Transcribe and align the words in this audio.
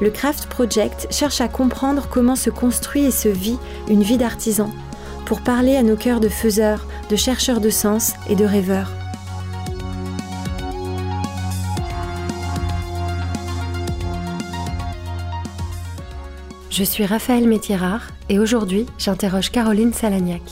le 0.00 0.10
Craft 0.10 0.46
Project 0.46 1.08
cherche 1.10 1.40
à 1.40 1.48
comprendre 1.48 2.08
comment 2.10 2.36
se 2.36 2.50
construit 2.50 3.04
et 3.04 3.10
se 3.10 3.28
vit 3.28 3.58
une 3.88 4.02
vie 4.02 4.18
d'artisan 4.18 4.70
pour 5.26 5.42
parler 5.42 5.76
à 5.76 5.82
nos 5.82 5.96
cœurs 5.96 6.20
de 6.20 6.28
faiseurs, 6.28 6.86
de 7.08 7.16
chercheurs 7.16 7.60
de 7.60 7.70
sens 7.70 8.14
et 8.28 8.34
de 8.34 8.44
rêveurs. 8.44 8.90
Je 16.70 16.84
suis 16.84 17.04
Raphaël 17.04 17.46
Métierard 17.46 18.08
et 18.28 18.38
aujourd'hui 18.38 18.86
j'interroge 18.96 19.50
Caroline 19.50 19.92
Salagnac. 19.92 20.42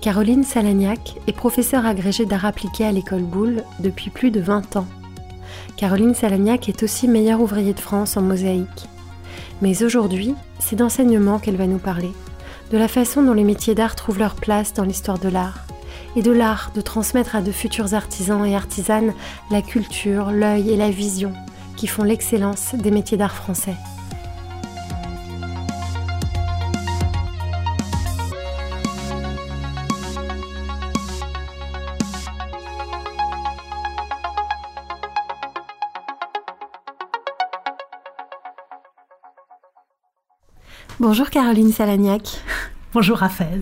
Caroline 0.00 0.44
Salagnac 0.44 1.16
est 1.26 1.32
professeure 1.32 1.86
agrégée 1.86 2.26
d'art 2.26 2.44
appliqué 2.44 2.84
à 2.84 2.92
l'école 2.92 3.22
Boulle 3.22 3.62
depuis 3.80 4.10
plus 4.10 4.30
de 4.30 4.40
20 4.40 4.76
ans. 4.76 4.86
Caroline 5.76 6.14
Salagnac 6.14 6.68
est 6.68 6.82
aussi 6.82 7.06
meilleure 7.06 7.40
ouvrier 7.40 7.74
de 7.74 7.80
France 7.80 8.16
en 8.16 8.22
mosaïque. 8.22 8.88
Mais 9.60 9.82
aujourd'hui, 9.82 10.34
c'est 10.58 10.76
d'enseignement 10.76 11.38
qu'elle 11.38 11.56
va 11.56 11.66
nous 11.66 11.78
parler 11.78 12.10
de 12.70 12.78
la 12.78 12.88
façon 12.88 13.22
dont 13.22 13.32
les 13.32 13.44
métiers 13.44 13.74
d'art 13.74 13.94
trouvent 13.94 14.18
leur 14.18 14.34
place 14.34 14.74
dans 14.74 14.84
l'histoire 14.84 15.18
de 15.18 15.28
l'art, 15.28 15.66
et 16.16 16.22
de 16.22 16.32
l'art 16.32 16.72
de 16.74 16.80
transmettre 16.80 17.36
à 17.36 17.42
de 17.42 17.52
futurs 17.52 17.94
artisans 17.94 18.44
et 18.44 18.56
artisanes 18.56 19.12
la 19.50 19.62
culture, 19.62 20.30
l'œil 20.30 20.70
et 20.70 20.76
la 20.76 20.90
vision 20.90 21.32
qui 21.76 21.86
font 21.86 22.02
l'excellence 22.02 22.74
des 22.74 22.90
métiers 22.90 23.18
d'art 23.18 23.34
français. 23.34 23.76
Bonjour 40.98 41.28
Caroline 41.28 41.72
Salagnac. 41.72 42.40
Bonjour 42.94 43.18
Raphaël. 43.18 43.60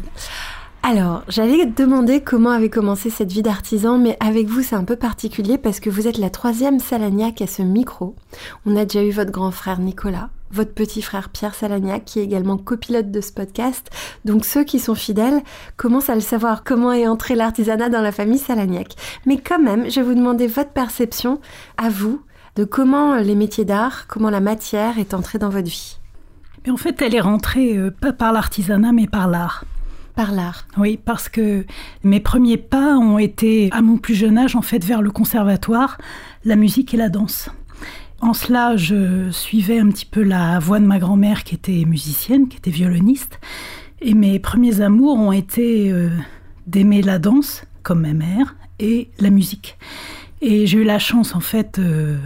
Alors, 0.85 1.25
j'allais 1.27 1.67
te 1.67 1.83
demander 1.83 2.21
comment 2.21 2.51
avait 2.51 2.71
commencé 2.71 3.11
cette 3.11 3.33
vie 3.33 3.43
d'artisan, 3.43 3.99
mais 3.99 4.17
avec 4.21 4.47
vous 4.47 4.63
c'est 4.63 4.77
un 4.77 4.85
peu 4.85 4.95
particulier 4.95 5.59
parce 5.59 5.81
que 5.81 5.91
vous 5.91 6.07
êtes 6.07 6.19
la 6.19 6.31
troisième 6.31 6.79
Salagnac 6.79 7.43
à 7.43 7.49
ce 7.49 7.63
micro. 7.63 8.15
On 8.67 8.77
a 8.77 8.85
déjà 8.85 9.03
eu 9.03 9.11
votre 9.11 9.33
grand 9.33 9.51
frère 9.51 9.81
Nicolas, 9.81 10.31
votre 10.53 10.75
petit 10.75 11.03
frère 11.03 11.29
Pierre 11.29 11.57
Salagnac 11.57 12.05
qui 12.05 12.21
est 12.21 12.25
également 12.25 12.57
copilote 12.57 13.11
de 13.11 13.21
ce 13.21 13.33
podcast. 13.33 13.91
Donc 14.25 14.45
ceux 14.45 14.63
qui 14.63 14.79
sont 14.79 14.95
fidèles 14.95 15.43
commencent 15.77 16.11
à 16.11 16.15
le 16.15 16.21
savoir 16.21 16.63
comment 16.63 16.93
est 16.93 17.09
entré 17.09 17.35
l'artisanat 17.35 17.89
dans 17.89 18.03
la 18.03 18.13
famille 18.13 18.39
Salagnac. 18.39 18.95
Mais 19.27 19.39
quand 19.39 19.59
même, 19.59 19.91
je 19.91 19.97
vais 19.97 20.07
vous 20.07 20.15
demander 20.15 20.47
votre 20.47 20.71
perception 20.71 21.41
à 21.79 21.89
vous 21.89 22.23
de 22.55 22.63
comment 22.63 23.17
les 23.17 23.35
métiers 23.35 23.65
d'art, 23.65 24.07
comment 24.07 24.31
la 24.31 24.39
matière 24.39 25.01
est 25.01 25.15
entrée 25.15 25.41
dans 25.41 25.51
votre 25.51 25.69
vie. 25.69 25.99
Mais 26.65 26.73
en 26.73 26.77
fait, 26.77 27.03
elle 27.03 27.15
est 27.15 27.21
rentrée 27.21 27.77
euh, 27.77 27.91
pas 27.91 28.13
par 28.13 28.33
l'artisanat, 28.33 28.93
mais 28.93 29.07
par 29.07 29.29
l'art. 29.29 29.65
Par 30.15 30.33
l'art. 30.33 30.67
Oui, 30.79 30.99
parce 31.03 31.29
que 31.29 31.67
mes 32.05 32.21
premiers 32.21 32.57
pas 32.57 32.97
ont 32.97 33.19
été, 33.19 33.69
à 33.73 33.83
mon 33.83 33.99
plus 33.99 34.15
jeune 34.15 34.39
âge, 34.39 34.57
en 34.57 34.63
fait, 34.63 34.85
vers 34.85 35.03
le 35.03 35.11
conservatoire, 35.11 35.99
la 36.45 36.57
musique 36.57 36.95
et 36.95 36.97
la 36.97 37.09
danse. 37.09 37.51
En 38.21 38.33
cela, 38.33 38.77
je 38.77 39.31
suivais 39.31 39.79
un 39.79 39.89
petit 39.89 40.07
peu 40.07 40.23
la 40.23 40.59
voix 40.59 40.81
de 40.81 40.87
ma 40.87 40.99
grand-mère 40.99 41.45
qui 41.45 41.55
était 41.55 41.85
musicienne, 41.85 42.49
qui 42.49 42.57
était 42.57 42.71
violoniste. 42.71 43.39
Et 44.01 44.15
mes 44.15 44.39
premiers 44.39 44.81
amours 44.81 45.19
ont 45.19 45.33
été 45.33 45.93
euh, 45.93 46.09
d'aimer 46.67 47.03
la 47.03 47.19
danse, 47.19 47.65
comme 47.83 48.03
ma 48.03 48.15
mère, 48.15 48.57
et 48.79 49.11
la 49.19 49.31
musique. 49.31 49.77
Et 50.41 50.67
j'ai 50.67 50.79
eu 50.79 50.85
la 50.85 50.99
chance, 50.99 51.35
en 51.35 51.41
fait, 51.41 51.79
euh, 51.79 52.17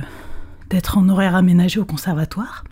d'être 0.71 0.99
en 0.99 1.09
horaire 1.09 1.35
aménagé 1.35 1.81
au 1.81 1.85
conservatoire 1.85 2.63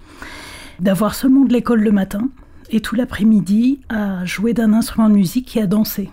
d'avoir 0.81 1.15
seulement 1.15 1.45
de 1.45 1.53
l'école 1.53 1.81
le 1.81 1.93
matin 1.93 2.29
et 2.71 2.81
tout 2.81 2.95
l'après-midi 2.95 3.81
à 3.89 4.25
jouer 4.25 4.55
d'un 4.55 4.73
instrument 4.73 5.09
de 5.09 5.15
musique 5.15 5.57
et 5.57 5.63
à 5.63 5.67
danser. 5.67 6.11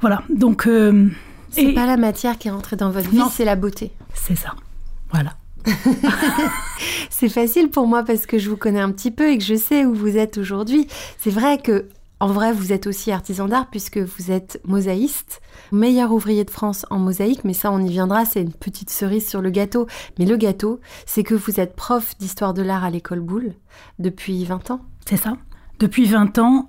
Voilà, 0.00 0.22
donc... 0.28 0.66
Euh, 0.66 1.08
c'est 1.50 1.72
pas 1.72 1.86
la 1.86 1.96
matière 1.96 2.38
qui 2.38 2.48
est 2.48 2.50
rentrée 2.52 2.76
dans 2.76 2.90
votre 2.90 3.10
vie, 3.10 3.20
c'est 3.32 3.44
la 3.44 3.56
beauté. 3.56 3.90
C'est 4.14 4.36
ça, 4.36 4.54
voilà. 5.12 5.34
c'est 7.10 7.28
facile 7.28 7.70
pour 7.70 7.86
moi 7.86 8.02
parce 8.02 8.24
que 8.24 8.38
je 8.38 8.48
vous 8.48 8.56
connais 8.56 8.80
un 8.80 8.90
petit 8.92 9.10
peu 9.10 9.30
et 9.30 9.38
que 9.38 9.44
je 9.44 9.56
sais 9.56 9.84
où 9.84 9.94
vous 9.94 10.16
êtes 10.16 10.38
aujourd'hui. 10.38 10.86
C'est 11.18 11.30
vrai 11.30 11.58
que 11.58 11.88
en 12.20 12.26
vrai, 12.26 12.52
vous 12.52 12.72
êtes 12.72 12.86
aussi 12.86 13.10
artisan 13.12 13.48
d'art 13.48 13.68
puisque 13.70 13.96
vous 13.96 14.30
êtes 14.30 14.60
mosaïste, 14.64 15.40
meilleur 15.72 16.12
ouvrier 16.12 16.44
de 16.44 16.50
France 16.50 16.84
en 16.90 16.98
mosaïque, 16.98 17.44
mais 17.44 17.54
ça 17.54 17.72
on 17.72 17.78
y 17.78 17.88
viendra, 17.88 18.26
c'est 18.26 18.42
une 18.42 18.52
petite 18.52 18.90
cerise 18.90 19.26
sur 19.26 19.40
le 19.40 19.48
gâteau. 19.48 19.86
Mais 20.18 20.26
le 20.26 20.36
gâteau, 20.36 20.80
c'est 21.06 21.22
que 21.22 21.34
vous 21.34 21.60
êtes 21.60 21.74
prof 21.74 22.16
d'histoire 22.18 22.52
de 22.52 22.60
l'art 22.60 22.84
à 22.84 22.90
l'école 22.90 23.20
Boulle 23.20 23.54
depuis 23.98 24.44
20 24.44 24.70
ans. 24.70 24.80
C'est 25.08 25.16
ça. 25.16 25.38
Depuis 25.78 26.04
20 26.04 26.38
ans, 26.38 26.68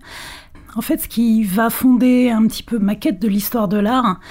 en 0.76 0.82
fait, 0.82 1.00
ce 1.00 1.10
qui 1.10 1.44
va 1.44 1.70
fonder 1.70 2.30
un 2.30 2.48
petit 2.48 2.64
peu 2.64 2.80
ma 2.80 2.96
quête 2.96 3.22
de 3.22 3.28
l'histoire 3.28 3.68
de 3.68 3.78
l'art, 3.78 4.22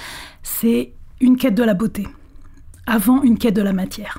c'est 0.41 0.95
une 1.19 1.37
quête 1.37 1.53
de 1.53 1.63
la 1.63 1.75
beauté, 1.75 2.07
avant 2.87 3.21
une 3.21 3.37
quête 3.37 3.55
de 3.55 3.61
la 3.61 3.73
matière. 3.73 4.17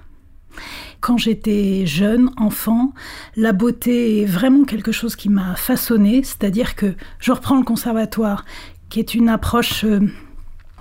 Quand 1.03 1.19
j'étais 1.19 1.85
jeune, 1.85 2.31
enfant, 2.37 2.95
la 3.35 3.53
beauté 3.53 4.23
est 4.23 4.25
vraiment 4.25 4.63
quelque 4.63 4.93
chose 4.93 5.17
qui 5.17 5.31
m'a 5.31 5.57
façonné, 5.57 6.23
c'est-à-dire 6.23 6.77
que 6.77 6.95
je 7.19 7.33
reprends 7.33 7.57
le 7.57 7.65
conservatoire, 7.65 8.45
qui 8.89 9.01
est 9.01 9.13
une 9.13 9.29
approche 9.29 9.83
euh, 9.83 9.99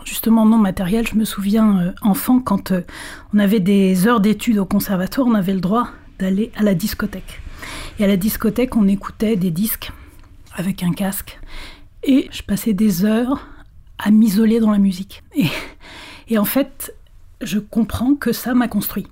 justement 0.05 0.45
non 0.45 0.59
matérielle. 0.59 1.07
Je 1.07 1.15
me 1.15 1.25
souviens, 1.25 1.79
euh, 1.79 1.91
enfant, 2.03 2.39
quand 2.39 2.71
euh, 2.71 2.81
on 3.33 3.39
avait 3.39 3.59
des 3.59 4.05
heures 4.05 4.19
d'études 4.19 4.59
au 4.59 4.65
conservatoire, 4.65 5.25
on 5.25 5.33
avait 5.33 5.55
le 5.55 5.59
droit 5.59 5.89
d'aller 6.19 6.51
à 6.55 6.61
la 6.61 6.75
discothèque. 6.75 7.41
Et 7.97 8.03
à 8.03 8.07
la 8.07 8.15
discothèque, 8.15 8.75
on 8.75 8.87
écoutait 8.87 9.37
des 9.37 9.49
disques 9.49 9.91
avec 10.53 10.83
un 10.83 10.91
casque. 10.91 11.39
Et 12.03 12.29
je 12.31 12.43
passais 12.43 12.73
des 12.73 13.05
heures 13.05 13.47
à 13.97 14.11
m'isoler 14.11 14.59
dans 14.59 14.69
la 14.69 14.77
musique. 14.77 15.23
Et, 15.35 15.47
et 16.27 16.37
en 16.37 16.45
fait, 16.45 16.93
je 17.41 17.57
comprends 17.57 18.13
que 18.13 18.33
ça 18.33 18.53
m'a 18.53 18.67
construit 18.67 19.07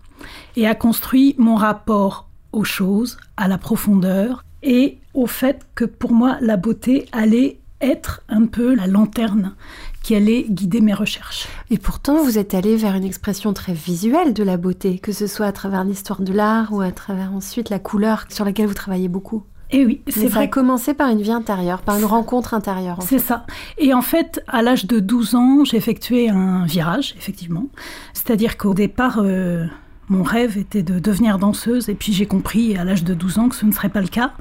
et 0.56 0.68
a 0.68 0.76
construit 0.76 1.36
mon 1.38 1.56
rapport 1.56 2.28
aux 2.52 2.64
choses, 2.64 3.18
à 3.38 3.48
la 3.48 3.58
profondeur 3.58 4.44
et 4.64 4.98
au 5.14 5.28
fait 5.28 5.66
que 5.76 5.86
pour 5.86 6.12
moi 6.12 6.38
la 6.42 6.58
beauté 6.58 7.06
allait 7.12 7.60
être 7.82 8.24
un 8.28 8.46
peu 8.46 8.76
la 8.76 8.88
lanterne 8.88 9.56
qui 10.04 10.16
allait 10.16 10.44
guider 10.50 10.82
mes 10.82 10.94
recherches. 10.94 11.48
Et 11.70 11.78
pourtant, 11.78 12.24
vous 12.24 12.38
êtes 12.38 12.54
allé 12.54 12.76
vers 12.76 12.96
une 12.96 13.04
expression 13.04 13.54
très 13.54 13.74
visuelle 13.74 14.34
de 14.34 14.44
la 14.44 14.58
beauté, 14.58 15.00
que 15.00 15.12
ce 15.12 15.28
soit 15.28 15.46
à 15.46 15.52
travers 15.52 15.84
l'histoire 15.84 16.22
de 16.22 16.34
l'art 16.34 16.74
ou 16.74 16.82
à 16.82 16.92
travers 16.92 17.34
ensuite 17.34 17.70
la 17.70 17.80
couleur 17.80 18.26
sur 18.30 18.46
laquelle 18.46 18.68
vous 18.68 18.74
travaillez 18.74 19.08
beaucoup. 19.08 19.44
Et 19.72 19.86
oui, 19.86 20.02
c'est 20.08 20.22
vrai. 20.22 20.30
Ça 20.30 20.40
a 20.40 20.48
commencé 20.48 20.94
par 20.96 21.10
une 21.10 21.22
vie 21.22 21.32
intérieure, 21.32 21.82
par 21.82 21.98
une 21.98 22.06
rencontre 22.06 22.56
intérieure. 22.56 22.98
C'est 23.02 23.20
ça. 23.20 23.46
Et 23.78 23.94
en 23.94 24.02
fait, 24.02 24.44
à 24.48 24.64
l'âge 24.64 24.86
de 24.86 25.00
12 25.00 25.36
ans, 25.36 25.64
j'ai 25.64 25.78
effectué 25.78 26.30
un 26.30 26.66
virage, 26.66 27.14
effectivement. 27.18 27.66
C'est-à-dire 28.14 28.58
qu'au 28.58 28.74
départ, 28.74 29.20
euh, 29.22 29.68
mon 30.10 30.24
rêve 30.24 30.58
était 30.58 30.84
de 30.84 31.00
devenir 31.00 31.38
danseuse 31.38 31.88
et 31.88 31.96
puis 31.96 32.14
j'ai 32.14 32.26
compris 32.26 32.76
à 32.76 32.84
l'âge 32.84 33.04
de 33.04 33.14
12 33.14 33.38
ans 33.38 33.50
que 33.50 33.56
ce 33.56 33.66
ne 33.66 33.72
serait 33.72 33.90
pas 33.90 34.02
le 34.02 34.08
cas. 34.08 34.34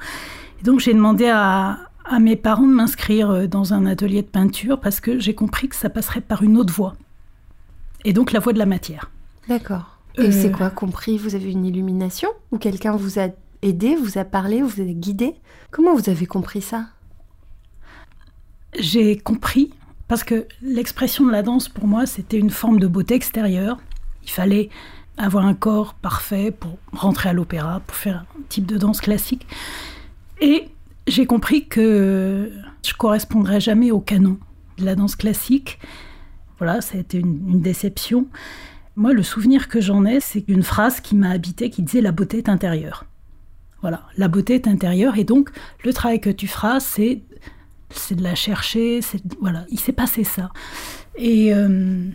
Et 0.60 0.64
donc 0.64 0.80
j'ai 0.80 0.94
demandé 0.94 1.28
à, 1.28 1.78
mes 2.20 2.36
parents 2.36 2.66
de 2.66 2.72
m'inscrire 2.72 3.30
euh, 3.30 3.46
dans 3.46 3.74
un 3.74 3.84
atelier 3.84 4.22
de 4.22 4.28
peinture 4.28 4.80
parce 4.80 4.98
que 4.98 5.18
j'ai 5.18 5.34
compris 5.34 5.68
que 5.68 5.76
ça 5.76 5.90
passerait 5.90 6.22
par 6.22 6.42
une 6.42 6.56
autre 6.56 6.72
voie. 6.72 6.94
Et 8.04 8.14
donc 8.14 8.32
la 8.32 8.40
voie 8.40 8.54
de 8.54 8.58
la 8.58 8.66
matière. 8.66 9.10
D'accord. 9.46 9.98
Et 10.16 10.32
c'est 10.32 10.48
euh, 10.48 10.56
quoi 10.56 10.70
compris 10.70 11.18
Vous 11.18 11.34
avez 11.34 11.52
une 11.52 11.66
illumination 11.66 12.30
Ou 12.50 12.58
quelqu'un 12.58 12.96
vous 12.96 13.18
a 13.18 13.28
aidé, 13.60 13.94
vous 13.94 14.16
a 14.18 14.24
parlé, 14.24 14.62
vous 14.62 14.80
a 14.80 14.84
guidé? 14.84 15.34
Comment 15.70 15.94
vous 15.94 16.08
avez 16.08 16.24
compris 16.24 16.62
ça? 16.62 16.86
J'ai 18.78 19.18
compris 19.18 19.70
parce 20.08 20.24
que 20.24 20.46
l'expression 20.62 21.26
de 21.26 21.30
la 21.30 21.42
danse 21.42 21.68
pour 21.68 21.86
moi 21.86 22.06
c'était 22.06 22.38
une 22.38 22.50
forme 22.50 22.80
de 22.80 22.86
beauté 22.86 23.14
extérieure. 23.14 23.76
Il 24.24 24.30
fallait 24.30 24.70
avoir 25.18 25.44
un 25.44 25.54
corps 25.54 25.94
parfait 25.94 26.50
pour 26.50 26.78
rentrer 26.92 27.28
à 27.28 27.32
l'opéra, 27.32 27.80
pour 27.86 27.96
faire 27.96 28.24
un 28.38 28.42
type 28.48 28.66
de 28.66 28.78
danse 28.78 29.00
classique. 29.00 29.46
Et 30.40 30.68
j'ai 31.06 31.26
compris 31.26 31.66
que 31.66 32.52
je 32.86 32.94
correspondrais 32.94 33.60
jamais 33.60 33.90
au 33.90 34.00
canon 34.00 34.38
de 34.78 34.84
la 34.84 34.94
danse 34.94 35.16
classique. 35.16 35.78
Voilà, 36.58 36.80
ça 36.80 36.96
a 36.96 37.00
été 37.00 37.18
une, 37.18 37.60
déception. 37.60 38.26
Moi, 38.96 39.12
le 39.12 39.22
souvenir 39.22 39.68
que 39.68 39.80
j'en 39.80 40.04
ai, 40.04 40.20
c'est 40.20 40.44
une 40.48 40.62
phrase 40.62 41.00
qui 41.00 41.14
m'a 41.14 41.30
habité 41.30 41.70
qui 41.70 41.82
disait 41.82 42.00
La 42.00 42.12
beauté 42.12 42.38
est 42.38 42.48
intérieure. 42.48 43.04
Voilà, 43.80 44.02
la 44.16 44.26
beauté 44.26 44.54
est 44.54 44.66
intérieure 44.66 45.16
et 45.18 45.24
donc 45.24 45.50
le 45.84 45.92
travail 45.92 46.20
que 46.20 46.30
tu 46.30 46.48
feras, 46.48 46.80
c'est 46.80 47.22
c'est 47.90 48.16
de 48.16 48.22
la 48.22 48.34
chercher, 48.34 49.00
c'est 49.00 49.22
voilà, 49.40 49.64
il 49.70 49.78
s'est 49.78 49.92
passé 49.92 50.24
ça. 50.24 50.50
Et 51.16 51.54
euh, 51.54 52.08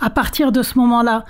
à 0.00 0.10
partir 0.10 0.52
de 0.52 0.62
ce 0.62 0.78
moment-là, 0.78 1.24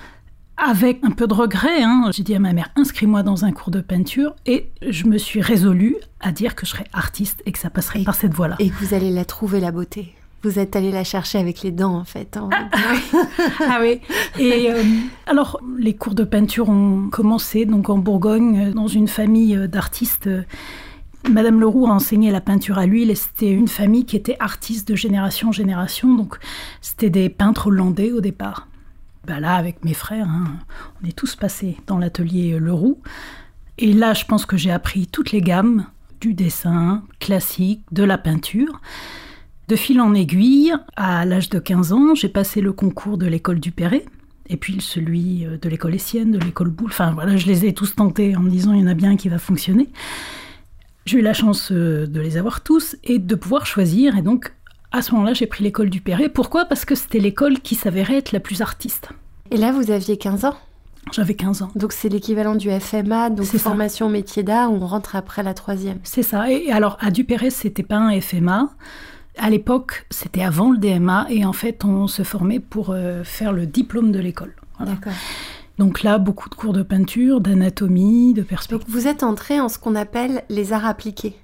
avec 0.56 1.00
un 1.02 1.10
peu 1.10 1.26
de 1.26 1.34
regret, 1.34 1.82
hein, 1.82 2.10
j'ai 2.12 2.22
dit 2.22 2.34
à 2.34 2.38
ma 2.38 2.52
mère 2.52 2.70
inscris-moi 2.76 3.22
dans 3.22 3.44
un 3.44 3.52
cours 3.52 3.70
de 3.70 3.80
peinture 3.80 4.34
et 4.46 4.70
je 4.86 5.06
me 5.06 5.18
suis 5.18 5.40
résolue 5.40 5.96
à 6.20 6.32
dire 6.32 6.54
que 6.54 6.66
je 6.66 6.70
serais 6.70 6.86
artiste 6.92 7.42
et 7.46 7.52
que 7.52 7.58
ça 7.58 7.70
passerait 7.70 8.02
par 8.04 8.14
cette 8.14 8.34
voie-là. 8.34 8.56
Et 8.58 8.70
que 8.70 8.84
vous 8.84 8.94
allez 8.94 9.10
la 9.10 9.24
trouver 9.24 9.60
la 9.60 9.72
beauté. 9.72 10.14
Vous 10.42 10.58
êtes 10.58 10.74
allé 10.74 10.90
la 10.90 11.04
chercher 11.04 11.38
avec 11.38 11.62
les 11.62 11.70
dents, 11.70 11.94
en 11.94 12.04
fait. 12.04 12.36
Hein. 12.36 12.50
ah 13.60 13.78
oui. 13.80 14.00
Et 14.38 14.72
euh, 14.72 14.82
alors, 15.26 15.60
les 15.78 15.94
cours 15.94 16.14
de 16.14 16.24
peinture 16.24 16.68
ont 16.68 17.08
commencé 17.10 17.64
donc 17.64 17.88
en 17.90 17.98
Bourgogne, 17.98 18.72
dans 18.72 18.88
une 18.88 19.06
famille 19.06 19.68
d'artistes. 19.68 20.28
Madame 21.30 21.60
Leroux 21.60 21.86
a 21.86 21.90
enseigné 21.90 22.32
la 22.32 22.40
peinture 22.40 22.78
à 22.78 22.86
l'huile 22.86 23.10
et 23.12 23.14
c'était 23.14 23.52
une 23.52 23.68
famille 23.68 24.04
qui 24.04 24.16
était 24.16 24.36
artiste 24.40 24.88
de 24.88 24.96
génération 24.96 25.50
en 25.50 25.52
génération. 25.52 26.12
Donc, 26.12 26.38
c'était 26.80 27.10
des 27.10 27.28
peintres 27.28 27.68
hollandais 27.68 28.10
au 28.10 28.20
départ. 28.20 28.66
Ben 29.26 29.38
là, 29.38 29.54
avec 29.54 29.84
mes 29.84 29.94
frères, 29.94 30.28
hein, 30.28 30.58
on 31.02 31.08
est 31.08 31.16
tous 31.16 31.36
passés 31.36 31.76
dans 31.86 31.98
l'atelier 31.98 32.58
Leroux. 32.58 33.00
Et 33.78 33.92
là, 33.92 34.14
je 34.14 34.24
pense 34.24 34.46
que 34.46 34.56
j'ai 34.56 34.70
appris 34.70 35.06
toutes 35.06 35.32
les 35.32 35.40
gammes 35.40 35.86
du 36.20 36.34
dessin 36.34 37.02
classique, 37.20 37.82
de 37.90 38.04
la 38.04 38.18
peinture. 38.18 38.80
De 39.68 39.76
fil 39.76 40.00
en 40.00 40.14
aiguille, 40.14 40.74
à 40.96 41.24
l'âge 41.24 41.48
de 41.48 41.58
15 41.58 41.92
ans, 41.92 42.14
j'ai 42.14 42.28
passé 42.28 42.60
le 42.60 42.72
concours 42.72 43.16
de 43.16 43.26
l'école 43.26 43.60
du 43.60 43.72
Perret, 43.72 44.04
et 44.48 44.56
puis 44.56 44.80
celui 44.80 45.46
euh, 45.46 45.56
de 45.56 45.68
l'école 45.68 45.94
Essienne, 45.94 46.32
de 46.32 46.38
l'école 46.38 46.70
Boulle. 46.70 46.90
Enfin 46.90 47.12
voilà, 47.12 47.36
je 47.36 47.46
les 47.46 47.64
ai 47.64 47.72
tous 47.72 47.94
tentés 47.94 48.36
en 48.36 48.40
me 48.40 48.50
disant 48.50 48.72
il 48.72 48.80
y 48.80 48.84
en 48.84 48.88
a 48.88 48.94
bien 48.94 49.16
qui 49.16 49.28
va 49.28 49.38
fonctionner. 49.38 49.88
J'ai 51.06 51.18
eu 51.18 51.22
la 51.22 51.32
chance 51.32 51.72
euh, 51.72 52.06
de 52.06 52.20
les 52.20 52.36
avoir 52.36 52.60
tous 52.60 52.96
et 53.02 53.18
de 53.18 53.34
pouvoir 53.34 53.66
choisir. 53.66 54.16
Et 54.16 54.22
donc, 54.22 54.52
à 54.92 55.02
ce 55.02 55.12
moment-là, 55.12 55.32
j'ai 55.32 55.46
pris 55.46 55.64
l'école 55.64 55.90
du 55.90 56.00
Perret. 56.00 56.28
Pourquoi? 56.28 56.66
Parce 56.66 56.84
que 56.84 56.94
c'était 56.94 57.18
l'école 57.18 57.60
qui 57.60 57.74
s'avérait 57.74 58.18
être 58.18 58.32
la 58.32 58.40
plus 58.40 58.60
artiste. 58.62 59.08
Et 59.50 59.56
là, 59.56 59.72
vous 59.72 59.90
aviez 59.90 60.16
15 60.16 60.44
ans? 60.44 60.54
J'avais 61.10 61.34
15 61.34 61.62
ans. 61.62 61.70
Donc 61.74 61.92
c'est 61.92 62.08
l'équivalent 62.08 62.54
du 62.54 62.70
FMA, 62.70 63.30
donc 63.30 63.46
formation 63.46 64.08
métier 64.08 64.42
d'art, 64.42 64.72
où 64.72 64.76
on 64.76 64.86
rentre 64.86 65.16
après 65.16 65.42
la 65.42 65.52
troisième. 65.52 65.98
C'est 66.04 66.22
ça. 66.22 66.50
Et 66.50 66.70
alors 66.70 66.96
à 67.00 67.10
Duperret, 67.10 67.50
c'était 67.50 67.82
pas 67.82 67.96
un 67.96 68.20
FMA. 68.20 68.70
À 69.38 69.50
l'époque, 69.50 70.06
c'était 70.10 70.42
avant 70.42 70.70
le 70.70 70.78
DMA 70.78 71.26
et 71.28 71.44
en 71.44 71.52
fait, 71.52 71.84
on 71.84 72.06
se 72.06 72.22
formait 72.22 72.60
pour 72.60 72.90
euh, 72.90 73.24
faire 73.24 73.52
le 73.52 73.66
diplôme 73.66 74.12
de 74.12 74.20
l'école. 74.20 74.54
D'accord. 74.78 75.12
Donc 75.78 76.02
là, 76.02 76.18
beaucoup 76.18 76.48
de 76.48 76.54
cours 76.54 76.72
de 76.72 76.82
peinture, 76.82 77.40
d'anatomie, 77.40 78.34
de 78.34 78.42
perspective. 78.42 78.78
Donc 78.78 78.88
vous 78.88 79.08
êtes 79.08 79.22
entré 79.22 79.58
en 79.58 79.68
ce 79.68 79.78
qu'on 79.78 79.94
appelle 79.94 80.44
les 80.48 80.72
arts 80.72 80.86
appliqués. 80.86 81.34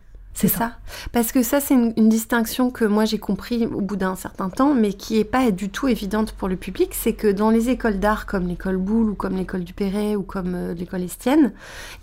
C'est 0.41 0.47
ça. 0.47 0.71
Parce 1.11 1.33
que 1.33 1.43
ça, 1.43 1.59
c'est 1.59 1.75
une, 1.75 2.09
distinction 2.09 2.71
que 2.71 2.85
moi 2.85 3.05
j'ai 3.05 3.19
compris 3.19 3.67
au 3.67 3.81
bout 3.81 3.97
d'un 3.97 4.15
certain 4.15 4.51
temps, 4.51 4.73
mais 4.73 4.93
qui 4.93 5.19
n'est 5.19 5.25
pas 5.25 5.51
du 5.51 5.69
tout 5.69 5.89
évidente 5.89 6.31
pour 6.31 6.47
le 6.47 6.55
public. 6.55 6.91
C'est 6.95 7.13
que 7.13 7.27
dans 7.27 7.51
les 7.51 7.71
écoles 7.71 7.99
d'art 7.99 8.25
comme 8.25 8.47
l'école 8.47 8.77
Boulle 8.77 9.11
ou 9.11 9.15
comme 9.17 9.35
l'école 9.35 9.65
du 9.65 9.73
Perret 9.73 10.15
ou 10.15 10.23
comme 10.23 10.55
euh, 10.55 10.75
l'école 10.75 11.03
Estienne, 11.03 11.53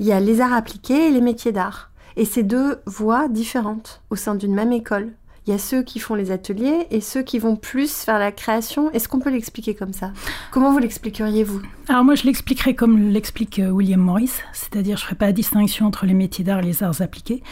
il 0.01 0.05
y 0.05 0.11
a 0.11 0.19
les 0.19 0.41
arts 0.41 0.51
appliqués 0.51 1.07
et 1.07 1.11
les 1.11 1.21
métiers 1.21 1.53
d'art. 1.53 1.91
Et 2.17 2.25
c'est 2.25 2.43
deux 2.43 2.81
voies 2.85 3.29
différentes 3.29 4.01
au 4.09 4.17
sein 4.17 4.35
d'une 4.35 4.53
même 4.53 4.73
école. 4.73 5.13
Il 5.47 5.51
y 5.51 5.53
a 5.53 5.59
ceux 5.59 5.83
qui 5.83 5.99
font 5.99 6.15
les 6.15 6.31
ateliers 6.31 6.87
et 6.89 7.01
ceux 7.01 7.21
qui 7.21 7.37
vont 7.37 7.55
plus 7.55 7.93
faire 7.93 8.17
la 8.17 8.31
création. 8.31 8.89
Est-ce 8.91 9.07
qu'on 9.07 9.19
peut 9.19 9.29
l'expliquer 9.29 9.75
comme 9.75 9.93
ça? 9.93 10.11
Comment 10.49 10.71
vous 10.71 10.79
l'expliqueriez, 10.79 11.43
vous 11.43 11.61
Alors 11.87 12.03
moi, 12.03 12.15
je 12.15 12.23
l'expliquerai 12.23 12.73
comme 12.73 13.09
l'explique 13.09 13.59
euh, 13.59 13.69
William 13.69 13.99
Morris, 13.99 14.31
c'est-à-dire 14.53 14.97
je 14.97 15.03
ne 15.03 15.05
ferai 15.05 15.15
pas 15.15 15.27
la 15.27 15.33
distinction 15.33 15.85
entre 15.85 16.07
les 16.07 16.15
métiers 16.15 16.43
d'art 16.43 16.59
et 16.59 16.63
les 16.63 16.81
arts 16.81 16.99
appliqués. 17.01 17.43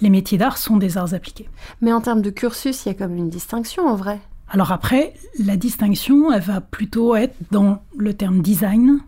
Les 0.00 0.08
métiers 0.08 0.38
d'art 0.38 0.56
sont 0.56 0.78
des 0.78 0.96
arts 0.96 1.12
appliqués. 1.12 1.46
Mais 1.82 1.92
en 1.92 2.00
termes 2.00 2.22
de 2.22 2.30
cursus, 2.30 2.86
il 2.86 2.88
y 2.88 2.92
a 2.92 2.94
comme 2.94 3.16
une 3.16 3.28
distinction 3.28 3.86
en 3.86 3.96
vrai. 3.96 4.18
Alors 4.48 4.72
après, 4.72 5.12
la 5.38 5.58
distinction, 5.58 6.32
elle 6.32 6.40
va 6.40 6.62
plutôt 6.62 7.16
être 7.16 7.34
dans 7.50 7.82
le 7.98 8.14
terme 8.14 8.40
design 8.40 9.00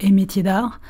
et 0.00 0.10
métier 0.10 0.42
d'art. 0.42 0.80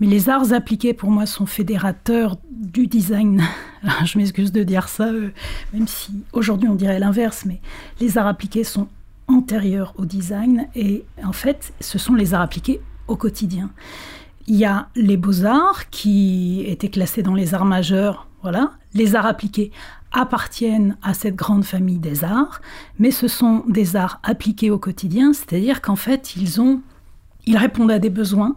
Mais 0.00 0.06
les 0.06 0.28
arts 0.28 0.52
appliqués, 0.52 0.92
pour 0.92 1.10
moi, 1.10 1.26
sont 1.26 1.46
fédérateurs 1.46 2.36
du 2.50 2.86
design. 2.86 3.42
je 4.04 4.18
m'excuse 4.18 4.52
de 4.52 4.62
dire 4.62 4.88
ça, 4.88 5.06
euh, 5.06 5.30
même 5.72 5.88
si 5.88 6.12
aujourd'hui 6.32 6.68
on 6.68 6.74
dirait 6.74 6.98
l'inverse, 6.98 7.44
mais 7.46 7.60
les 8.00 8.18
arts 8.18 8.26
appliqués 8.26 8.64
sont 8.64 8.88
antérieurs 9.28 9.94
au 9.96 10.04
design 10.04 10.68
et 10.74 11.04
en 11.24 11.32
fait, 11.32 11.72
ce 11.80 11.98
sont 11.98 12.14
les 12.14 12.34
arts 12.34 12.42
appliqués 12.42 12.80
au 13.08 13.16
quotidien. 13.16 13.70
Il 14.46 14.56
y 14.56 14.64
a 14.64 14.88
les 14.94 15.16
beaux-arts 15.16 15.90
qui 15.90 16.62
étaient 16.66 16.90
classés 16.90 17.22
dans 17.22 17.34
les 17.34 17.54
arts 17.54 17.64
majeurs, 17.64 18.28
voilà. 18.42 18.72
Les 18.94 19.16
arts 19.16 19.26
appliqués 19.26 19.72
appartiennent 20.12 20.96
à 21.02 21.14
cette 21.14 21.34
grande 21.34 21.64
famille 21.64 21.98
des 21.98 22.22
arts, 22.22 22.60
mais 22.98 23.10
ce 23.10 23.28
sont 23.28 23.64
des 23.66 23.96
arts 23.96 24.20
appliqués 24.22 24.70
au 24.70 24.78
quotidien, 24.78 25.32
c'est-à-dire 25.32 25.82
qu'en 25.82 25.96
fait, 25.96 26.36
ils 26.36 26.60
ont 26.60 26.80
ils 27.46 27.56
répondent 27.56 27.92
à 27.92 27.98
des 27.98 28.10
besoins 28.10 28.56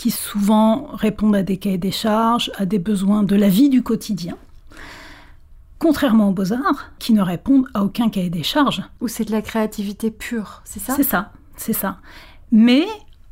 qui 0.00 0.10
souvent 0.10 0.88
répondent 0.94 1.36
à 1.36 1.42
des 1.42 1.58
cahiers 1.58 1.76
des 1.76 1.90
charges, 1.90 2.50
à 2.56 2.64
des 2.64 2.78
besoins 2.78 3.22
de 3.22 3.36
la 3.36 3.50
vie 3.50 3.68
du 3.68 3.82
quotidien. 3.82 4.38
Contrairement 5.78 6.30
aux 6.30 6.32
beaux-arts, 6.32 6.90
qui 6.98 7.12
ne 7.12 7.20
répondent 7.20 7.66
à 7.74 7.84
aucun 7.84 8.08
cahier 8.08 8.30
des 8.30 8.42
charges. 8.42 8.82
Ou 9.02 9.08
c'est 9.08 9.26
de 9.26 9.30
la 9.30 9.42
créativité 9.42 10.10
pure, 10.10 10.62
c'est 10.64 10.80
ça? 10.80 10.94
C'est 10.96 11.02
ça, 11.02 11.32
c'est 11.58 11.74
ça. 11.74 11.98
Mais, 12.50 12.86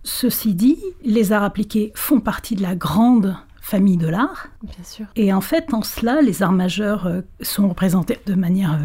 ceci 0.04 0.52
dit, 0.52 0.76
les 1.02 1.32
arts 1.32 1.42
appliqués 1.42 1.90
font 1.94 2.20
partie 2.20 2.54
de 2.54 2.60
la 2.60 2.74
grande 2.74 3.34
famille 3.62 3.96
de 3.96 4.08
l'art. 4.08 4.48
Bien 4.62 4.84
sûr. 4.84 5.06
Et 5.16 5.32
en 5.32 5.40
fait, 5.40 5.72
en 5.72 5.80
cela, 5.80 6.20
les 6.20 6.42
arts 6.42 6.52
majeurs 6.52 7.06
euh, 7.06 7.22
sont 7.40 7.66
représentés 7.66 8.18
de 8.26 8.34
manière 8.34 8.78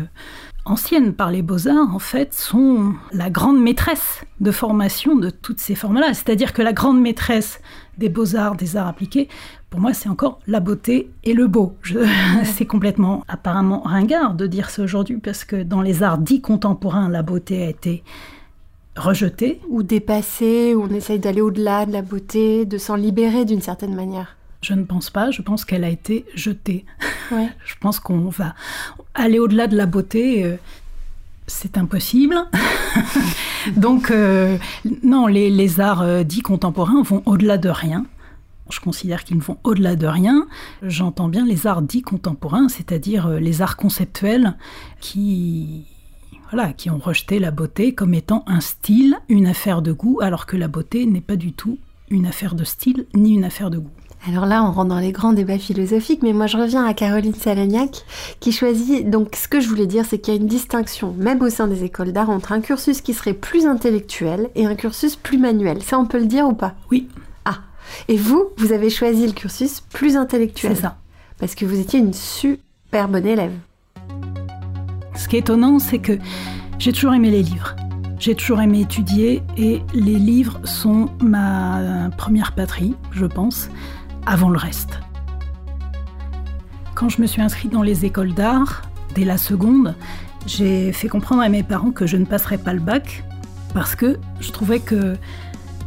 euh, 0.66 0.72
ancienne 0.72 1.14
par 1.14 1.32
les 1.32 1.42
beaux-arts, 1.42 1.94
en 1.94 2.00
fait, 2.00 2.34
sont 2.34 2.94
la 3.12 3.30
grande 3.30 3.62
maîtresse 3.62 4.24
de 4.40 4.52
formation 4.52 5.16
de 5.16 5.30
toutes 5.30 5.60
ces 5.60 5.76
formes-là. 5.76 6.14
C'est-à-dire 6.14 6.54
que 6.54 6.62
la 6.62 6.74
grande 6.74 7.02
maîtresse 7.02 7.62
des 7.98 8.10
beaux-arts, 8.10 8.56
des 8.56 8.76
arts 8.78 8.88
appliqués, 8.88 9.28
pour 9.70 9.80
moi, 9.80 9.94
c'est 9.94 10.10
encore 10.10 10.40
la 10.48 10.60
beauté 10.60 11.10
et 11.24 11.34
le 11.34 11.48
beau. 11.48 11.76
c'est 12.44 12.66
complètement 12.66 13.24
apparemment 13.28 13.82
ringard 13.82 14.36
de 14.36 14.48
dire 14.48 14.70
ça 14.70 14.84
aujourd'hui, 14.84 15.18
parce 15.18 15.44
que 15.46 15.64
dans 15.64 15.82
les 15.82 16.04
arts 16.04 16.20
dits 16.20 16.42
contemporains, 16.42 17.10
la 17.10 17.24
beauté 17.24 17.64
a 17.64 17.70
été 17.70 18.04
rejetée. 18.96 19.60
Ou 19.70 19.84
dépassée, 19.84 20.76
ou 20.76 20.84
on 20.84 20.90
essaye 20.90 21.20
d'aller 21.20 21.42
au-delà 21.42 21.86
de 21.86 21.92
la 21.92 22.02
beauté, 22.02 22.66
de 22.66 22.78
s'en 22.78 22.96
libérer 22.96 23.46
d'une 23.46 23.62
certaine 23.62 23.96
manière. 23.96 24.38
Je 24.64 24.74
ne 24.74 24.86
pense 24.86 25.10
pas, 25.10 25.30
je 25.30 25.42
pense 25.42 25.66
qu'elle 25.66 25.84
a 25.84 25.90
été 25.90 26.26
jetée. 26.36 26.86
je 27.32 27.76
pense 27.82 28.00
qu'on 28.00 28.30
va 28.30 28.56
aller 29.14 29.38
au-delà 29.38 29.68
de 29.68 29.76
la 29.76 29.86
beauté. 29.86 30.46
Euh, 30.46 30.56
c'est 31.48 31.78
impossible. 31.78 32.38
Donc, 33.76 34.10
euh, 34.10 34.58
non, 35.04 35.28
les, 35.28 35.82
arts 35.82 36.02
euh, 36.02 36.24
dits 36.24 36.42
contemporains 36.42 37.04
vont 37.04 37.22
au-delà 37.26 37.58
de 37.58 37.68
rien. 37.68 38.06
Je 38.70 38.80
considère 38.80 39.26
qu'ils 39.26 39.40
vont 39.40 39.58
au-delà 39.66 39.98
de 39.98 40.08
rien. 40.08 40.48
J'entends 40.82 41.28
bien 41.28 41.46
les 41.46 41.68
arts 41.68 41.82
dits 41.82 42.02
contemporains, 42.02 42.70
c'est-à-dire 42.70 43.28
les 43.28 43.62
arts 43.62 43.76
conceptuels 43.76 44.56
qui, 45.02 45.84
voilà, 46.50 46.72
qui 46.72 46.90
ont 46.90 47.00
rejeté 47.00 47.40
la 47.40 47.52
beauté 47.52 47.94
comme 47.94 48.14
étant 48.14 48.46
un 48.48 48.62
style, 48.62 49.18
une 49.28 49.48
affaire 49.48 49.82
de 49.82 49.92
goût, 49.92 50.20
alors 50.22 50.46
que 50.46 50.56
la 50.56 50.70
beauté 50.70 51.06
n'est 51.06 51.20
pas 51.20 51.36
du 51.36 51.52
tout 51.52 51.78
une 52.10 52.26
affaire 52.26 52.56
de 52.56 52.64
style 52.64 53.06
ni 53.14 53.34
une 53.34 53.44
affaire 53.44 53.70
de 53.70 53.80
goût. 53.80 53.92
Alors 54.26 54.46
là, 54.46 54.64
on 54.64 54.72
rentre 54.72 54.88
dans 54.88 55.00
les 55.00 55.12
grands 55.12 55.34
débats 55.34 55.58
philosophiques, 55.58 56.24
mais 56.24 56.32
moi 56.32 56.48
je 56.48 56.56
reviens 56.56 56.86
à 56.86 56.94
Caroline 56.94 57.34
Salagnac, 57.34 58.06
qui 58.40 58.54
choisit. 58.54 59.10
Donc, 59.10 59.36
ce 59.36 59.50
que 59.50 59.60
je 59.60 59.68
voulais 59.68 59.86
dire, 59.86 60.06
c'est 60.06 60.18
qu'il 60.18 60.34
y 60.34 60.38
a 60.38 60.40
une 60.40 60.48
distinction, 60.48 61.14
même 61.18 61.42
au 61.42 61.50
sein 61.50 61.68
des 61.68 61.84
écoles 61.84 62.14
d'art, 62.14 62.30
entre 62.30 62.54
un 62.54 62.62
cursus 62.62 63.02
qui 63.02 63.14
serait 63.14 63.34
plus 63.34 63.66
intellectuel 63.66 64.50
et 64.56 64.66
un 64.66 64.76
cursus 64.76 65.18
plus 65.18 65.38
manuel. 65.38 65.84
Ça, 65.84 66.00
on 66.00 66.06
peut 66.06 66.20
le 66.20 66.26
dire 66.26 66.48
ou 66.48 66.54
pas? 66.54 66.74
Oui. 66.90 67.10
Ah. 67.44 67.58
Et 68.08 68.16
vous, 68.16 68.46
vous 68.56 68.72
avez 68.72 68.90
choisi 68.90 69.28
le 69.28 69.34
cursus 69.34 69.82
plus 69.82 70.16
intellectuel. 70.16 70.78
C'est 70.78 70.84
ça. 70.84 70.98
Parce 71.38 71.54
que 71.54 71.66
vous 71.66 71.78
étiez 71.78 72.00
une 72.00 72.14
super 72.14 73.10
bonne 73.10 73.28
élève. 73.28 73.54
Ce 75.16 75.28
qui 75.28 75.36
est 75.36 75.40
étonnant, 75.40 75.80
c'est 75.80 76.00
que 76.00 76.18
j'ai 76.80 76.94
toujours 76.94 77.14
aimé 77.14 77.30
les 77.30 77.44
livres. 77.44 77.76
J'ai 78.20 78.36
toujours 78.36 78.62
aimé 78.62 78.80
étudier 78.80 79.44
et 79.58 79.82
les 79.94 80.18
livres 80.18 80.62
sont 80.64 81.10
ma 81.22 82.10
première 82.18 82.56
patrie, 82.56 82.96
je 83.12 83.26
pense 83.26 83.68
avant 84.26 84.50
le 84.50 84.58
reste. 84.58 85.00
Quand 86.96 87.10
je 87.10 87.22
me 87.22 87.28
suis 87.28 87.42
inscrite 87.42 87.72
dans 87.72 87.82
les 87.82 88.06
écoles 88.06 88.34
d'art, 88.34 88.84
dès 89.16 89.26
la 89.26 89.38
seconde, 89.38 89.96
j'ai 90.46 90.92
fait 90.92 91.08
comprendre 91.08 91.42
à 91.42 91.50
mes 91.50 91.64
parents 91.64 91.92
que 91.92 92.06
je 92.06 92.18
ne 92.18 92.26
passerais 92.26 92.58
pas 92.58 92.74
le 92.74 92.80
bac 92.80 93.24
parce 93.74 93.96
que 93.96 94.20
je 94.40 94.52
trouvais 94.52 94.80
que 94.80 95.16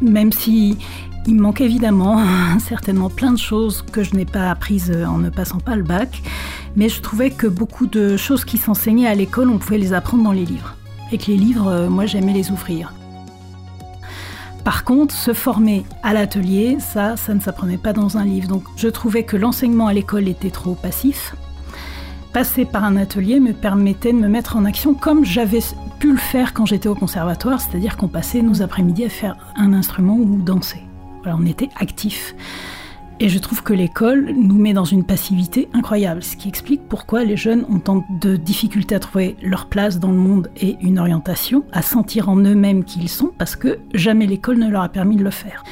même 0.00 0.32
si 0.32 0.78
il 1.26 1.34
me 1.34 1.40
manquait 1.40 1.64
évidemment 1.64 2.22
certainement 2.58 3.10
plein 3.10 3.32
de 3.32 3.38
choses 3.38 3.82
que 3.82 4.02
je 4.02 4.14
n'ai 4.14 4.24
pas 4.24 4.50
apprises 4.50 4.92
en 5.06 5.18
ne 5.18 5.30
passant 5.30 5.58
pas 5.58 5.76
le 5.76 5.82
bac, 5.82 6.22
mais 6.76 6.88
je 6.88 7.00
trouvais 7.00 7.30
que 7.30 7.46
beaucoup 7.46 7.86
de 7.86 8.16
choses 8.16 8.44
qui 8.44 8.58
s'enseignaient 8.58 9.08
à 9.08 9.14
l'école, 9.14 9.50
on 9.50 9.58
pouvait 9.58 9.78
les 9.78 9.92
apprendre 9.92 10.24
dans 10.24 10.32
les 10.32 10.44
livres. 10.44 10.76
Et 11.12 11.18
que 11.18 11.26
les 11.28 11.36
livres, 11.36 11.68
euh, 11.68 11.88
moi 11.88 12.06
j'aimais 12.06 12.32
les 12.32 12.50
ouvrir. 12.50 12.92
Par 14.66 14.82
contre, 14.82 15.14
se 15.14 15.32
former 15.32 15.85
à 16.02 16.12
l'atelier, 16.12 16.78
ça, 16.80 17.16
ça 17.16 17.35
ne 17.35 17.38
s'apprenait 17.38 17.78
pas 17.78 17.92
dans 17.92 18.18
un 18.18 18.25
livre. 18.25 18.49
Donc 18.49 18.64
je 18.75 18.88
trouvais 18.88 19.23
que 19.23 19.37
l'enseignement 19.37 19.87
à 19.87 19.92
l'école 19.92 20.26
était 20.26 20.50
trop 20.50 20.75
passif. 20.75 21.37
Passer 22.32 22.64
par 22.64 22.82
un 22.82 22.96
atelier 22.96 23.38
me 23.38 23.52
permettait 23.52 24.12
de 24.12 24.18
me 24.18 24.26
mettre 24.26 24.56
en 24.56 24.64
action 24.64 24.92
comme 24.92 25.25
j'avais 25.25 25.61
pu 26.00 26.11
le 26.11 26.18
faire 26.18 26.52
quand 26.52 26.66
j'étais 26.66 26.88
au 26.88 26.96
conservatoire, 26.96 27.61
c'est-à-dire 27.61 27.96
qu'on 27.96 28.08
passait 28.08 28.42
nos 28.42 28.61
après-midi 28.61 29.04
à 29.04 29.08
faire 29.08 29.37
un 29.54 29.73
instrument 29.73 30.16
ou 30.16 30.42
danser. 30.42 30.82
Voilà, 31.23 31.38
on 31.40 31.46
était 31.46 31.70
actifs. 31.78 32.35
Et 33.18 33.30
je 33.30 33.38
trouve 33.38 33.62
que 33.62 33.73
l'école 33.73 34.30
nous 34.37 34.56
met 34.56 34.75
dans 34.75 34.85
une 34.85 35.04
passivité 35.04 35.68
incroyable, 35.73 36.23
ce 36.23 36.37
qui 36.37 36.49
explique 36.49 36.87
pourquoi 36.87 37.25
les 37.25 37.37
jeunes 37.37 37.64
ont 37.70 37.78
tant 37.78 38.04
de 38.20 38.37
difficultés 38.37 38.94
à 38.94 39.00
trouver 39.00 39.37
leur 39.42 39.66
place 39.66 39.99
dans 39.99 40.11
le 40.11 40.18
monde 40.18 40.50
et 40.61 40.76
une 40.82 40.99
orientation, 40.99 41.64
à 41.73 41.80
sentir 41.80 42.28
en 42.28 42.37
eux-mêmes 42.37 42.85
qui 42.85 43.00
ils 43.00 43.08
sont, 43.08 43.32
parce 43.38 43.56
que 43.56 43.78
jamais 43.94 44.26
l'école 44.26 44.58
ne 44.58 44.68
leur 44.68 44.82
a 44.82 44.90
permis 44.90 45.16
de 45.16 45.25
le 45.25 45.30
faire. 45.30 45.64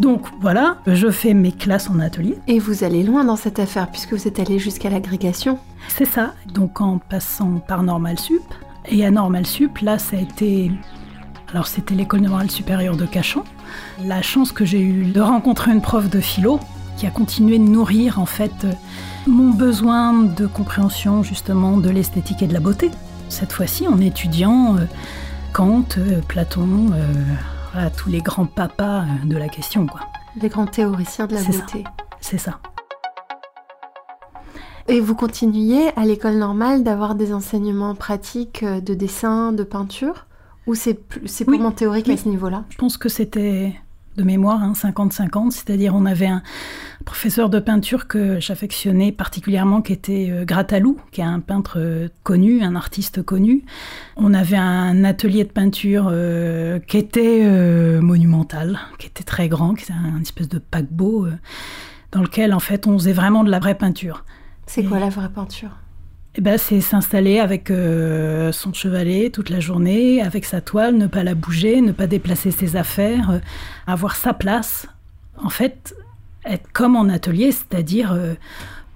Donc 0.00 0.22
voilà, 0.40 0.78
je 0.86 1.10
fais 1.10 1.34
mes 1.34 1.52
classes 1.52 1.88
en 1.88 2.00
atelier. 2.00 2.36
Et 2.48 2.58
vous 2.58 2.82
allez 2.82 3.04
loin 3.04 3.22
dans 3.22 3.36
cette 3.36 3.60
affaire, 3.60 3.88
puisque 3.88 4.14
vous 4.14 4.26
êtes 4.26 4.40
allé 4.40 4.58
jusqu'à 4.58 4.90
l'agrégation. 4.90 5.58
C'est 5.88 6.04
ça, 6.04 6.34
donc 6.52 6.80
en 6.80 6.98
passant 6.98 7.60
par 7.68 7.84
Normal 7.84 8.18
Sup. 8.18 8.42
Et 8.88 9.04
à 9.04 9.10
Normal 9.12 9.46
Sup, 9.46 9.78
là, 9.78 9.98
ça 9.98 10.16
a 10.16 10.20
été 10.20 10.72
alors 11.52 11.66
c'était 11.66 11.94
l'école 11.94 12.20
normale 12.20 12.50
supérieure 12.50 12.96
de 12.96 13.06
Cachan. 13.06 13.44
La 14.04 14.22
chance 14.22 14.52
que 14.52 14.64
j'ai 14.64 14.80
eue 14.80 15.04
de 15.04 15.20
rencontrer 15.20 15.72
une 15.72 15.82
prof 15.82 16.08
de 16.08 16.20
philo 16.20 16.60
qui 16.96 17.06
a 17.06 17.10
continué 17.10 17.58
de 17.58 17.64
nourrir 17.64 18.18
en 18.18 18.26
fait 18.26 18.66
mon 19.26 19.50
besoin 19.50 20.12
de 20.12 20.46
compréhension 20.46 21.22
justement 21.22 21.76
de 21.76 21.90
l'esthétique 21.90 22.42
et 22.42 22.46
de 22.46 22.52
la 22.52 22.60
beauté. 22.60 22.90
Cette 23.28 23.52
fois-ci 23.52 23.86
en 23.86 24.00
étudiant 24.00 24.76
euh, 24.76 24.80
Kant, 25.52 25.84
euh, 25.98 26.20
Platon, 26.26 26.90
euh, 26.92 27.88
tous 27.96 28.08
les 28.08 28.20
grands 28.20 28.46
papas 28.46 29.04
de 29.24 29.36
la 29.36 29.48
question 29.48 29.86
quoi. 29.86 30.00
Les 30.40 30.48
grands 30.48 30.66
théoriciens 30.66 31.26
de 31.26 31.34
la 31.34 31.42
beauté. 31.42 31.84
C'est 32.20 32.38
ça. 32.38 32.58
Et 34.88 35.00
vous 35.00 35.14
continuiez 35.14 35.96
à 35.96 36.04
l'école 36.04 36.36
normale 36.36 36.82
d'avoir 36.82 37.14
des 37.14 37.32
enseignements 37.32 37.94
pratiques 37.94 38.64
de 38.64 38.94
dessin, 38.94 39.52
de 39.52 39.62
peinture? 39.62 40.26
Ou 40.66 40.74
c'est 40.74 40.94
purement 41.44 41.72
théorique 41.72 42.08
à 42.08 42.16
ce 42.16 42.28
niveau-là? 42.28 42.64
Je 42.70 42.76
pense 42.76 42.96
que 42.96 43.08
c'était 43.08 43.74
de 44.16 44.24
mémoire, 44.24 44.60
50-50, 44.72 45.38
hein, 45.38 45.50
c'est-à-dire 45.50 45.94
on 45.94 46.04
avait 46.04 46.26
un 46.26 46.42
professeur 47.04 47.48
de 47.48 47.60
peinture 47.60 48.08
que 48.08 48.40
j'affectionnais 48.40 49.12
particulièrement 49.12 49.82
qui 49.82 49.92
était 49.92 50.28
euh, 50.30 50.44
Gratalou, 50.44 50.98
qui 51.12 51.20
est 51.20 51.24
un 51.24 51.40
peintre 51.40 51.78
euh, 51.78 52.08
connu, 52.22 52.62
un 52.62 52.74
artiste 52.74 53.22
connu. 53.22 53.64
On 54.16 54.34
avait 54.34 54.56
un 54.56 55.04
atelier 55.04 55.44
de 55.44 55.50
peinture 55.50 56.08
euh, 56.10 56.80
qui 56.80 56.98
était 56.98 57.40
monumental, 58.00 58.80
qui 58.98 59.06
était 59.06 59.24
très 59.24 59.48
grand, 59.48 59.74
qui 59.74 59.84
était 59.84 59.92
un, 59.92 60.20
espèce 60.20 60.48
de 60.48 60.58
paquebot 60.58 61.28
dans 62.12 62.22
lequel 62.22 62.52
en 62.52 62.60
fait 62.60 62.86
on 62.86 62.98
faisait 62.98 63.12
vraiment 63.12 63.44
de 63.44 63.50
la 63.50 63.60
vraie 63.60 63.76
peinture. 63.76 64.24
C'est 64.66 64.84
quoi 64.84 64.98
la 64.98 65.08
vraie 65.08 65.30
peinture? 65.30 65.70
Eh 66.36 66.40
ben, 66.40 66.58
c'est 66.58 66.80
s'installer 66.80 67.40
avec 67.40 67.70
euh, 67.70 68.52
son 68.52 68.72
chevalet 68.72 69.30
toute 69.30 69.50
la 69.50 69.58
journée, 69.58 70.22
avec 70.22 70.44
sa 70.44 70.60
toile, 70.60 70.96
ne 70.96 71.08
pas 71.08 71.24
la 71.24 71.34
bouger, 71.34 71.80
ne 71.80 71.90
pas 71.90 72.06
déplacer 72.06 72.52
ses 72.52 72.76
affaires, 72.76 73.30
euh, 73.30 73.38
avoir 73.88 74.14
sa 74.14 74.32
place. 74.32 74.86
En 75.42 75.48
fait, 75.48 75.94
être 76.44 76.70
comme 76.72 76.94
en 76.94 77.08
atelier, 77.08 77.50
c'est-à-dire 77.50 78.12
euh, 78.12 78.34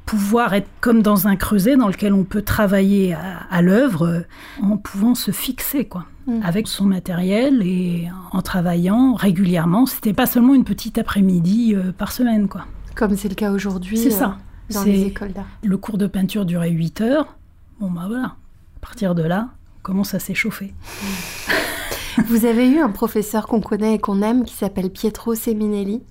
pouvoir 0.07 0.55
être 0.55 0.69
comme 0.81 1.03
dans 1.03 1.27
un 1.27 1.35
creuset 1.35 1.77
dans 1.77 1.89
lequel 1.89 2.13
on 2.13 2.23
peut 2.23 2.43
travailler 2.43 3.17
à, 3.51 3.63
l'œuvre 3.63 4.25
en 4.63 4.77
pouvant 4.77 5.17
se 5.17 5.33
fixer, 5.33 5.87
quoi, 5.87 6.05
mm. 6.29 6.41
avec 6.45 6.69
son 6.69 6.85
matériel 6.85 7.63
et 7.63 8.09
en 8.31 8.43
travaillant 8.43 9.15
régulièrement. 9.15 9.87
C'était 9.87 10.13
pas 10.13 10.27
seulement 10.27 10.55
une 10.55 10.65
petite 10.65 10.99
après-midi 10.99 11.75
par 11.99 12.13
semaine, 12.13 12.47
quoi. 12.47 12.67
Comme 12.95 13.17
c'est 13.17 13.29
le 13.29 13.35
cas 13.35 13.51
aujourd'hui. 13.51 13.97
C'est 13.97 14.11
ça 14.11 14.37
dans 14.71 14.85
les 14.85 15.03
écoles 15.05 15.33
d'art. 15.33 15.47
Le 15.63 15.77
cours 15.77 15.99
de 15.99 16.07
peinture 16.07 16.45
durait 16.45 16.71
8 16.71 17.01
heures. 17.01 17.37
Bon, 17.81 17.91
bah 17.91 18.05
voilà. 18.07 18.37
À 18.77 18.81
partir 18.81 19.15
de 19.15 19.23
là, 19.23 19.49
on 19.79 19.83
commence 19.83 20.15
à 20.15 20.19
s'échauffer. 20.19 20.75
Vous 22.29 22.45
avez 22.45 22.69
eu 22.69 22.79
un 22.79 22.91
professeur 22.91 23.47
qu'on 23.47 23.61
connaît 23.61 23.95
et 23.95 23.99
qu'on 23.99 24.23
aime 24.23 24.45
qui 24.45 24.55
s'appelle 24.55 24.91
Pietro 24.91 25.35
Seminelli. 25.35 26.03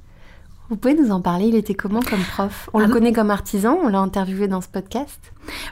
Vous 0.70 0.76
pouvez 0.76 0.96
nous 0.96 1.12
en 1.12 1.22
parler 1.22 1.46
Il 1.46 1.56
était 1.56 1.76
comment 1.76 2.02
comme 2.02 2.24
prof? 2.24 2.70
On 2.74 2.80
le 2.80 2.88
connaît 2.88 3.14
comme 3.14 3.32
artisan, 3.32 3.78
on 3.84 3.90
l'a 3.90 4.00
interviewé 4.00 4.48
dans 4.48 4.62
ce 4.62 4.68
podcast. 4.68 5.20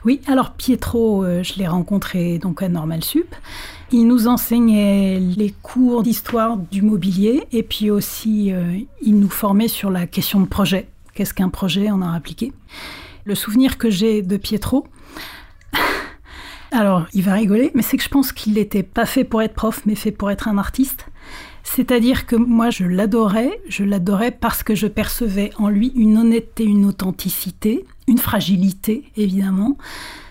Oui, 0.05 0.21
alors 0.27 0.51
Pietro, 0.51 1.23
euh, 1.23 1.43
je 1.43 1.55
l'ai 1.55 1.67
rencontré 1.67 2.37
donc 2.39 2.61
à 2.61 2.69
Normal 2.69 3.03
Sup. 3.03 3.33
Il 3.91 4.07
nous 4.07 4.27
enseignait 4.27 5.19
les 5.19 5.53
cours 5.61 6.03
d'histoire 6.03 6.57
du 6.57 6.81
mobilier 6.81 7.43
et 7.51 7.63
puis 7.63 7.89
aussi 7.89 8.53
euh, 8.53 8.77
il 9.01 9.19
nous 9.19 9.29
formait 9.29 9.67
sur 9.67 9.89
la 9.89 10.07
question 10.07 10.39
de 10.39 10.45
projet. 10.45 10.87
Qu'est-ce 11.13 11.33
qu'un 11.33 11.49
projet 11.49 11.91
On 11.91 12.01
a 12.01 12.13
appliqué. 12.13 12.53
Le 13.25 13.35
souvenir 13.35 13.77
que 13.77 13.89
j'ai 13.89 14.21
de 14.21 14.37
Pietro, 14.37 14.87
alors 16.71 17.05
il 17.13 17.23
va 17.23 17.33
rigoler, 17.33 17.71
mais 17.75 17.81
c'est 17.81 17.97
que 17.97 18.03
je 18.03 18.09
pense 18.09 18.31
qu'il 18.31 18.53
n'était 18.53 18.83
pas 18.83 19.05
fait 19.05 19.23
pour 19.23 19.41
être 19.41 19.53
prof, 19.53 19.81
mais 19.85 19.95
fait 19.95 20.11
pour 20.11 20.31
être 20.31 20.47
un 20.47 20.57
artiste. 20.57 21.07
C'est-à-dire 21.63 22.25
que 22.25 22.35
moi 22.35 22.69
je 22.69 22.85
l'adorais, 22.85 23.61
je 23.67 23.83
l'adorais 23.83 24.31
parce 24.31 24.63
que 24.63 24.73
je 24.73 24.87
percevais 24.87 25.51
en 25.57 25.69
lui 25.69 25.91
une 25.95 26.17
honnêteté, 26.17 26.63
une 26.63 26.85
authenticité, 26.85 27.85
une 28.07 28.17
fragilité 28.17 29.05
évidemment. 29.15 29.77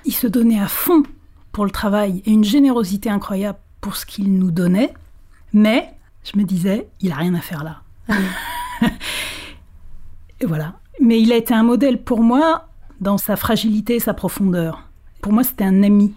Il 0.05 0.15
se 0.15 0.27
donnait 0.27 0.61
à 0.61 0.69
fond 0.69 1.05
pour 1.53 1.65
le 1.65 1.71
travail 1.71 2.23
et 2.27 2.31
une 2.33 2.45
générosité 2.45 3.11
incroyable 3.11 3.59
pour 3.81 3.97
ce 3.97 4.07
qu'il 4.07 4.33
nous 4.39 4.51
donnait, 4.51 4.93
mais 5.53 5.95
je 6.25 6.39
me 6.39 6.45
disais, 6.45 6.89
il 7.01 7.13
a 7.13 7.17
rien 7.17 7.35
à 7.35 7.41
faire 7.41 7.65
là. 7.65 7.83
Et 10.41 10.47
voilà. 10.47 10.75
Mais 11.01 11.21
il 11.21 11.33
a 11.33 11.37
été 11.37 11.55
un 11.55 11.63
modèle 11.63 12.03
pour 12.03 12.23
moi 12.23 12.69
dans 13.01 13.19
sa 13.19 13.37
fragilité 13.37 13.97
et 13.97 14.01
sa 14.01 14.15
profondeur. 14.15 14.89
Pour 15.23 15.33
moi, 15.33 15.45
c'était 15.45 15.65
un 15.65 15.83
ami 15.83 16.15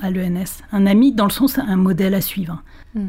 à 0.00 0.10
l'ENS. 0.10 0.62
Un 0.72 0.86
ami 0.86 1.12
dans 1.12 1.24
le 1.24 1.30
sens 1.30 1.58
un 1.58 1.76
modèle 1.76 2.14
à 2.14 2.20
suivre. 2.20 2.62
Hmm. 2.94 3.08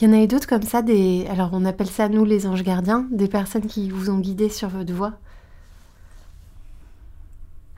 Il 0.00 0.08
y 0.08 0.10
en 0.10 0.14
a 0.14 0.22
eu 0.22 0.26
d'autres 0.26 0.48
comme 0.48 0.62
ça, 0.62 0.82
des... 0.82 1.26
alors 1.30 1.50
on 1.52 1.64
appelle 1.64 1.86
ça 1.86 2.08
nous 2.08 2.24
les 2.24 2.46
anges 2.46 2.62
gardiens, 2.62 3.06
des 3.10 3.28
personnes 3.28 3.66
qui 3.66 3.90
vous 3.90 4.10
ont 4.10 4.18
guidé 4.18 4.48
sur 4.48 4.68
votre 4.68 4.92
voie? 4.92 5.12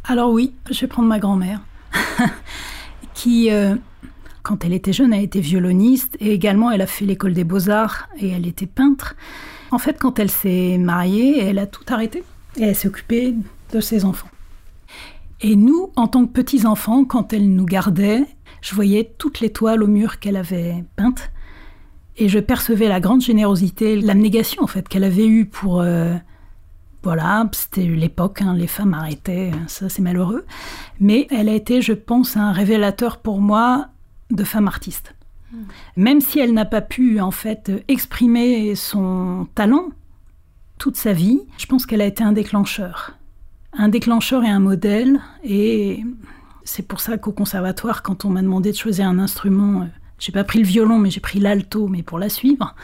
Alors 0.04 0.30
oui, 0.30 0.54
je 0.70 0.80
vais 0.80 0.86
prendre 0.86 1.08
ma 1.08 1.18
grand-mère, 1.18 1.60
qui, 3.14 3.50
euh, 3.50 3.74
quand 4.42 4.64
elle 4.64 4.72
était 4.72 4.92
jeune, 4.92 5.12
a 5.12 5.20
été 5.20 5.40
violoniste 5.40 6.16
et 6.20 6.32
également 6.32 6.70
elle 6.70 6.82
a 6.82 6.86
fait 6.86 7.04
l'école 7.04 7.34
des 7.34 7.44
beaux-arts 7.44 8.08
et 8.18 8.30
elle 8.30 8.46
était 8.46 8.66
peintre. 8.66 9.16
En 9.74 9.78
fait, 9.78 9.98
quand 9.98 10.20
elle 10.20 10.30
s'est 10.30 10.78
mariée, 10.78 11.42
elle 11.42 11.58
a 11.58 11.66
tout 11.66 11.82
arrêté 11.88 12.22
et 12.56 12.62
elle 12.62 12.76
s'est 12.76 12.86
occupée 12.86 13.34
de 13.72 13.80
ses 13.80 14.04
enfants. 14.04 14.28
Et 15.40 15.56
nous, 15.56 15.90
en 15.96 16.06
tant 16.06 16.24
que 16.26 16.30
petits-enfants, 16.30 17.04
quand 17.04 17.32
elle 17.32 17.52
nous 17.52 17.64
gardait, 17.64 18.24
je 18.60 18.72
voyais 18.72 19.12
toutes 19.18 19.40
les 19.40 19.50
toiles 19.50 19.82
au 19.82 19.88
mur 19.88 20.20
qu'elle 20.20 20.36
avait 20.36 20.84
peintes 20.94 21.32
et 22.16 22.28
je 22.28 22.38
percevais 22.38 22.86
la 22.86 23.00
grande 23.00 23.20
générosité, 23.20 24.00
l'abnégation 24.00 24.62
en 24.62 24.68
fait 24.68 24.88
qu'elle 24.88 25.02
avait 25.02 25.26
eue 25.26 25.46
pour... 25.46 25.80
Euh, 25.80 26.14
voilà, 27.02 27.44
c'était 27.50 27.82
l'époque, 27.82 28.42
hein, 28.42 28.54
les 28.54 28.68
femmes 28.68 28.94
arrêtaient, 28.94 29.50
ça 29.66 29.88
c'est 29.88 30.02
malheureux. 30.02 30.46
Mais 31.00 31.26
elle 31.30 31.48
a 31.48 31.52
été, 31.52 31.82
je 31.82 31.94
pense, 31.94 32.36
un 32.36 32.52
révélateur 32.52 33.18
pour 33.18 33.40
moi 33.40 33.88
de 34.30 34.44
femme 34.44 34.68
artiste. 34.68 35.16
Même 35.96 36.20
si 36.20 36.38
elle 36.38 36.52
n'a 36.52 36.64
pas 36.64 36.80
pu 36.80 37.20
en 37.20 37.30
fait 37.30 37.72
exprimer 37.88 38.74
son 38.74 39.46
talent 39.54 39.88
toute 40.78 40.96
sa 40.96 41.12
vie, 41.12 41.40
je 41.58 41.66
pense 41.66 41.86
qu'elle 41.86 42.00
a 42.00 42.06
été 42.06 42.22
un 42.22 42.32
déclencheur. 42.32 43.12
Un 43.72 43.88
déclencheur 43.88 44.44
et 44.44 44.48
un 44.48 44.60
modèle. 44.60 45.20
Et 45.42 46.04
c'est 46.64 46.86
pour 46.86 47.00
ça 47.00 47.18
qu'au 47.18 47.32
conservatoire, 47.32 48.02
quand 48.02 48.24
on 48.24 48.30
m'a 48.30 48.42
demandé 48.42 48.72
de 48.72 48.76
choisir 48.76 49.08
un 49.08 49.18
instrument, 49.18 49.82
euh, 49.82 49.86
j'ai 50.18 50.32
pas 50.32 50.44
pris 50.44 50.58
le 50.58 50.66
violon, 50.66 50.98
mais 50.98 51.10
j'ai 51.10 51.20
pris 51.20 51.40
l'alto, 51.40 51.88
mais 51.88 52.02
pour 52.02 52.18
la 52.18 52.28
suivre. 52.28 52.74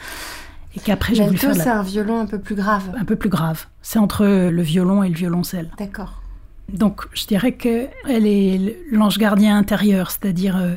Et 0.75 0.79
qu'après, 0.79 1.15
j'ai 1.15 1.25
voulu 1.25 1.37
faire. 1.37 1.49
L'alto, 1.49 1.63
c'est 1.63 1.69
un 1.69 1.83
violon 1.83 2.19
un 2.19 2.25
peu 2.25 2.39
plus 2.39 2.55
grave. 2.55 2.91
Un 2.97 3.05
peu 3.05 3.15
plus 3.15 3.29
grave. 3.29 3.67
C'est 3.81 3.99
entre 3.99 4.25
le 4.25 4.61
violon 4.61 5.03
et 5.03 5.09
le 5.09 5.15
violoncelle. 5.15 5.69
D'accord. 5.77 6.21
Donc, 6.69 7.07
je 7.13 7.25
dirais 7.25 7.53
qu'elle 7.53 7.89
est 8.07 8.77
l'ange 8.91 9.17
gardien 9.17 9.57
intérieur, 9.57 10.11
c'est-à-dire 10.11 10.55
euh, 10.55 10.75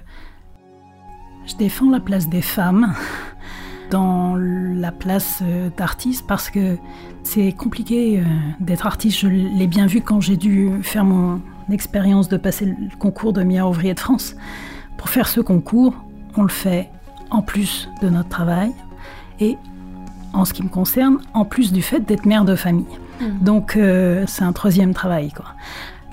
je 1.46 1.56
défends 1.56 1.90
la 1.90 2.00
place 2.00 2.28
des 2.28 2.42
femmes 2.42 2.94
dans 3.90 4.34
la 4.36 4.92
place 4.92 5.40
euh, 5.42 5.68
d'artiste 5.76 6.26
parce 6.26 6.50
que 6.50 6.78
c'est 7.22 7.52
compliqué 7.52 8.18
euh, 8.18 8.24
d'être 8.60 8.86
artiste. 8.86 9.20
Je 9.20 9.28
l'ai 9.28 9.66
bien 9.66 9.86
vu 9.86 10.00
quand 10.00 10.20
j'ai 10.20 10.36
dû 10.36 10.70
faire 10.82 11.04
mon 11.04 11.40
expérience 11.70 12.28
de 12.28 12.36
passer 12.36 12.66
le 12.66 12.96
concours 12.98 13.32
de 13.32 13.42
meilleur 13.42 13.68
ouvrier 13.68 13.94
de 13.94 14.00
France. 14.00 14.36
Pour 14.96 15.08
faire 15.08 15.28
ce 15.28 15.40
concours, 15.40 15.94
on 16.36 16.42
le 16.42 16.48
fait 16.48 16.90
en 17.30 17.42
plus 17.42 17.88
de 18.02 18.08
notre 18.08 18.28
travail 18.28 18.72
et 19.40 19.56
en 20.32 20.44
ce 20.44 20.52
qui 20.52 20.62
me 20.62 20.68
concerne, 20.68 21.18
en 21.32 21.44
plus 21.44 21.72
du 21.72 21.82
fait 21.82 22.00
d'être 22.00 22.26
mère 22.26 22.44
de 22.44 22.56
famille. 22.56 22.86
Mmh. 23.20 23.24
Donc 23.44 23.76
euh, 23.76 24.24
c'est 24.26 24.44
un 24.44 24.52
troisième 24.52 24.94
travail. 24.94 25.30
Quoi. 25.30 25.46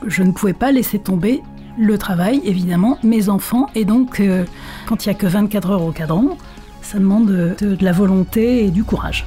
Je 0.06 0.24
ne 0.24 0.32
pouvais 0.32 0.54
pas 0.54 0.72
laisser 0.72 1.00
tomber 1.00 1.42
le 1.78 1.98
travail, 1.98 2.42
évidemment, 2.44 2.98
mes 3.04 3.30
enfants. 3.30 3.68
Et 3.76 3.86
donc, 3.86 4.20
euh, 4.20 4.46
quand 4.88 5.06
il 5.06 5.10
n'y 5.10 5.16
a 5.16 5.18
que 5.18 5.28
24 5.28 5.72
heures 5.72 5.84
au 5.84 5.92
cadran, 5.92 6.38
Ça 6.82 6.98
demande 7.00 7.28
de, 7.28 7.56
de 7.76 7.86
la 7.86 7.92
volonté 7.92 8.66
et 8.66 8.72
du 8.72 8.84
courage. 8.84 9.26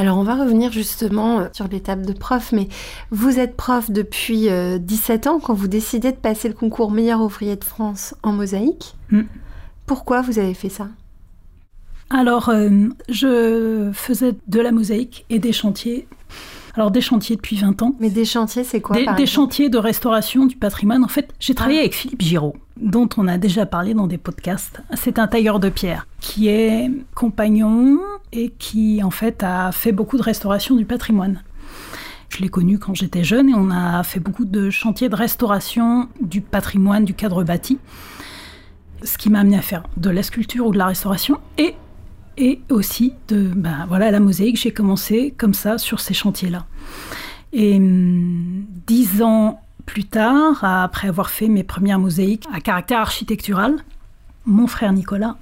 Alors 0.00 0.16
on 0.16 0.22
va 0.22 0.34
revenir 0.34 0.72
justement 0.72 1.40
euh, 1.40 1.48
sur 1.52 1.68
l'étape 1.68 2.06
de 2.06 2.14
prof, 2.14 2.52
mais 2.52 2.68
vous 3.10 3.38
êtes 3.38 3.54
prof 3.54 3.90
depuis 3.90 4.48
17 4.48 5.26
euh, 5.26 5.30
ans 5.30 5.40
quand 5.40 5.52
vous 5.52 5.68
décidez 5.68 6.10
de 6.10 6.16
passer 6.16 6.48
le 6.48 6.54
concours 6.54 6.90
meilleur 6.90 7.20
ouvrier 7.20 7.54
de 7.56 7.64
France 7.64 8.14
en 8.22 8.32
mosaïque. 8.32 8.94
Mm. 9.10 9.24
Pourquoi 9.84 10.22
vous 10.22 10.38
avez 10.38 10.54
fait 10.54 10.70
ça? 10.70 10.88
Alors 12.08 12.48
euh, 12.48 12.88
je 13.10 13.90
faisais 13.92 14.32
de 14.46 14.60
la 14.60 14.72
mosaïque 14.72 15.26
et 15.28 15.38
des 15.38 15.52
chantiers 15.52 16.08
alors 16.80 16.90
des 16.90 17.02
chantiers 17.02 17.36
depuis 17.36 17.56
20 17.56 17.82
ans. 17.82 17.94
Mais 18.00 18.08
des 18.08 18.24
chantiers, 18.24 18.64
c'est 18.64 18.80
quoi 18.80 18.96
Des, 19.14 19.26
chantiers 19.26 19.68
de 19.68 19.76
restauration 19.76 20.46
du 20.46 20.56
patrimoine. 20.56 21.04
En 21.04 21.08
fait, 21.08 21.28
j'ai 21.38 21.54
travaillé 21.54 21.78
ah. 21.78 21.82
avec 21.82 21.94
Philippe 21.94 22.22
Giraud, 22.22 22.56
dont 22.80 23.08
on 23.18 23.28
a 23.28 23.36
déjà 23.36 23.66
parlé 23.66 23.92
dans 23.92 24.06
des 24.06 24.16
podcasts. 24.16 24.80
C'est 24.94 25.18
un 25.18 25.26
tailleur 25.26 25.60
de 25.60 25.68
pierre 25.68 26.06
qui 26.20 26.48
est 26.48 26.90
compagnon 27.14 28.00
et 28.32 28.48
qui 28.58 29.02
en 29.02 29.10
fait 29.10 29.42
a 29.42 29.72
fait 29.72 29.92
beaucoup 29.92 30.16
de 30.16 30.22
restauration 30.22 30.74
du 30.74 30.86
patrimoine. 30.86 31.42
Je 32.30 32.38
l'ai 32.38 32.48
connu 32.48 32.78
quand 32.78 32.94
j'étais 32.94 33.24
jeune 33.24 33.50
et 33.50 33.54
on 33.54 33.70
a 33.70 34.02
fait 34.02 34.20
beaucoup 34.20 34.46
de 34.46 34.70
chantiers 34.70 35.10
de 35.10 35.16
restauration 35.16 36.08
du 36.22 36.40
patrimoine, 36.40 37.04
du 37.04 37.12
cadre 37.12 37.44
bâti. 37.44 37.78
Ce 39.02 39.18
qui 39.18 39.28
m'a 39.28 39.40
amené 39.40 39.58
à 39.58 39.62
faire 39.62 39.82
de 39.98 40.08
la 40.08 40.22
sculpture 40.22 40.66
ou 40.66 40.72
de 40.72 40.78
la 40.78 40.86
restauration 40.86 41.40
et 41.58 41.74
et 42.40 42.60
aussi 42.70 43.12
de 43.28 43.42
ben, 43.54 43.84
voilà 43.88 44.10
la 44.10 44.18
mosaïque. 44.18 44.56
J'ai 44.56 44.72
commencé 44.72 45.34
comme 45.36 45.54
ça 45.54 45.78
sur 45.78 46.00
ces 46.00 46.14
chantiers-là. 46.14 46.66
Et 47.52 47.76
hum, 47.76 48.64
dix 48.86 49.22
ans 49.22 49.60
plus 49.86 50.04
tard, 50.04 50.64
après 50.64 51.08
avoir 51.08 51.30
fait 51.30 51.48
mes 51.48 51.64
premières 51.64 51.98
mosaïques 51.98 52.46
à 52.52 52.60
caractère 52.60 53.00
architectural, 53.00 53.76
mon 54.46 54.66
frère 54.66 54.92
Nicolas 54.92 55.36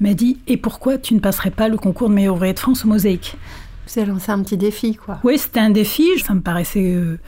m'a 0.00 0.14
dit 0.14 0.38
Et 0.46 0.56
pourquoi 0.56 0.96
tu 0.96 1.14
ne 1.14 1.20
passerais 1.20 1.50
pas 1.50 1.68
le 1.68 1.76
concours 1.76 2.08
de 2.08 2.14
meilleur 2.14 2.36
ouvrier 2.36 2.54
de 2.54 2.58
France 2.58 2.84
aux 2.84 2.88
mosaïques? 2.88 3.36
Vous 3.86 4.00
avez 4.00 4.10
lancé 4.10 4.30
un 4.30 4.42
petit 4.42 4.56
défi, 4.56 4.94
quoi. 4.94 5.18
Oui, 5.24 5.36
c'était 5.36 5.60
un 5.60 5.70
défi. 5.70 6.06
Ça 6.24 6.32
me 6.32 6.40
paraissait. 6.40 6.94
Euh, 6.94 7.18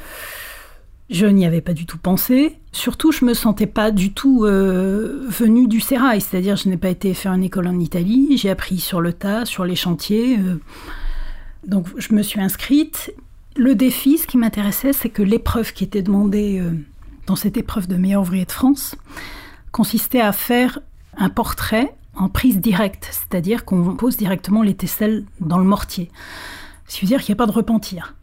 je 1.13 1.27
n'y 1.27 1.45
avais 1.45 1.61
pas 1.61 1.75
du 1.75 1.85
tout 1.85 1.99
pensé. 1.99 2.59
Surtout, 2.73 3.13
je 3.13 3.25
me 3.27 3.35
sentais 3.35 3.67
pas 3.67 3.91
du 3.91 4.13
tout 4.13 4.45
euh, 4.45 5.27
venue 5.29 5.69
du 5.69 5.79
sérail, 5.79 6.23
c'est-à-dire 6.23 6.57
je 6.57 6.71
n'ai 6.71 6.79
pas 6.79 6.89
été 6.89 7.13
faire 7.13 7.35
une 7.35 7.45
école 7.45 7.69
en 7.69 7.79
Italie. 7.79 8.37
J'ai 8.39 8.49
appris 8.49 8.79
sur 8.79 9.03
le 9.03 9.13
tas, 9.13 9.45
sur 9.45 9.65
les 9.67 9.77
chantiers. 9.77 10.39
Euh. 10.39 10.59
donc, 11.67 11.87
je 11.99 12.15
me 12.15 12.23
suis 12.23 12.41
inscrite. 12.41 13.15
Le 13.57 13.75
défi, 13.75 14.17
ce 14.17 14.27
qui 14.27 14.39
m'intéressait, 14.39 14.95
c'est 14.95 15.11
que 15.11 15.23
l'épreuve 15.23 15.75
qui 15.75 15.85
était 15.85 16.01
demandée 16.01 16.59
euh, 16.61 16.71
dans 17.27 17.37
cette 17.37 17.59
épreuve 17.59 17.89
de 17.89 17.97
meilleur 17.97 18.23
ouvrier 18.23 18.47
de 18.47 18.53
France 18.53 18.97
consistait 19.71 20.23
à 20.23 20.33
faire 20.33 20.79
un 21.19 21.29
portrait 21.29 21.95
en 22.17 22.31
prise 22.31 22.59
directe, 22.59 23.09
c'est-à-dire 23.11 23.67
qu'on 23.67 23.97
pose 23.97 24.17
directement 24.17 24.63
les 24.63 24.75
tesselles 24.75 25.25
dans 25.41 25.59
le 25.59 25.65
mortier. 25.65 26.11
Ce 26.87 26.97
qui 26.97 27.03
veut 27.03 27.09
dire 27.09 27.21
qu'il 27.21 27.35
n'y 27.35 27.37
a 27.37 27.45
pas 27.45 27.47
de 27.47 27.53
repentir. 27.53 28.15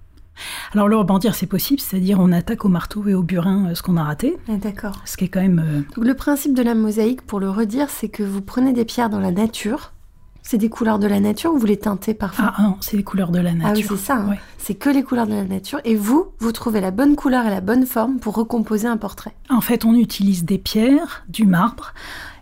Alors 0.74 0.88
le 0.88 0.98
repentir, 0.98 1.36
c'est 1.36 1.48
possible, 1.48 1.79
c'est-à-dire 1.79 2.19
on 2.19 2.31
attaque 2.31 2.65
au 2.65 2.69
marteau 2.69 3.08
et 3.08 3.13
au 3.13 3.24
burin 3.24 3.69
euh, 3.69 3.75
ce 3.75 3.81
qu'on 3.81 3.98
a 3.98 4.03
raté. 4.03 4.38
Ah, 4.48 4.58
d'accord. 4.58 5.01
Ce 5.05 5.17
qui 5.17 5.25
est 5.25 5.27
quand 5.29 5.41
même... 5.41 5.86
Euh, 5.98 6.01
le 6.01 6.13
principe 6.13 6.53
de 6.53 6.63
la 6.63 6.75
mosaïque, 6.75 7.22
pour 7.22 7.39
le 7.39 7.50
redire, 7.50 7.89
c'est 7.89 8.10
que 8.10 8.24
vous 8.24 8.41
prenez 8.41 8.74
des 8.74 8.86
pierres 8.86 9.10
dans 9.10 9.19
la 9.19 9.31
nature. 9.31 9.93
C'est 10.41 10.58
des 10.58 10.69
couleurs 10.69 10.98
de 10.98 11.05
la 11.05 11.19
nature 11.19 11.53
ou 11.53 11.60
vous 11.60 11.65
les 11.65 11.77
teintez 11.77 12.13
parfois 12.13 12.53
Ah 12.58 12.63
non, 12.63 12.77
c'est 12.81 12.98
les 12.98 13.03
couleurs 13.03 13.29
de 13.29 13.39
la 13.39 13.53
nature. 13.53 13.67
Ah 13.69 13.74
oui, 13.75 13.86
c'est 13.88 14.05
ça. 14.05 14.15
Hein. 14.15 14.36
C'est 14.58 14.74
que 14.74 14.89
les 14.89 15.03
couleurs 15.03 15.27
de 15.27 15.34
la 15.34 15.43
nature. 15.43 15.79
Et 15.84 15.96
vous, 15.96 16.29
vous 16.39 16.51
trouvez 16.51 16.81
la 16.81 16.91
bonne 16.91 17.15
couleur 17.15 17.46
et 17.46 17.50
la 17.50 17.62
bonne 17.62 17.86
forme 17.86 18.19
pour 18.19 18.36
recomposer 18.36 18.88
un 18.88 18.98
portrait. 18.98 19.35
En 19.50 19.61
fait, 19.61 19.85
on 19.85 19.94
utilise 19.94 20.46
des 20.46 20.57
pierres, 20.57 21.24
du 21.27 21.46
marbre, 21.46 21.94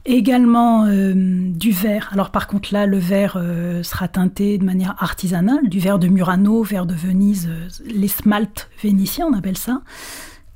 Également 0.10 0.86
euh, 0.86 1.13
du 1.13 1.72
verre. 1.72 2.10
Alors 2.13 2.30
par 2.30 2.48
contre 2.48 2.74
là, 2.74 2.86
le 2.86 2.98
verre 2.98 3.36
euh, 3.36 3.84
sera 3.84 4.08
teinté 4.08 4.58
de 4.58 4.63
manière 4.63 4.96
artisanale, 5.00 5.67
du 5.67 5.80
verre 5.80 6.00
de 6.00 6.08
Murano, 6.08 6.63
verre 6.63 6.86
de 6.86 6.93
Venise, 6.93 7.50
euh, 7.50 7.67
les 7.93 8.08
smaltes 8.08 8.70
vénitiens, 8.82 9.28
on 9.30 9.34
appelle 9.34 9.58
ça. 9.58 9.82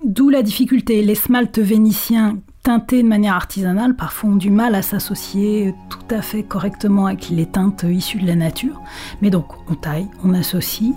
D'où 0.06 0.30
la 0.30 0.42
difficulté. 0.42 1.04
Les 1.04 1.16
smaltes 1.16 1.60
vénitiens 1.60 2.38
teintés 2.64 3.04
de 3.04 3.08
manière 3.10 3.36
artisanale 3.36 3.94
parfois 3.98 4.30
ont 4.30 4.36
du 4.38 4.50
mal 4.50 4.74
à 4.74 4.82
s'associer 4.82 5.76
tout 5.90 6.16
à 6.16 6.22
fait 6.22 6.44
correctement 6.44 7.08
avec 7.08 7.30
les 7.30 7.46
teintes 7.46 7.84
issues 7.84 8.20
de 8.20 8.28
la 8.28 8.36
nature. 8.36 8.82
Mais 9.22 9.32
donc 9.32 9.48
on 9.70 9.76
taille, 9.76 10.08
on 10.24 10.34
associe, 10.34 10.94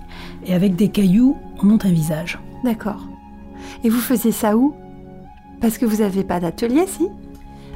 et 0.47 0.55
avec 0.55 0.77
des 0.77 0.90
cailloux, 0.90 1.37
on 1.61 1.67
monte 1.67 1.87
un 1.87 1.93
visage. 1.93 2.38
D'accord. 2.62 3.09
Et 3.83 3.88
vous 3.88 3.99
faisiez 3.99 4.31
ça 4.31 4.57
où? 4.57 4.77
Parce 5.61 5.77
que 5.77 5.87
vous 5.87 6.03
n'avez 6.03 6.23
pas 6.23 6.38
d'atelier, 6.38 6.87
si? 6.87 7.09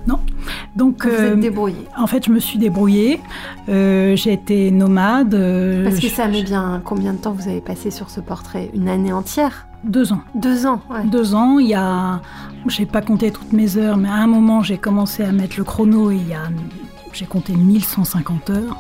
Non. 0.09 0.21
Donc, 0.75 1.05
vous 1.05 1.13
êtes 1.13 1.21
euh, 1.21 1.37
débrouillée. 1.37 1.87
En 1.97 2.07
fait, 2.07 2.25
je 2.25 2.31
me 2.31 2.41
suis 2.41 2.59
débrouillée. 2.59 3.21
Euh, 3.69 4.17
j'ai 4.17 4.33
été 4.33 4.71
nomade. 4.71 5.35
Euh, 5.35 5.85
Parce 5.85 6.01
que 6.01 6.09
ça 6.09 6.27
met 6.29 6.43
bien 6.43 6.81
combien 6.83 7.13
de 7.13 7.19
temps 7.19 7.33
vous 7.33 7.47
avez 7.47 7.61
passé 7.61 7.91
sur 7.91 8.09
ce 8.09 8.21
portrait? 8.21 8.71
Une 8.75 8.89
année 8.89 9.13
entière? 9.13 9.67
Deux 9.85 10.13
ans. 10.15 10.23
Deux 10.35 10.67
ans, 10.67 10.81
ouais. 10.91 11.05
Deux 11.05 11.35
ans, 11.35 11.59
il 11.59 11.69
y 11.69 11.75
a... 11.75 12.23
J'ai 12.67 12.87
pas 12.87 13.03
compté 13.03 13.31
toutes 13.31 13.53
mes 13.53 13.77
heures, 13.77 13.99
mais 13.99 14.09
à 14.09 14.15
un 14.15 14.27
moment, 14.27 14.63
j'ai 14.63 14.79
commencé 14.79 15.23
à 15.23 15.31
mettre 15.31 15.57
le 15.59 15.65
chrono 15.65 16.11
et 16.11 16.17
il 16.17 16.29
y 16.29 16.33
a... 16.33 16.49
J'ai 17.13 17.27
compté 17.27 17.55
1150 17.55 18.51
heures. 18.51 18.77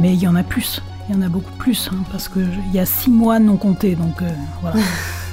Mais 0.00 0.14
il 0.14 0.20
y 0.20 0.26
en 0.26 0.36
a 0.36 0.42
plus. 0.42 0.80
Il 1.08 1.14
y 1.14 1.18
en 1.18 1.22
a 1.22 1.28
beaucoup 1.28 1.52
plus, 1.58 1.90
hein, 1.92 1.98
parce 2.10 2.28
qu'il 2.28 2.48
y 2.72 2.78
a 2.78 2.86
six 2.86 3.10
mois 3.10 3.38
non 3.38 3.56
comptés, 3.56 3.94
donc 3.94 4.22
voilà. 4.62 4.78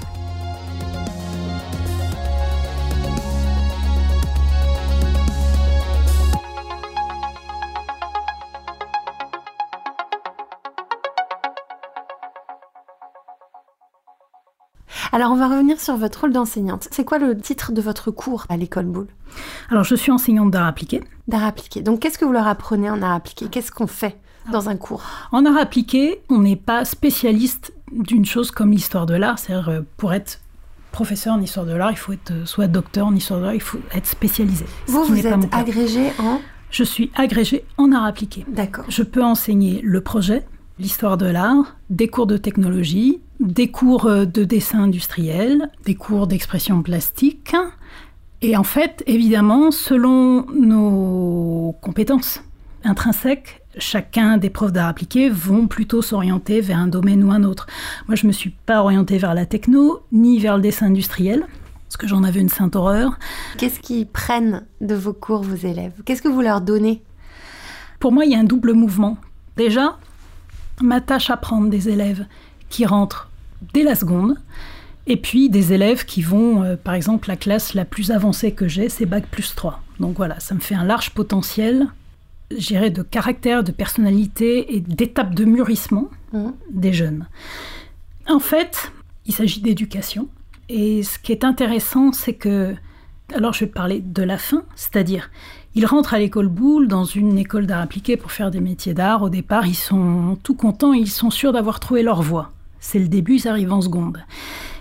Alors, 15.13 15.31
on 15.31 15.35
va 15.35 15.47
revenir 15.47 15.79
sur 15.79 15.95
votre 15.95 16.21
rôle 16.21 16.33
d'enseignante. 16.33 16.87
C'est 16.89 17.05
quoi 17.05 17.19
le 17.19 17.37
titre 17.37 17.71
de 17.71 17.81
votre 17.83 18.09
cours 18.09 18.47
à 18.49 18.57
l'école 18.57 18.85
Boulle 18.85 19.05
Alors, 19.69 19.83
je 19.83 19.93
suis 19.93 20.11
enseignante 20.11 20.49
d'art 20.49 20.65
appliqué. 20.65 21.03
D'art 21.27 21.43
appliqué. 21.43 21.81
Donc, 21.81 21.99
qu'est-ce 21.99 22.17
que 22.17 22.25
vous 22.25 22.31
leur 22.31 22.47
apprenez 22.47 22.89
en 22.89 22.99
art 23.03 23.13
appliqué? 23.13 23.45
Qu'est-ce 23.47 23.71
qu'on 23.71 23.85
fait 23.85 24.17
dans 24.51 24.69
un 24.69 24.75
cours? 24.75 25.03
En 25.31 25.45
art 25.45 25.57
appliqué, 25.57 26.23
on 26.29 26.39
n'est 26.39 26.55
pas 26.55 26.83
spécialiste 26.83 27.73
d'une 27.91 28.25
chose 28.25 28.49
comme 28.49 28.71
l'histoire 28.71 29.05
de 29.05 29.13
l'art. 29.13 29.37
C'est-à-dire, 29.37 29.69
euh, 29.69 29.81
pour 29.97 30.13
être 30.13 30.41
professeur 30.91 31.35
en 31.35 31.41
histoire 31.41 31.67
de 31.67 31.73
l'art, 31.73 31.91
il 31.91 31.97
faut 31.97 32.13
être 32.13 32.31
euh, 32.31 32.45
soit 32.47 32.65
docteur 32.65 33.05
en 33.05 33.15
histoire 33.15 33.39
de 33.39 33.45
l'art, 33.45 33.53
il 33.53 33.61
faut 33.61 33.79
être 33.93 34.07
spécialisé. 34.07 34.65
Vous, 34.87 35.03
vous 35.03 35.27
êtes 35.27 35.53
agrégé 35.53 36.11
en? 36.17 36.39
Je 36.71 36.83
suis 36.83 37.11
agrégé 37.13 37.65
en 37.77 37.91
art 37.91 38.05
appliqué. 38.05 38.45
D'accord. 38.47 38.85
Je 38.89 39.03
peux 39.03 39.23
enseigner 39.23 39.79
le 39.83 40.01
projet, 40.01 40.43
l'histoire 40.79 41.17
de 41.17 41.25
l'art, 41.25 41.77
des 41.89 42.07
cours 42.07 42.27
de 42.27 42.37
technologie, 42.37 43.21
des 43.39 43.69
cours 43.69 44.05
euh, 44.05 44.25
de 44.25 44.43
dessin 44.43 44.83
industriel, 44.83 45.69
des 45.85 45.95
cours 45.95 46.27
d'expression 46.27 46.81
plastique. 46.81 47.55
Et 48.41 48.57
en 48.57 48.63
fait, 48.63 49.03
évidemment, 49.07 49.71
selon 49.71 50.45
nos 50.51 51.75
compétences 51.81 52.43
intrinsèques, 52.83 53.61
chacun 53.77 54.37
des 54.37 54.49
profs 54.49 54.73
d'art 54.73 54.89
appliqué 54.89 55.29
vont 55.29 55.67
plutôt 55.67 56.01
s'orienter 56.01 56.59
vers 56.61 56.77
un 56.77 56.87
domaine 56.87 57.23
ou 57.23 57.31
un 57.31 57.43
autre. 57.43 57.67
Moi, 58.07 58.15
je 58.15 58.25
ne 58.25 58.27
me 58.27 58.33
suis 58.33 58.49
pas 58.49 58.81
orientée 58.81 59.17
vers 59.17 59.33
la 59.33 59.45
techno, 59.45 60.01
ni 60.11 60.39
vers 60.39 60.57
le 60.57 60.61
dessin 60.61 60.87
industriel, 60.87 61.45
parce 61.87 61.97
que 61.97 62.07
j'en 62.07 62.23
avais 62.23 62.41
une 62.41 62.49
sainte 62.49 62.75
horreur. 62.75 63.17
Qu'est-ce 63.57 63.79
qu'ils 63.79 64.07
prennent 64.07 64.65
de 64.81 64.95
vos 64.95 65.13
cours, 65.13 65.43
vos 65.43 65.55
élèves? 65.55 65.93
Qu'est-ce 66.05 66.21
que 66.21 66.27
vous 66.27 66.41
leur 66.41 66.61
donnez? 66.61 67.01
Pour 67.99 68.11
moi, 68.11 68.25
il 68.25 68.31
y 68.31 68.35
a 68.35 68.39
un 68.39 68.43
double 68.43 68.73
mouvement. 68.73 69.17
Déjà, 69.55 69.97
ma 70.81 71.01
tâche 71.01 71.29
à 71.29 71.37
prendre 71.37 71.69
des 71.69 71.89
élèves 71.89 72.25
qui 72.69 72.85
rentrent 72.85 73.29
dès 73.73 73.83
la 73.83 73.95
seconde. 73.95 74.37
Et 75.05 75.17
puis 75.17 75.49
des 75.49 75.73
élèves 75.73 76.05
qui 76.05 76.21
vont, 76.21 76.63
euh, 76.63 76.75
par 76.77 76.93
exemple, 76.93 77.27
la 77.27 77.35
classe 77.35 77.73
la 77.73 77.83
plus 77.83 78.11
avancée 78.11 78.53
que 78.53 78.67
j'ai, 78.67 78.87
c'est 78.87 79.05
Bac 79.05 79.25
plus 79.27 79.53
3. 79.53 79.81
Donc 79.99 80.15
voilà, 80.15 80.39
ça 80.39 80.55
me 80.55 80.61
fait 80.61 80.75
un 80.75 80.85
large 80.85 81.11
potentiel, 81.11 81.87
j'irais, 82.55 82.89
de 82.89 83.01
caractère, 83.01 83.63
de 83.63 83.71
personnalité 83.71 84.75
et 84.75 84.79
d'étape 84.79 85.35
de 85.35 85.43
mûrissement 85.43 86.09
mmh. 86.31 86.49
des 86.71 86.93
jeunes. 86.93 87.27
En 88.29 88.39
fait, 88.39 88.93
il 89.25 89.33
s'agit 89.33 89.61
d'éducation. 89.61 90.29
Et 90.69 91.03
ce 91.03 91.19
qui 91.19 91.33
est 91.33 91.43
intéressant, 91.43 92.13
c'est 92.13 92.33
que, 92.33 92.73
alors 93.35 93.53
je 93.53 93.61
vais 93.61 93.71
parler 93.71 93.99
de 93.99 94.23
la 94.23 94.37
fin, 94.37 94.63
c'est-à-dire, 94.75 95.29
ils 95.75 95.85
rentrent 95.85 96.13
à 96.13 96.19
l'école 96.19 96.49
Boulle, 96.49 96.87
dans 96.87 97.03
une 97.03 97.37
école 97.37 97.65
d'art 97.65 97.81
appliqué 97.81 98.17
pour 98.17 98.31
faire 98.31 98.51
des 98.51 98.59
métiers 98.59 98.93
d'art. 98.93 99.23
Au 99.23 99.29
départ, 99.29 99.65
ils 99.65 99.75
sont 99.75 100.37
tout 100.43 100.53
contents, 100.53 100.93
ils 100.93 101.09
sont 101.09 101.31
sûrs 101.31 101.51
d'avoir 101.51 101.79
trouvé 101.79 102.03
leur 102.03 102.21
voie. 102.21 102.51
C'est 102.79 102.99
le 102.99 103.07
début, 103.07 103.37
ils 103.37 103.47
arrivent 103.47 103.73
en 103.73 103.81
seconde. 103.81 104.19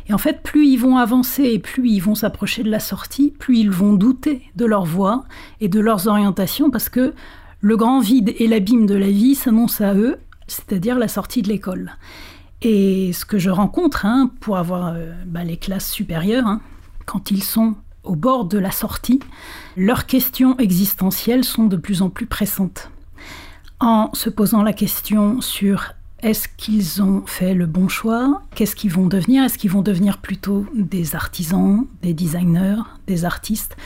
Et 0.08 0.12
en 0.12 0.18
fait, 0.18 0.42
plus 0.42 0.66
ils 0.66 0.76
vont 0.76 0.96
avancer 0.96 1.44
et 1.44 1.58
plus 1.58 1.88
ils 1.88 2.00
vont 2.00 2.14
s'approcher 2.14 2.62
de 2.62 2.70
la 2.70 2.80
sortie, 2.80 3.32
plus 3.38 3.58
ils 3.58 3.70
vont 3.70 3.92
douter 3.92 4.42
de 4.56 4.64
leur 4.64 4.84
voie 4.84 5.24
et 5.60 5.68
de 5.68 5.80
leurs 5.80 6.08
orientations 6.08 6.70
parce 6.70 6.88
que 6.88 7.14
le 7.60 7.76
grand 7.76 8.00
vide 8.00 8.34
et 8.38 8.48
l'abîme 8.48 8.86
de 8.86 8.96
la 8.96 9.06
vie 9.06 9.36
s'annoncent 9.36 9.84
à 9.84 9.94
eux, 9.94 10.18
c'est-à-dire 10.48 10.98
la 10.98 11.08
sortie 11.08 11.42
de 11.42 11.48
l'école. 11.48 11.92
Et 12.60 13.12
ce 13.12 13.24
que 13.24 13.38
je 13.38 13.50
rencontre 13.50 14.04
hein, 14.04 14.30
pour 14.40 14.56
avoir 14.56 14.88
euh, 14.88 15.12
bah, 15.26 15.44
les 15.44 15.56
classes 15.56 15.90
supérieures, 15.90 16.46
hein, 16.46 16.60
quand 17.06 17.30
ils 17.30 17.42
sont 17.42 17.76
au 18.04 18.16
bord 18.16 18.44
de 18.44 18.58
la 18.58 18.70
sortie, 18.70 19.20
leurs 19.76 20.06
questions 20.06 20.58
existentielles 20.58 21.44
sont 21.44 21.64
de 21.64 21.76
plus 21.76 22.02
en 22.02 22.10
plus 22.10 22.26
pressantes. 22.26 22.90
En 23.80 24.10
se 24.12 24.30
posant 24.30 24.62
la 24.62 24.72
question 24.72 25.40
sur 25.40 25.94
est-ce 26.22 26.46
qu'ils 26.56 27.02
ont 27.02 27.24
fait 27.26 27.52
le 27.52 27.66
bon 27.66 27.88
choix 27.88 28.42
Qu'est-ce 28.54 28.76
qu'ils 28.76 28.92
vont 28.92 29.08
devenir 29.08 29.42
Est-ce 29.42 29.58
qu'ils 29.58 29.72
vont 29.72 29.82
devenir 29.82 30.18
plutôt 30.18 30.66
des 30.74 31.16
artisans, 31.16 31.84
des 32.00 32.14
designers, 32.14 32.82
des 33.08 33.24
artistes, 33.24 33.76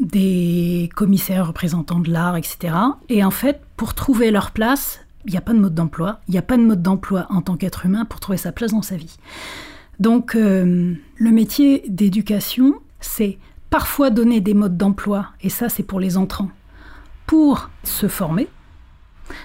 des 0.00 0.88
commissaires 0.94 1.46
représentants 1.48 2.00
de 2.00 2.10
l'art, 2.10 2.36
etc. 2.36 2.74
Et 3.10 3.22
en 3.22 3.30
fait, 3.30 3.60
pour 3.76 3.92
trouver 3.92 4.30
leur 4.30 4.52
place, 4.52 5.00
il 5.26 5.32
n'y 5.32 5.36
a 5.36 5.42
pas 5.42 5.52
de 5.52 5.58
mode 5.58 5.74
d'emploi. 5.74 6.20
Il 6.28 6.32
n'y 6.32 6.38
a 6.38 6.42
pas 6.42 6.56
de 6.56 6.62
mode 6.62 6.82
d'emploi 6.82 7.26
en 7.28 7.42
tant 7.42 7.56
qu'être 7.56 7.84
humain 7.84 8.06
pour 8.06 8.20
trouver 8.20 8.38
sa 8.38 8.52
place 8.52 8.72
dans 8.72 8.82
sa 8.82 8.96
vie. 8.96 9.16
Donc, 10.00 10.34
euh, 10.34 10.94
le 11.16 11.30
métier 11.30 11.84
d'éducation, 11.88 12.74
c'est 13.04 13.38
parfois 13.70 14.10
donner 14.10 14.40
des 14.40 14.54
modes 14.54 14.76
d'emploi, 14.76 15.28
et 15.40 15.50
ça, 15.50 15.68
c'est 15.68 15.82
pour 15.82 16.00
les 16.00 16.16
entrants, 16.16 16.50
pour 17.26 17.70
se 17.82 18.08
former, 18.08 18.48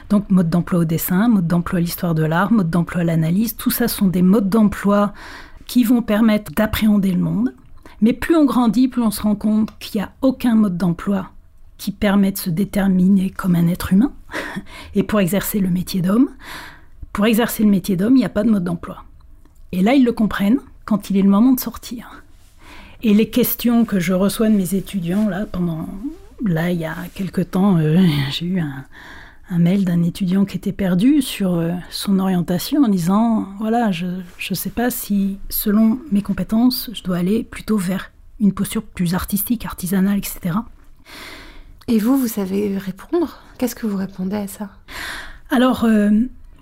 donc 0.10 0.30
mode 0.30 0.50
d'emploi 0.50 0.80
au 0.80 0.86
dessin, 0.86 1.28
mode 1.28 1.48
d'emploi 1.48 1.80
à 1.80 1.82
l'histoire 1.82 2.16
de 2.16 2.24
l'art, 2.24 2.52
mode 2.52 2.70
d'emploi 2.70 3.02
à 3.02 3.04
l'analyse, 3.04 3.56
tout 3.56 3.72
ça 3.72 3.88
sont 3.88 4.08
des 4.08 4.22
modes 4.22 4.50
d'emploi 4.50 5.14
qui 5.68 5.84
vont 5.84 6.02
permettre 6.02 6.52
d'appréhender 6.52 7.12
le 7.12 7.20
monde. 7.20 7.54
Mais 8.02 8.14
plus 8.14 8.36
on 8.36 8.46
grandit, 8.46 8.88
plus 8.88 9.02
on 9.02 9.12
se 9.12 9.22
rend 9.22 9.36
compte 9.36 9.78
qu'il 9.80 10.00
n'y 10.00 10.06
a 10.06 10.12
aucun 10.22 10.56
mode 10.56 10.78
d'emploi 10.78 11.30
qui 11.78 11.92
permet 11.92 12.32
de 12.32 12.38
se 12.38 12.50
déterminer 12.50 13.30
comme 13.30 13.56
un 13.56 13.68
être 13.68 13.94
humain. 13.94 14.12
Et 14.96 15.04
pour 15.04 15.20
exercer 15.20 15.60
le 15.60 15.70
métier 15.70 16.02
d'homme, 16.02 16.30
pour 17.14 17.26
exercer 17.26 17.64
le 17.64 17.70
métier 17.70 17.96
d'homme, 17.96 18.16
il 18.16 18.20
n'y 18.20 18.26
a 18.26 18.30
pas 18.30 18.44
de 18.44 18.50
mode 18.50 18.64
d'emploi. 18.64 19.04
Et 19.72 19.82
là, 19.82 19.94
ils 19.94 20.04
le 20.04 20.12
comprennent 20.12 20.60
quand 20.86 21.10
il 21.10 21.18
est 21.18 21.22
le 21.22 21.30
moment 21.30 21.54
de 21.54 21.60
sortir. 21.60 22.24
Et 23.02 23.14
les 23.14 23.30
questions 23.30 23.86
que 23.86 24.00
je 24.00 24.14
reçois 24.14 24.50
de 24.50 24.56
mes 24.56 24.76
étudiants, 24.76 25.30
là, 25.30 25.46
pendant, 25.46 25.88
là, 26.46 26.72
il 26.72 26.80
y 26.80 26.86
a 26.86 26.96
quelque 27.16 27.42
temps, 27.42 27.78
euh, 27.78 28.04
j'ai 28.32 28.46
eu 28.46 28.60
un, 28.60 28.86
un 29.50 29.60
mail 29.60 29.86
d'un 29.86 30.04
étudiant 30.04 30.46
qui 30.46 30.58
était 30.58 30.72
perdu 30.72 31.22
sur 31.22 31.56
euh, 31.56 31.72
son 31.90 32.20
orientation 32.20 32.84
en 32.84 32.88
disant 32.88 33.48
voilà, 33.60 33.92
je 33.92 34.06
ne 34.06 34.56
sais 34.56 34.70
pas 34.70 34.90
si, 34.90 35.40
selon 35.50 36.00
mes 36.12 36.22
compétences, 36.22 36.90
je 36.94 37.04
dois 37.04 37.18
aller 37.18 37.44
plutôt 37.44 37.78
vers 37.78 38.12
une 38.40 38.54
posture 38.54 38.84
plus 38.84 39.16
artistique, 39.16 39.66
artisanale, 39.66 40.18
etc. 40.18 40.56
Et 41.88 41.98
vous, 41.98 42.18
vous 42.18 42.28
savez 42.28 42.78
répondre? 42.78 43.40
Qu'est-ce 43.58 43.76
que 43.76 43.88
vous 43.88 43.98
répondez 43.98 44.36
à 44.36 44.48
ça? 44.48 44.70
Alors, 45.50 45.84
euh, 45.84 46.12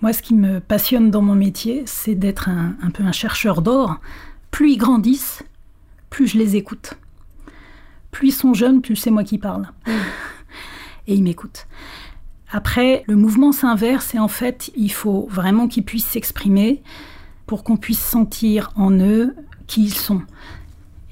moi, 0.00 0.12
ce 0.12 0.22
qui 0.22 0.34
me 0.34 0.58
passionne 0.58 1.10
dans 1.10 1.22
mon 1.22 1.34
métier, 1.34 1.82
c'est 1.86 2.14
d'être 2.14 2.48
un, 2.48 2.90
peu 2.92 3.02
un 3.02 3.12
chercheur 3.12 3.60
d'or. 3.60 4.00
Plus 4.50 4.72
ils 4.72 4.78
grandissent, 4.78 5.42
plus 6.10 6.26
je 6.26 6.38
les 6.38 6.56
écoute. 6.56 6.94
Plus 8.10 8.28
ils 8.28 8.32
sont 8.32 8.54
jeunes, 8.54 8.80
plus 8.80 8.96
c'est 8.96 9.10
moi 9.10 9.24
qui 9.24 9.38
parle. 9.38 9.68
Mmh. 9.86 9.90
Et 11.08 11.14
ils 11.14 11.22
m'écoutent. 11.22 11.66
Après, 12.50 13.04
le 13.06 13.16
mouvement 13.16 13.52
s'inverse 13.52 14.14
et 14.14 14.18
en 14.18 14.28
fait, 14.28 14.70
il 14.74 14.90
faut 14.90 15.26
vraiment 15.30 15.68
qu'ils 15.68 15.84
puissent 15.84 16.06
s'exprimer 16.06 16.82
pour 17.46 17.62
qu'on 17.62 17.76
puisse 17.76 18.00
sentir 18.00 18.70
en 18.76 18.90
eux 18.90 19.34
qui 19.66 19.84
ils 19.84 19.94
sont 19.94 20.22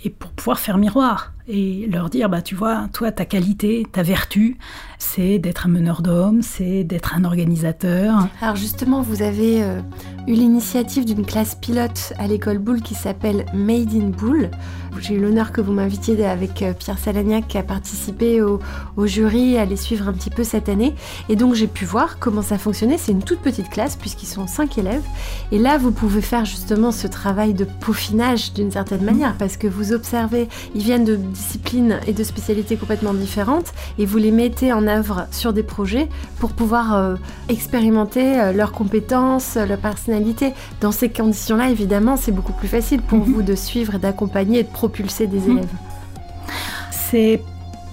et 0.05 0.11
pour 0.11 0.33
pouvoir 0.33 0.59
faire 0.59 0.79
miroir 0.79 1.33
et 1.49 1.87
leur 1.91 2.11
dire 2.11 2.29
bah 2.29 2.43
tu 2.43 2.55
vois 2.55 2.89
toi 2.93 3.13
ta 3.13 3.25
qualité 3.25 3.87
ta 3.91 4.03
vertu 4.03 4.59
c'est 4.99 5.39
d'être 5.39 5.67
un 5.67 5.71
meneur 5.71 6.03
d'hommes 6.03 6.43
c'est 6.43 6.85
d'être 6.85 7.15
un 7.15 7.25
organisateur 7.25 8.29
alors 8.41 8.57
justement 8.57 9.03
vous 9.03 9.23
avez 9.23 9.63
euh, 9.63 9.81
eu 10.27 10.33
l'initiative 10.33 11.05
d'une 11.05 11.25
classe 11.25 11.55
pilote 11.55 12.13
à 12.19 12.27
l'école 12.27 12.59
Boulle 12.59 12.83
qui 12.83 12.95
s'appelle 12.95 13.47
Made 13.55 13.95
in 13.95 14.09
Boulle 14.09 14.51
j'ai 15.01 15.15
eu 15.15 15.21
l'honneur 15.21 15.53
que 15.53 15.61
vous 15.61 15.73
m'invitiez 15.73 16.25
avec 16.27 16.63
euh, 16.63 16.73
Pierre 16.73 16.99
Salagnac 16.99 17.49
qui 17.49 17.59
a 17.59 17.63
participé 17.63 18.41
au, 18.43 18.61
jury 19.05 19.59
à 19.59 19.65
les 19.65 19.77
suivre 19.77 20.09
un 20.09 20.13
petit 20.13 20.31
peu 20.31 20.45
cette 20.45 20.69
année. 20.69 20.95
Et 21.29 21.37
donc 21.37 21.55
j'ai 21.55 21.67
pu 21.67 21.85
voir 21.85 22.19
comment 22.19 22.43
ça 22.43 22.59
fonctionnait. 22.59 22.99
C'est 22.99 23.13
une 23.13 23.23
toute 23.23 23.41
petite 23.41 23.69
classe 23.69 23.97
puisqu'ils 23.97 24.27
sont 24.27 24.47
cinq 24.47 24.79
élèves. 24.79 25.03
Et 25.53 25.59
là, 25.59 25.79
vous 25.79 25.93
pouvez 25.93 26.21
faire 26.21 26.45
justement 26.45 26.93
ce 26.93 27.07
travail 27.07 27.55
de 27.55 27.65
peaufinage 27.65 28.53
d'une 28.53 28.71
certaine 28.71 29.05
manière 29.05 29.37
parce 29.37 29.57
que 29.57 29.67
vous 29.67 29.93
observez, 29.93 30.49
ils 30.75 30.83
viennent 30.83 31.05
de 31.05 31.17
disciplines 31.17 32.01
et 32.07 32.13
de 32.13 32.25
spécialités 32.25 32.77
complètement 32.77 33.15
différentes 33.15 33.73
et 33.99 34.07
vous 34.07 34.19
les 34.19 34.31
mettez 34.31 34.73
en 34.73 34.86
œuvre 34.89 35.27
sur 35.31 35.53
des 35.53 35.63
projets 35.63 36.09
pour 36.39 36.53
pouvoir 36.53 36.95
euh, 36.95 37.15
expérimenter 37.49 38.41
euh, 38.41 38.53
leurs 38.53 38.73
compétences, 38.73 39.57
leur 39.57 39.79
personnalité. 39.79 40.53
Dans 40.81 40.93
ces 40.93 41.09
conditions-là, 41.09 41.71
évidemment, 41.71 42.17
c'est 42.17 42.33
beaucoup 42.33 42.53
plus 42.53 42.69
facile 42.69 43.03
pour 43.03 43.19
mhm. 43.19 43.33
vous 43.33 43.43
de 43.43 43.55
suivre 43.55 43.99
d'accompagner 43.99 44.61
et 44.61 44.63
de 44.63 44.69
propulser 44.69 45.27
des 45.27 45.41
mhm. 45.41 45.59
élèves 45.59 45.73
C'est 46.91 47.41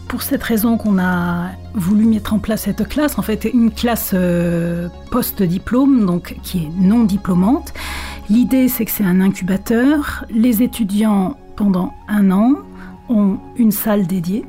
pour 0.08 0.22
cette 0.22 0.44
raison 0.44 0.78
qu'on 0.78 1.00
a 1.00 1.50
voulu 1.74 2.06
mettre 2.06 2.34
en 2.34 2.40
place 2.40 2.64
cette 2.64 2.88
classe, 2.88 3.18
en 3.18 3.24
fait 3.24 3.46
une 3.52 3.72
classe 3.72 4.12
euh, 4.14 4.88
post-diplôme, 5.10 6.06
donc 6.06 6.38
qui 6.44 6.66
est 6.66 6.70
non 6.80 7.04
diplômante. 7.04 7.74
L'idée 8.30 8.68
c'est 8.68 8.86
que 8.86 8.92
c'est 8.92 9.04
un 9.04 9.22
incubateur. 9.22 10.26
Les 10.30 10.62
étudiants 10.62 11.36
pendant 11.56 11.94
un 12.08 12.30
an 12.30 12.54
ont 13.10 13.38
une 13.58 13.72
salle 13.72 14.06
dédiée 14.06 14.46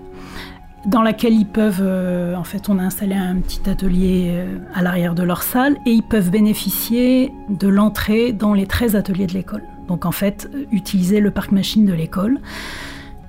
dans 0.86 1.02
laquelle 1.02 1.32
ils 1.32 1.46
peuvent, 1.46 1.80
euh, 1.82 2.34
en 2.34 2.44
fait, 2.44 2.68
on 2.68 2.78
a 2.78 2.82
installé 2.82 3.14
un 3.14 3.36
petit 3.36 3.68
atelier 3.68 4.30
euh, 4.34 4.58
à 4.74 4.82
l'arrière 4.82 5.14
de 5.14 5.22
leur 5.22 5.42
salle 5.42 5.78
et 5.86 5.92
ils 5.92 6.02
peuvent 6.02 6.30
bénéficier 6.30 7.32
de 7.48 7.68
l'entrée 7.68 8.32
dans 8.32 8.54
les 8.54 8.66
13 8.66 8.96
ateliers 8.96 9.26
de 9.26 9.32
l'école. 9.32 9.62
Donc 9.88 10.04
en 10.04 10.12
fait, 10.12 10.50
utiliser 10.72 11.20
le 11.20 11.30
parc 11.30 11.52
machine 11.52 11.86
de 11.86 11.92
l'école. 11.92 12.40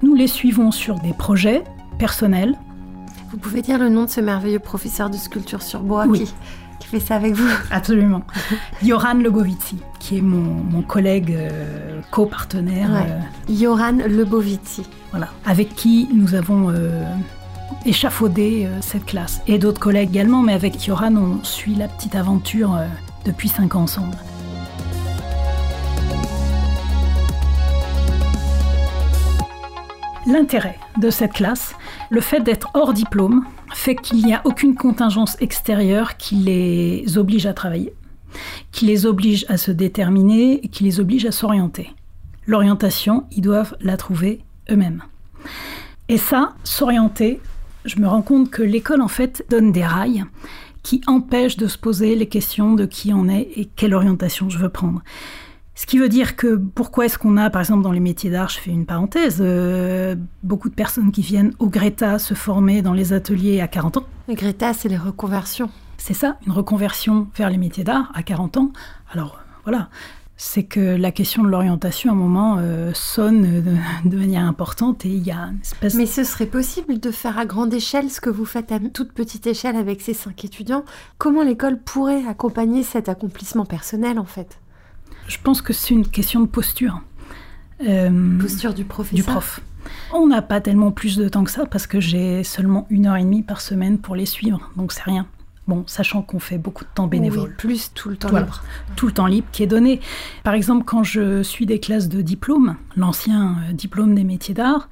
Nous 0.01 0.15
les 0.15 0.27
suivons 0.27 0.71
sur 0.71 0.99
des 0.99 1.13
projets 1.13 1.63
personnels. 1.97 2.55
Vous 3.31 3.37
pouvez 3.37 3.61
dire 3.61 3.79
le 3.79 3.89
nom 3.89 4.05
de 4.05 4.09
ce 4.09 4.21
merveilleux 4.21 4.59
professeur 4.59 5.09
de 5.09 5.17
sculpture 5.17 5.61
sur 5.61 5.81
bois 5.81 6.07
qui, 6.07 6.27
fait 6.87 6.99
ça 6.99 7.15
avec 7.15 7.33
vous? 7.33 7.49
Absolument. 7.71 8.21
Joran 8.83 9.15
Lebovici, 9.15 9.77
qui 9.99 10.19
est 10.19 10.21
mon, 10.21 10.81
collègue 10.83 11.33
euh, 11.35 11.99
co-partenaire. 12.11 12.89
Joran 13.49 13.97
Lebovici. 14.07 14.83
Voilà. 15.09 15.29
Avec 15.45 15.73
qui 15.73 16.07
nous 16.13 16.35
avons 16.35 16.69
euh, 17.87 18.81
cette 18.81 19.05
classe. 19.05 19.41
Et 19.47 19.57
d'autres 19.57 19.79
collègues 19.79 20.09
également, 20.09 20.41
mais 20.41 20.53
avec 20.53 20.85
Yoran, 20.85 21.15
on 21.15 21.43
suit 21.43 21.75
la 21.75 21.87
petite 21.87 22.15
aventure 22.15 22.75
euh, 22.75 22.87
depuis 23.25 23.49
cinq 23.49 23.75
ans 23.75 23.83
ensemble. 23.83 24.17
L'intérêt 30.27 30.77
de 30.99 31.09
cette 31.11 31.33
classe, 31.33 31.75
le 32.09 32.19
fait 32.19 32.39
d'être 32.39 32.69
hors 32.73 32.93
diplôme, 32.93 33.45
fait 33.73 33.95
qu'il 33.95 34.25
n'y 34.25 34.33
a 34.33 34.41
aucune 34.45 34.75
contingence 34.75 35.37
extérieure 35.39 36.17
qui 36.17 36.35
les 36.35 37.17
oblige 37.17 37.45
à 37.45 37.53
travailler, 37.53 37.93
qui 38.71 38.85
les 38.85 39.05
oblige 39.05 39.45
à 39.49 39.57
se 39.57 39.71
déterminer, 39.71 40.61
qui 40.71 40.83
les 40.83 40.99
oblige 40.99 41.25
à 41.25 41.31
s'orienter. 41.31 41.93
L'orientation, 42.47 43.25
ils 43.31 43.41
doivent 43.41 43.75
la 43.81 43.97
trouver 43.97 44.41
eux-mêmes. 44.71 45.03
Et 46.09 46.17
ça, 46.17 46.53
s'orienter, 46.63 47.39
je 47.85 47.99
me 47.99 48.07
rends 48.07 48.21
compte 48.21 48.49
que 48.49 48.61
l'école 48.61 49.01
en 49.01 49.07
fait 49.07 49.45
donne 49.49 49.71
des 49.71 49.85
rails 49.85 50.25
qui 50.83 51.01
empêchent 51.07 51.57
de 51.57 51.67
se 51.67 51.77
poser 51.77 52.15
les 52.15 52.27
questions 52.27 52.75
de 52.75 52.85
qui 52.85 53.13
on 53.13 53.27
est 53.27 53.49
et 53.55 53.65
quelle 53.65 53.93
orientation 53.93 54.49
je 54.49 54.59
veux 54.59 54.69
prendre. 54.69 55.01
Ce 55.73 55.85
qui 55.85 55.97
veut 55.97 56.07
dire 56.07 56.37
que 56.37 56.55
pourquoi 56.55 57.05
est-ce 57.05 57.17
qu'on 57.17 57.35
a, 57.35 57.49
par 57.49 57.61
exemple, 57.61 57.83
dans 57.83 57.91
les 57.91 57.99
métiers 57.99 58.29
d'art, 58.29 58.47
je 58.49 58.59
fais 58.59 58.71
une 58.71 58.85
parenthèse, 58.85 59.39
euh, 59.41 60.15
beaucoup 60.41 60.69
de 60.69 60.73
personnes 60.73 61.11
qui 61.11 61.21
viennent 61.21 61.53
au 61.59 61.67
Greta 61.67 62.17
se 62.17 62.33
former 62.33 62.81
dans 62.81 62.93
les 62.93 63.11
ateliers 63.11 63.59
à 63.59 63.67
40 63.67 63.97
ans. 63.97 64.03
Le 64.29 64.35
Greta, 64.35 64.73
c'est 64.73 64.87
les 64.87 64.97
reconversions. 64.97 65.69
C'est 65.97 66.13
ça, 66.13 66.37
une 66.45 66.53
reconversion 66.53 67.27
vers 67.35 67.49
les 67.49 67.57
métiers 67.57 67.83
d'art 67.83 68.11
à 68.13 68.23
40 68.23 68.57
ans. 68.57 68.71
Alors 69.11 69.39
voilà, 69.63 69.89
c'est 70.37 70.63
que 70.63 70.79
la 70.79 71.11
question 71.11 71.43
de 71.43 71.49
l'orientation, 71.49 72.09
à 72.09 72.13
un 72.13 72.17
moment, 72.17 72.57
euh, 72.59 72.91
sonne 72.93 73.63
de, 74.03 74.17
manière 74.17 74.45
importante 74.45 75.05
et 75.05 75.09
il 75.09 75.23
y 75.23 75.31
a 75.31 75.49
une 75.51 75.59
espèce... 75.61 75.95
Mais 75.95 76.05
ce 76.05 76.23
serait 76.25 76.45
possible 76.45 76.99
de 76.99 77.11
faire 77.11 77.37
à 77.37 77.45
grande 77.45 77.73
échelle 77.73 78.09
ce 78.09 78.19
que 78.19 78.29
vous 78.29 78.45
faites 78.45 78.71
à 78.71 78.79
toute 78.79 79.13
petite 79.13 79.47
échelle 79.47 79.77
avec 79.77 80.01
ces 80.01 80.13
cinq 80.13 80.43
étudiants? 80.43 80.83
Comment 81.17 81.43
l'école 81.43 81.79
pourrait 81.79 82.25
accompagner 82.27 82.83
cet 82.83 83.07
accomplissement 83.07 83.65
personnel, 83.65 84.19
en 84.19 84.25
fait? 84.25 84.59
Je 85.27 85.37
pense 85.41 85.61
que 85.61 85.71
c'est 85.71 85.93
une 85.93 86.07
question 86.07 86.41
de 86.41 86.47
posture. 86.47 87.01
Euh, 87.85 88.39
posture 88.39 88.73
du 88.73 88.83
professeur? 88.83 89.15
Du 89.15 89.23
prof. 89.23 89.61
On 90.13 90.27
n'a 90.27 90.41
pas 90.41 90.59
tellement 90.59 90.91
plus 90.91 91.15
de 91.15 91.29
temps 91.29 91.43
que 91.43 91.51
ça 91.51 91.65
parce 91.65 91.87
que 91.87 91.99
j'ai 91.99 92.43
seulement 92.43 92.87
une 92.89 93.05
heure 93.05 93.15
et 93.15 93.23
demie 93.23 93.43
par 93.43 93.61
semaine 93.61 93.99
pour 93.99 94.15
les 94.15 94.25
suivre, 94.25 94.71
donc 94.75 94.91
c'est 94.91 95.03
rien. 95.03 95.27
Bon, 95.67 95.83
sachant 95.87 96.21
qu'on 96.21 96.37
fait 96.37 96.59
beaucoup 96.59 96.83
de 96.83 96.89
temps 96.93 97.07
bénévole. 97.07 97.49
Oui, 97.49 97.55
plus 97.57 97.91
tout 97.93 98.09
le 98.09 98.17
temps 98.17 98.37
libre. 98.37 98.63
Tout 98.95 99.07
le 99.07 99.11
temps 99.13 99.25
libre 99.25 99.47
qui 99.51 99.63
est 99.63 99.67
donné. 99.67 99.99
Par 100.43 100.53
exemple, 100.53 100.85
quand 100.85 101.03
je 101.03 101.41
suis 101.41 101.65
des 101.65 101.79
classes 101.79 102.07
de 102.07 102.21
diplôme, 102.21 102.75
l'ancien 102.95 103.55
euh, 103.69 103.73
diplôme 103.73 104.13
des 104.13 104.23
métiers 104.23 104.53
d'art, 104.53 104.89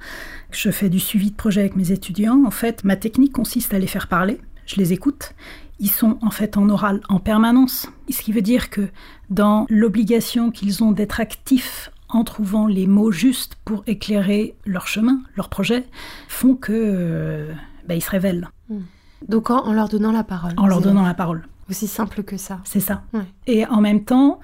je 0.50 0.70
fais 0.70 0.88
du 0.88 0.98
suivi 0.98 1.30
de 1.30 1.36
projet 1.36 1.60
avec 1.60 1.76
mes 1.76 1.92
étudiants. 1.92 2.42
En 2.44 2.50
fait, 2.50 2.82
ma 2.82 2.96
technique 2.96 3.32
consiste 3.32 3.72
à 3.72 3.78
les 3.78 3.86
faire 3.86 4.08
parler. 4.08 4.40
Je 4.66 4.76
les 4.76 4.92
écoute. 4.92 5.34
Ils 5.78 5.90
sont 5.90 6.18
en 6.22 6.30
fait 6.30 6.56
en 6.56 6.68
oral 6.68 7.00
en 7.08 7.20
permanence. 7.20 7.88
Ce 8.10 8.22
qui 8.22 8.32
veut 8.32 8.42
dire 8.42 8.70
que 8.70 8.88
dans 9.30 9.66
l'obligation 9.68 10.50
qu'ils 10.50 10.82
ont 10.82 10.90
d'être 10.90 11.20
actifs 11.20 11.90
en 12.08 12.24
trouvant 12.24 12.66
les 12.66 12.86
mots 12.86 13.12
justes 13.12 13.56
pour 13.64 13.82
éclairer 13.86 14.54
leur 14.64 14.86
chemin, 14.86 15.20
leur 15.36 15.48
projet, 15.48 15.84
font 16.28 16.54
que 16.54 16.72
euh, 16.72 17.52
bah, 17.88 17.94
ils 17.94 18.02
se 18.02 18.10
révèlent. 18.10 18.48
Hmm. 18.68 18.82
Donc 19.28 19.50
en, 19.50 19.72
leur 19.72 19.88
donnant 19.88 20.12
la 20.12 20.24
parole. 20.24 20.52
En 20.56 20.66
leur 20.66 20.80
donnant 20.80 21.02
la 21.02 21.14
parole. 21.14 21.46
Aussi 21.70 21.86
simple 21.86 22.22
que 22.22 22.36
ça. 22.36 22.60
C'est 22.64 22.80
ça. 22.80 23.02
Et 23.46 23.66
en 23.66 23.80
même 23.80 24.04
temps, 24.04 24.40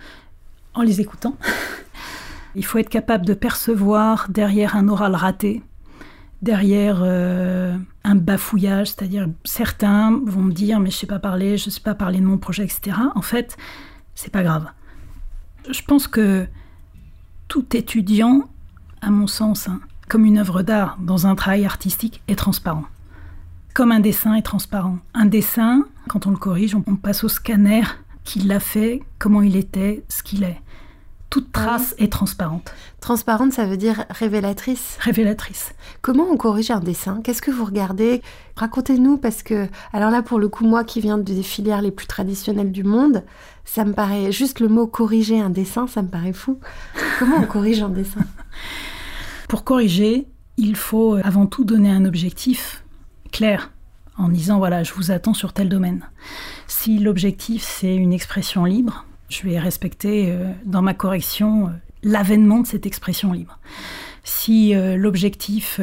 en 0.75 0.83
les 0.83 1.01
écoutant, 1.01 1.37
il 2.55 2.65
faut 2.65 2.79
être 2.79 2.89
capable 2.89 3.27
de 3.27 3.35
percevoir 3.35 4.29
derrière 4.31 4.77
un 4.77 4.89
oral 4.89 5.15
raté, 5.15 5.63
derrière 6.41 7.01
euh, 7.03 7.77
un 8.05 8.15
bafouillage, 8.15 8.89
c'est-à-dire 8.89 9.29
certains 9.45 10.19
vont 10.25 10.43
me 10.43 10.53
dire 10.53 10.81
mais 10.81 10.91
je 10.91 10.97
sais 10.97 11.07
pas 11.07 11.19
parler, 11.19 11.59
je 11.59 11.69
sais 11.69 11.83
pas 11.83 11.95
parler 11.95 12.21
de 12.21 12.25
mon 12.25 12.39
projet, 12.39 12.65
etc. 12.65 12.97
En 13.15 13.23
fait, 13.23 13.59
c'est 14.15 14.33
pas 14.33 14.43
grave. 14.43 14.67
Je 15.71 15.83
pense 15.83 16.09
que 16.09 16.47
tout 17.49 17.77
étudiant, 17.77 18.49
à 19.03 19.11
mon 19.11 19.27
sens, 19.27 19.69
hein, 19.69 19.81
comme 20.09 20.25
une 20.25 20.39
œuvre 20.39 20.63
d'art 20.63 20.97
dans 21.01 21.27
un 21.27 21.35
travail 21.35 21.67
artistique, 21.67 22.23
est 22.29 22.37
transparent 22.37 22.85
comme 23.75 23.93
un 23.93 24.01
dessin 24.01 24.35
est 24.35 24.43
transparent. 24.43 24.99
Un 25.15 25.27
dessin, 25.27 25.85
quand 26.09 26.27
on 26.27 26.31
le 26.31 26.37
corrige, 26.37 26.75
on, 26.75 26.97
passe 26.97 27.25
au 27.25 27.29
scanner 27.29 27.83
qui 28.25 28.41
l'a 28.41 28.61
fait, 28.61 29.03
comment 29.19 29.43
il 29.43 29.57
était, 29.57 30.05
ce 30.09 30.23
qu'il 30.23 30.43
est. 30.43 30.61
Toute 31.31 31.49
ah 31.55 31.61
trace 31.61 31.95
est 31.99 32.11
transparente. 32.11 32.75
Transparente, 33.01 33.53
ça 33.53 33.65
veut 33.65 33.77
dire 33.77 34.05
révélatrice. 34.11 34.97
Révélatrice. 35.01 35.73
Comment 36.03 36.25
on 36.25 36.37
corrige 36.37 36.73
un 36.73 36.81
dessin? 36.81 37.21
Qu'est-ce 37.23 37.41
que 37.41 37.53
vous 37.53 37.65
regardez? 37.65 38.21
Racontez-nous, 38.57 39.17
parce 39.17 39.45
que, 39.45 39.69
alors 39.93 40.11
là, 40.11 40.23
pour 40.23 40.41
le 40.41 40.49
coup, 40.49 40.67
moi 40.67 40.83
qui 40.83 41.01
viens 41.01 41.19
des 41.19 41.43
filières 41.45 41.83
les 41.83 41.93
plus 41.93 42.09
traditionnelles 42.09 42.73
du 42.73 42.83
monde, 42.83 43.23
ça 43.65 43.85
me 43.85 43.93
paraît, 43.93 44.33
juste 44.33 44.59
le 44.59 44.69
mot 44.69 44.89
corriger 44.89 45.41
un 45.41 45.51
dessin, 45.51 45.87
ça 45.87 46.03
me 46.03 46.09
paraît 46.09 46.33
fou. 46.33 46.59
Comment 47.21 47.37
on 47.37 47.47
corrige 47.47 47.81
un 47.83 47.91
dessin? 47.91 48.21
Pour 49.49 49.63
corriger, 49.63 50.27
il 50.57 50.75
faut 50.75 51.15
avant 51.23 51.47
tout 51.47 51.65
donner 51.65 51.91
un 51.91 52.05
objectif 52.05 52.83
clair 53.31 53.71
en 54.21 54.29
disant 54.29 54.59
voilà, 54.59 54.83
je 54.83 54.93
vous 54.93 55.11
attends 55.11 55.35
sur 55.35 55.53
tel 55.53 55.69
domaine. 55.69 56.07
Si 56.67 56.99
l'objectif 56.99 57.63
c'est 57.63 57.95
une 57.95 58.13
expression 58.13 58.65
libre, 58.65 59.07
je 59.29 59.43
vais 59.43 59.59
respecter 59.59 60.31
euh, 60.31 60.51
dans 60.65 60.83
ma 60.83 60.95
correction 60.95 61.69
euh, 61.69 61.71
l'avènement 62.03 62.61
de 62.61 62.67
cette 62.67 62.87
expression 62.87 63.33
libre. 63.33 63.59
Si 64.23 64.75
euh, 64.75 64.97
l'objectif 64.97 65.81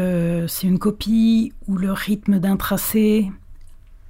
c'est 0.47 0.67
une 0.67 0.79
copie 0.79 1.53
ou 1.67 1.77
le 1.77 1.91
rythme 1.91 2.39
d'un 2.39 2.57
tracé 2.57 3.31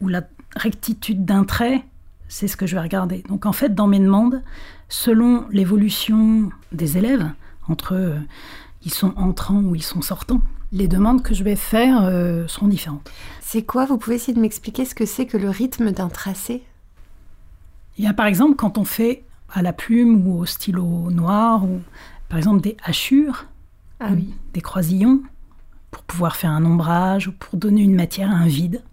ou 0.01 0.09
la 0.09 0.23
rectitude 0.55 1.25
d'un 1.25 1.43
trait, 1.43 1.83
c'est 2.27 2.47
ce 2.47 2.57
que 2.57 2.67
je 2.67 2.75
vais 2.75 2.81
regarder. 2.81 3.23
Donc 3.29 3.45
en 3.45 3.53
fait, 3.53 3.73
dans 3.73 3.87
mes 3.87 3.99
demandes, 3.99 4.41
selon 4.89 5.45
l'évolution 5.49 6.49
des 6.71 6.97
élèves, 6.97 7.25
entre 7.69 8.17
ils 8.83 8.93
sont 8.93 9.13
entrants 9.17 9.61
ou 9.61 9.75
ils 9.75 9.83
sont 9.83 10.01
sortants, 10.01 10.41
les 10.71 10.87
demandes 10.87 11.23
que 11.23 11.33
je 11.33 11.43
vais 11.43 11.55
faire 11.55 12.03
euh, 12.03 12.47
seront 12.47 12.67
différentes. 12.67 13.09
C'est 13.41 13.63
quoi? 13.63 13.85
Vous 13.85 13.97
pouvez 13.97 14.17
essayer 14.17 14.33
de 14.33 14.39
m'expliquer 14.39 14.85
ce 14.85 14.95
que 14.95 15.05
c'est 15.05 15.25
que 15.25 15.37
le 15.37 15.49
rythme 15.49 15.91
d'un 15.91 16.09
tracé? 16.09 16.63
Il 17.97 18.03
y 18.03 18.07
a 18.07 18.13
par 18.13 18.25
exemple 18.25 18.55
quand 18.55 18.77
on 18.77 18.85
fait 18.85 19.23
à 19.53 19.61
la 19.61 19.73
plume 19.73 20.27
ou 20.27 20.39
au 20.39 20.45
stylo 20.45 21.09
noir, 21.09 21.63
ou 21.63 21.79
par 22.29 22.37
exemple 22.37 22.61
des 22.61 22.75
hachures, 22.83 23.45
ah 23.99 24.09
des 24.53 24.61
croisillons, 24.61 25.21
pour 25.91 26.03
pouvoir 26.03 26.35
faire 26.35 26.51
un 26.51 26.65
ombrage 26.65 27.29
ou 27.29 27.31
pour 27.31 27.57
donner 27.57 27.81
une 27.81 27.95
matière 27.95 28.29
à 28.29 28.35
un 28.35 28.47
vide, 28.47 28.83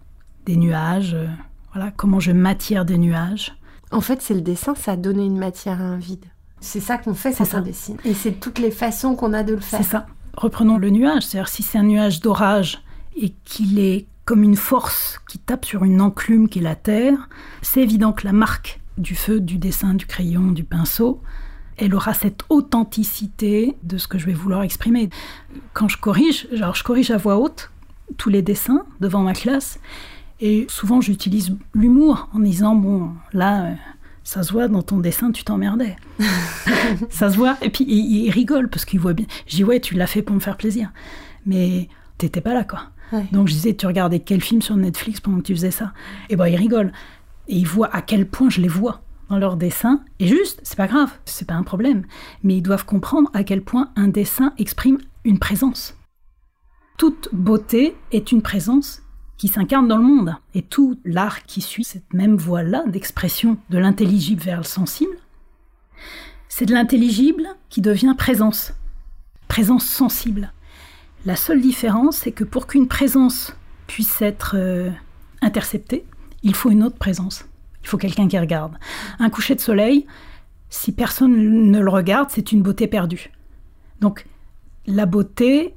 des 0.45 0.55
nuages. 0.55 1.13
Euh, 1.13 1.27
voilà 1.73 1.91
comment 1.91 2.19
je 2.19 2.31
matière 2.31 2.85
des 2.85 2.97
nuages. 2.97 3.55
En 3.91 4.01
fait, 4.01 4.21
c'est 4.21 4.33
le 4.33 4.41
dessin, 4.41 4.75
ça 4.75 4.93
a 4.93 4.95
donné 4.95 5.25
une 5.25 5.37
matière 5.37 5.81
à 5.81 5.85
un 5.85 5.97
vide. 5.97 6.25
C'est 6.61 6.79
ça 6.79 6.97
qu'on 6.97 7.13
fait 7.13 7.33
quand 7.33 7.53
on 7.53 7.61
dessine. 7.61 7.97
Et 8.05 8.13
c'est 8.13 8.31
toutes 8.31 8.59
les 8.59 8.71
façons 8.71 9.15
qu'on 9.15 9.33
a 9.33 9.43
de 9.43 9.53
le 9.53 9.59
faire. 9.59 9.79
C'est 9.79 9.89
ça. 9.89 10.07
Reprenons 10.37 10.77
le 10.77 10.89
nuage, 10.89 11.23
c'est-à-dire 11.23 11.49
si 11.49 11.63
c'est 11.63 11.77
un 11.77 11.83
nuage 11.83 12.19
d'orage 12.19 12.81
et 13.15 13.33
qu'il 13.45 13.79
est 13.79 14.05
comme 14.25 14.43
une 14.43 14.55
force 14.55 15.19
qui 15.29 15.37
tape 15.37 15.65
sur 15.65 15.83
une 15.83 16.01
enclume 16.01 16.49
qui 16.49 16.59
est 16.59 16.63
la 16.63 16.75
terre, 16.75 17.29
c'est 17.61 17.81
évident 17.81 18.11
que 18.11 18.25
la 18.25 18.33
marque 18.33 18.79
du 18.97 19.15
feu, 19.15 19.39
du 19.39 19.57
dessin, 19.57 19.93
du 19.93 20.05
crayon, 20.05 20.51
du 20.51 20.63
pinceau, 20.63 21.21
elle 21.77 21.93
aura 21.93 22.13
cette 22.13 22.43
authenticité 22.49 23.75
de 23.83 23.97
ce 23.97 24.07
que 24.07 24.17
je 24.17 24.25
vais 24.25 24.33
vouloir 24.33 24.63
exprimer. 24.63 25.09
Quand 25.73 25.87
je 25.87 25.97
corrige, 25.97 26.47
genre 26.51 26.75
je 26.75 26.83
corrige 26.83 27.11
à 27.11 27.17
voix 27.17 27.37
haute 27.37 27.71
tous 28.17 28.29
les 28.29 28.41
dessins 28.41 28.85
devant 28.99 29.21
ma 29.21 29.33
classe, 29.33 29.79
et 30.41 30.65
souvent 30.69 31.01
j'utilise 31.01 31.55
l'humour 31.73 32.29
en 32.33 32.39
disant 32.39 32.75
bon 32.75 33.11
là 33.33 33.65
euh, 33.65 33.73
ça 34.25 34.41
se 34.43 34.51
voit 34.51 34.67
dans 34.67 34.81
ton 34.81 34.97
dessin, 34.97 35.31
tu 35.31 35.43
t'emmerdais. 35.43 35.95
ça 37.09 37.29
se 37.29 37.37
voit. 37.37 37.57
Et 37.61 37.69
puis 37.69 37.85
il, 37.85 38.29
rigole 38.31 38.69
parce 38.69 38.83
qu'il 38.83 38.99
voit 38.99 39.13
bien. 39.13 39.27
Je 39.47 39.57
dis 39.57 39.63
ouais, 39.63 39.79
tu 39.79 39.93
l'as 39.93 40.07
fait 40.07 40.23
pour 40.23 40.35
me 40.35 40.41
faire 40.41 40.57
plaisir, 40.57 40.91
mais 41.45 41.87
t'étais 42.17 42.41
pas 42.41 42.53
là 42.53 42.65
quoi. 42.65 42.89
Donc 43.31 43.47
je 43.47 43.53
disais, 43.53 43.75
tu 43.75 43.85
regardais 43.85 44.19
quel 44.19 44.41
film 44.41 44.61
sur 44.61 44.75
Netflix 44.75 45.21
pendant 45.21 45.37
que 45.37 45.43
tu 45.43 45.55
faisais 45.55 45.71
ça? 45.71 45.93
Et 46.29 46.35
ben 46.35 46.47
il 46.47 46.55
rigole 46.55 46.91
et 47.47 47.55
il 47.55 47.67
voit 47.67 47.95
à 47.95 48.01
quel 48.01 48.27
point 48.27 48.49
je 48.49 48.59
les 48.59 48.67
vois 48.67 49.03
dans 49.29 49.37
leur 49.37 49.57
dessin. 49.57 50.01
Et 50.19 50.27
juste, 50.27 50.59
c'est 50.63 50.75
pas 50.75 50.87
grave, 50.87 51.11
c'est 51.23 51.47
pas 51.47 51.53
un 51.53 51.63
problème. 51.63 52.03
Mais 52.43 52.57
ils 52.57 52.61
doivent 52.63 52.85
comprendre 52.85 53.29
à 53.33 53.43
quel 53.43 53.61
point 53.61 53.91
un 53.95 54.07
dessin 54.07 54.53
exprime 54.57 54.97
une 55.23 55.37
présence. 55.37 55.95
Toute 56.97 57.29
beauté 57.31 57.95
est 58.11 58.31
une 58.31 58.41
présence 58.41 59.03
qui 59.37 59.47
s'incarne 59.47 59.87
dans 59.87 59.97
le 59.97 60.03
monde. 60.03 60.35
Et 60.53 60.61
tout 60.61 60.99
l'art 61.03 61.43
qui 61.43 61.61
suit 61.61 61.83
cette 61.83 62.13
même 62.13 62.35
voie-là 62.35 62.83
d'expression 62.87 63.57
de 63.69 63.77
l'intelligible 63.77 64.41
vers 64.41 64.59
le 64.59 64.63
sensible, 64.63 65.17
c'est 66.47 66.65
de 66.65 66.73
l'intelligible 66.73 67.47
qui 67.69 67.81
devient 67.81 68.15
présence, 68.17 68.73
présence 69.47 69.85
sensible. 69.85 70.53
La 71.25 71.35
seule 71.35 71.61
différence, 71.61 72.17
c'est 72.17 72.31
que 72.31 72.43
pour 72.43 72.67
qu'une 72.67 72.87
présence 72.87 73.53
puisse 73.87 74.21
être 74.21 74.55
euh, 74.57 74.89
interceptée, 75.41 76.05
il 76.43 76.55
faut 76.55 76.69
une 76.69 76.83
autre 76.83 76.97
présence. 76.97 77.45
Il 77.83 77.89
faut 77.89 77.97
quelqu'un 77.97 78.27
qui 78.27 78.39
regarde. 78.39 78.77
Un 79.19 79.29
coucher 79.29 79.55
de 79.55 79.59
soleil, 79.59 80.05
si 80.69 80.91
personne 80.91 81.71
ne 81.71 81.79
le 81.79 81.89
regarde, 81.89 82.29
c'est 82.31 82.51
une 82.51 82.61
beauté 82.61 82.87
perdue. 82.87 83.31
Donc 84.01 84.25
la 84.87 85.05
beauté 85.05 85.73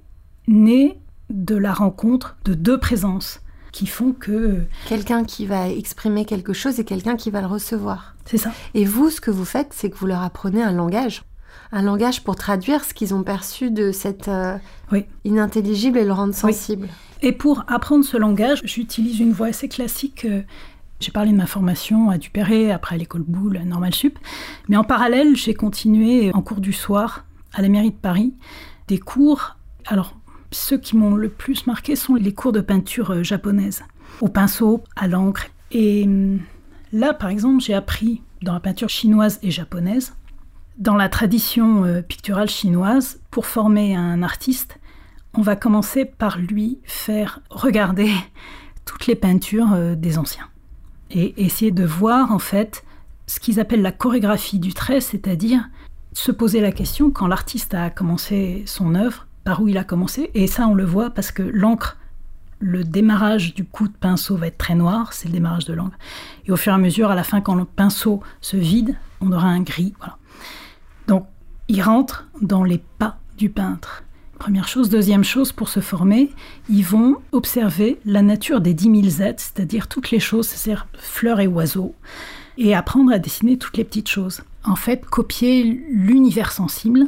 naît 0.46 0.98
de 1.30 1.56
la 1.56 1.72
rencontre 1.72 2.36
de 2.44 2.54
deux 2.54 2.78
présences 2.78 3.40
qui 3.72 3.86
font 3.86 4.12
que... 4.12 4.62
Quelqu'un 4.86 5.24
qui 5.24 5.46
va 5.46 5.68
exprimer 5.68 6.24
quelque 6.24 6.52
chose 6.52 6.80
et 6.80 6.84
quelqu'un 6.84 7.16
qui 7.16 7.30
va 7.30 7.40
le 7.40 7.46
recevoir. 7.46 8.14
C'est 8.24 8.38
ça. 8.38 8.52
Et 8.74 8.84
vous, 8.84 9.10
ce 9.10 9.20
que 9.20 9.30
vous 9.30 9.44
faites, 9.44 9.72
c'est 9.72 9.90
que 9.90 9.96
vous 9.96 10.06
leur 10.06 10.22
apprenez 10.22 10.62
un 10.62 10.72
langage. 10.72 11.24
Un 11.72 11.82
langage 11.82 12.24
pour 12.24 12.36
traduire 12.36 12.84
ce 12.84 12.94
qu'ils 12.94 13.14
ont 13.14 13.22
perçu 13.22 13.70
de 13.70 13.92
cette 13.92 14.28
euh, 14.28 14.56
inintelligible 15.24 15.98
et 15.98 16.04
le 16.04 16.12
rendre 16.12 16.34
sensible. 16.34 16.88
Et 17.22 17.32
pour 17.32 17.64
apprendre 17.68 18.04
ce 18.04 18.16
langage, 18.16 18.60
j'utilise 18.64 19.20
une 19.20 19.32
voix 19.32 19.48
assez 19.48 19.68
classique. 19.68 20.24
Euh, 20.24 20.42
j'ai 21.00 21.12
parlé 21.12 21.30
de 21.30 21.36
ma 21.36 21.46
formation 21.46 22.10
à 22.10 22.18
Dupéré, 22.18 22.72
après 22.72 22.94
à 22.94 22.98
l'école 22.98 23.22
Boulle, 23.22 23.60
Normal 23.64 23.94
Sup. 23.94 24.18
Mais 24.68 24.76
en 24.76 24.84
parallèle, 24.84 25.36
j'ai 25.36 25.54
continué 25.54 26.32
en 26.34 26.42
cours 26.42 26.60
du 26.60 26.72
soir 26.72 27.24
à 27.52 27.62
la 27.62 27.68
mairie 27.68 27.90
de 27.90 27.96
Paris 27.96 28.34
des 28.88 28.98
cours. 28.98 29.56
Alors, 29.86 30.17
ceux 30.50 30.78
qui 30.78 30.96
m'ont 30.96 31.14
le 31.14 31.28
plus 31.28 31.66
marqué 31.66 31.96
sont 31.96 32.14
les 32.14 32.32
cours 32.32 32.52
de 32.52 32.60
peinture 32.60 33.12
euh, 33.12 33.22
japonaise, 33.22 33.84
au 34.20 34.28
pinceau, 34.28 34.82
à 34.96 35.08
l'encre. 35.08 35.46
Et 35.70 36.04
hum, 36.04 36.40
là, 36.92 37.14
par 37.14 37.28
exemple, 37.28 37.62
j'ai 37.62 37.74
appris 37.74 38.22
dans 38.42 38.52
la 38.52 38.60
peinture 38.60 38.88
chinoise 38.88 39.38
et 39.42 39.50
japonaise, 39.50 40.14
dans 40.78 40.96
la 40.96 41.08
tradition 41.08 41.84
euh, 41.84 42.02
picturale 42.02 42.48
chinoise, 42.48 43.20
pour 43.30 43.46
former 43.46 43.96
un 43.96 44.22
artiste, 44.22 44.78
on 45.34 45.42
va 45.42 45.56
commencer 45.56 46.04
par 46.04 46.38
lui 46.38 46.78
faire 46.84 47.40
regarder 47.50 48.10
toutes 48.84 49.06
les 49.06 49.16
peintures 49.16 49.72
euh, 49.72 49.94
des 49.94 50.18
anciens 50.18 50.48
et 51.10 51.42
essayer 51.42 51.70
de 51.70 51.84
voir 51.84 52.32
en 52.32 52.38
fait 52.38 52.84
ce 53.26 53.40
qu'ils 53.40 53.60
appellent 53.60 53.82
la 53.82 53.92
chorégraphie 53.92 54.58
du 54.58 54.74
trait, 54.74 55.00
c'est-à-dire 55.00 55.68
se 56.12 56.32
poser 56.32 56.60
la 56.60 56.72
question 56.72 57.10
quand 57.10 57.26
l'artiste 57.26 57.74
a 57.74 57.90
commencé 57.90 58.62
son 58.66 58.94
œuvre, 58.94 59.27
par 59.48 59.62
où 59.62 59.68
il 59.68 59.78
a 59.78 59.84
commencé. 59.84 60.30
Et 60.34 60.46
ça, 60.46 60.68
on 60.68 60.74
le 60.74 60.84
voit 60.84 61.08
parce 61.08 61.32
que 61.32 61.42
l'encre, 61.42 61.96
le 62.58 62.84
démarrage 62.84 63.54
du 63.54 63.64
coup 63.64 63.88
de 63.88 63.94
pinceau 63.94 64.36
va 64.36 64.48
être 64.48 64.58
très 64.58 64.74
noir, 64.74 65.14
c'est 65.14 65.26
le 65.26 65.32
démarrage 65.32 65.64
de 65.64 65.72
l'encre. 65.72 65.96
Et 66.44 66.52
au 66.52 66.56
fur 66.56 66.70
et 66.70 66.74
à 66.74 66.78
mesure, 66.78 67.10
à 67.10 67.14
la 67.14 67.24
fin, 67.24 67.40
quand 67.40 67.54
le 67.54 67.64
pinceau 67.64 68.20
se 68.42 68.58
vide, 68.58 68.94
on 69.22 69.32
aura 69.32 69.46
un 69.46 69.62
gris. 69.62 69.94
Voilà. 70.00 70.18
Donc, 71.06 71.24
il 71.68 71.80
rentre 71.80 72.28
dans 72.42 72.62
les 72.62 72.76
pas 72.98 73.16
du 73.38 73.48
peintre. 73.48 74.04
Première 74.38 74.68
chose. 74.68 74.90
Deuxième 74.90 75.24
chose, 75.24 75.52
pour 75.52 75.70
se 75.70 75.80
former, 75.80 76.30
ils 76.68 76.84
vont 76.84 77.16
observer 77.32 77.98
la 78.04 78.20
nature 78.20 78.60
des 78.60 78.74
10 78.74 79.12
000 79.12 79.22
êtres, 79.26 79.42
c'est-à-dire 79.42 79.88
toutes 79.88 80.10
les 80.10 80.20
choses, 80.20 80.46
c'est-à-dire 80.46 80.88
fleurs 80.98 81.40
et 81.40 81.46
oiseaux, 81.46 81.94
et 82.58 82.74
apprendre 82.74 83.12
à 83.12 83.18
dessiner 83.18 83.56
toutes 83.56 83.78
les 83.78 83.84
petites 83.84 84.10
choses. 84.10 84.42
En 84.62 84.76
fait, 84.76 85.06
copier 85.06 85.64
l'univers 85.90 86.52
sensible, 86.52 87.06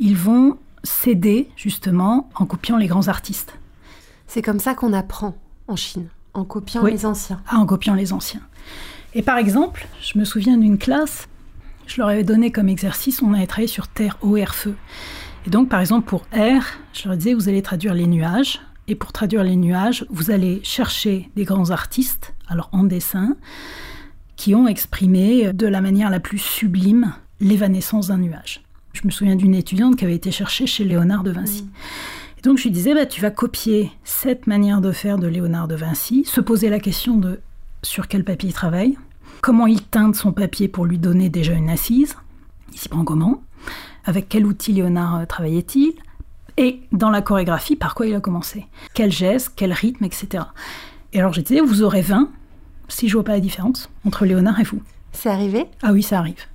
ils 0.00 0.16
vont 0.16 0.58
s'aider 0.86 1.50
justement 1.56 2.30
en 2.34 2.46
copiant 2.46 2.76
les 2.76 2.86
grands 2.86 3.08
artistes. 3.08 3.58
C'est 4.26 4.42
comme 4.42 4.60
ça 4.60 4.74
qu'on 4.74 4.92
apprend 4.92 5.36
en 5.68 5.76
Chine, 5.76 6.08
en 6.34 6.44
copiant 6.44 6.84
les 6.84 7.06
anciens. 7.06 7.40
Ah, 7.48 7.58
en 7.58 7.66
copiant 7.66 7.94
les 7.94 8.12
anciens. 8.12 8.40
Et 9.14 9.22
par 9.22 9.38
exemple, 9.38 9.86
je 10.00 10.18
me 10.18 10.24
souviens 10.24 10.56
d'une 10.56 10.78
classe, 10.78 11.28
je 11.86 12.00
leur 12.00 12.08
avais 12.08 12.24
donné 12.24 12.50
comme 12.50 12.68
exercice, 12.68 13.22
on 13.22 13.32
avait 13.34 13.46
travaillé 13.46 13.68
sur 13.68 13.88
terre, 13.88 14.18
eau, 14.22 14.36
air, 14.36 14.54
feu. 14.54 14.74
Et 15.46 15.50
donc, 15.50 15.68
par 15.68 15.80
exemple, 15.80 16.08
pour 16.08 16.26
air, 16.32 16.78
je 16.92 17.08
leur 17.08 17.16
disais, 17.16 17.34
vous 17.34 17.48
allez 17.48 17.62
traduire 17.62 17.94
les 17.94 18.06
nuages. 18.06 18.60
Et 18.88 18.94
pour 18.94 19.12
traduire 19.12 19.42
les 19.42 19.56
nuages, 19.56 20.06
vous 20.10 20.30
allez 20.30 20.60
chercher 20.62 21.30
des 21.34 21.44
grands 21.44 21.70
artistes, 21.70 22.34
alors 22.48 22.68
en 22.72 22.84
dessin, 22.84 23.36
qui 24.36 24.54
ont 24.54 24.68
exprimé 24.68 25.52
de 25.52 25.66
la 25.66 25.80
manière 25.80 26.10
la 26.10 26.20
plus 26.20 26.38
sublime 26.38 27.14
l'évanescence 27.40 28.08
d'un 28.08 28.18
nuage. 28.18 28.65
Je 28.96 29.06
me 29.06 29.10
souviens 29.10 29.36
d'une 29.36 29.54
étudiante 29.54 29.96
qui 29.96 30.04
avait 30.04 30.14
été 30.14 30.30
cherchée 30.30 30.66
chez 30.66 30.82
Léonard 30.82 31.22
de 31.22 31.30
Vinci. 31.30 31.64
Mmh. 31.64 32.38
Et 32.38 32.42
donc 32.42 32.56
je 32.56 32.62
lui 32.62 32.70
disais, 32.70 32.94
bah, 32.94 33.04
tu 33.04 33.20
vas 33.20 33.30
copier 33.30 33.92
cette 34.04 34.46
manière 34.46 34.80
de 34.80 34.90
faire 34.90 35.18
de 35.18 35.26
Léonard 35.26 35.68
de 35.68 35.74
Vinci, 35.74 36.24
se 36.24 36.40
poser 36.40 36.70
la 36.70 36.80
question 36.80 37.18
de 37.18 37.40
sur 37.82 38.08
quel 38.08 38.24
papier 38.24 38.48
il 38.48 38.54
travaille, 38.54 38.96
comment 39.42 39.66
il 39.66 39.82
teinte 39.82 40.16
son 40.16 40.32
papier 40.32 40.66
pour 40.66 40.86
lui 40.86 40.98
donner 40.98 41.28
déjà 41.28 41.52
une 41.52 41.68
assise, 41.68 42.16
il 42.72 42.78
s'y 42.78 42.88
prend 42.88 43.04
comment, 43.04 43.42
avec 44.06 44.30
quel 44.30 44.46
outil 44.46 44.72
Léonard 44.72 45.16
euh, 45.16 45.26
travaillait-il, 45.26 45.92
et 46.56 46.80
dans 46.90 47.10
la 47.10 47.20
chorégraphie, 47.20 47.76
par 47.76 47.94
quoi 47.94 48.06
il 48.06 48.14
a 48.14 48.20
commencé, 48.20 48.66
quel 48.94 49.12
geste, 49.12 49.52
quel 49.56 49.74
rythme, 49.74 50.04
etc. 50.04 50.44
Et 51.12 51.20
alors 51.20 51.34
je 51.34 51.42
disais, 51.42 51.60
vous 51.60 51.82
aurez 51.82 52.00
20 52.00 52.30
si 52.88 53.08
je 53.08 53.12
vois 53.12 53.24
pas 53.24 53.32
la 53.32 53.40
différence 53.40 53.90
entre 54.06 54.24
Léonard 54.24 54.58
et 54.58 54.64
vous. 54.64 54.80
C'est 55.12 55.28
arrivé? 55.28 55.66
Ah 55.82 55.92
oui, 55.92 56.02
ça 56.02 56.18
arrive. 56.18 56.46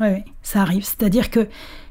Oui, 0.00 0.08
oui, 0.08 0.22
ça 0.42 0.62
arrive. 0.62 0.84
C'est-à-dire 0.84 1.30
que 1.30 1.46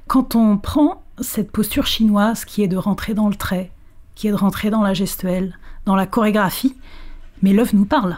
quand 0.10 0.36
on 0.36 0.58
prend 0.58 1.04
cette 1.22 1.52
posture 1.52 1.86
chinoise 1.86 2.44
qui 2.44 2.64
est 2.64 2.68
de 2.68 2.78
rentrer 2.78 3.14
dans 3.14 3.30
le 3.30 3.36
trait, 3.36 3.72
qui 4.16 4.28
est 4.28 4.32
de 4.32 4.36
rentrer 4.36 4.72
dans 4.72 4.82
la 4.82 4.96
gestuelle, 4.96 5.56
dans 5.86 5.96
la 5.96 6.08
chorégraphie, 6.08 6.76
mais 7.44 7.54
l'œuvre 7.54 7.76
nous 7.76 7.86
parle. 7.86 8.18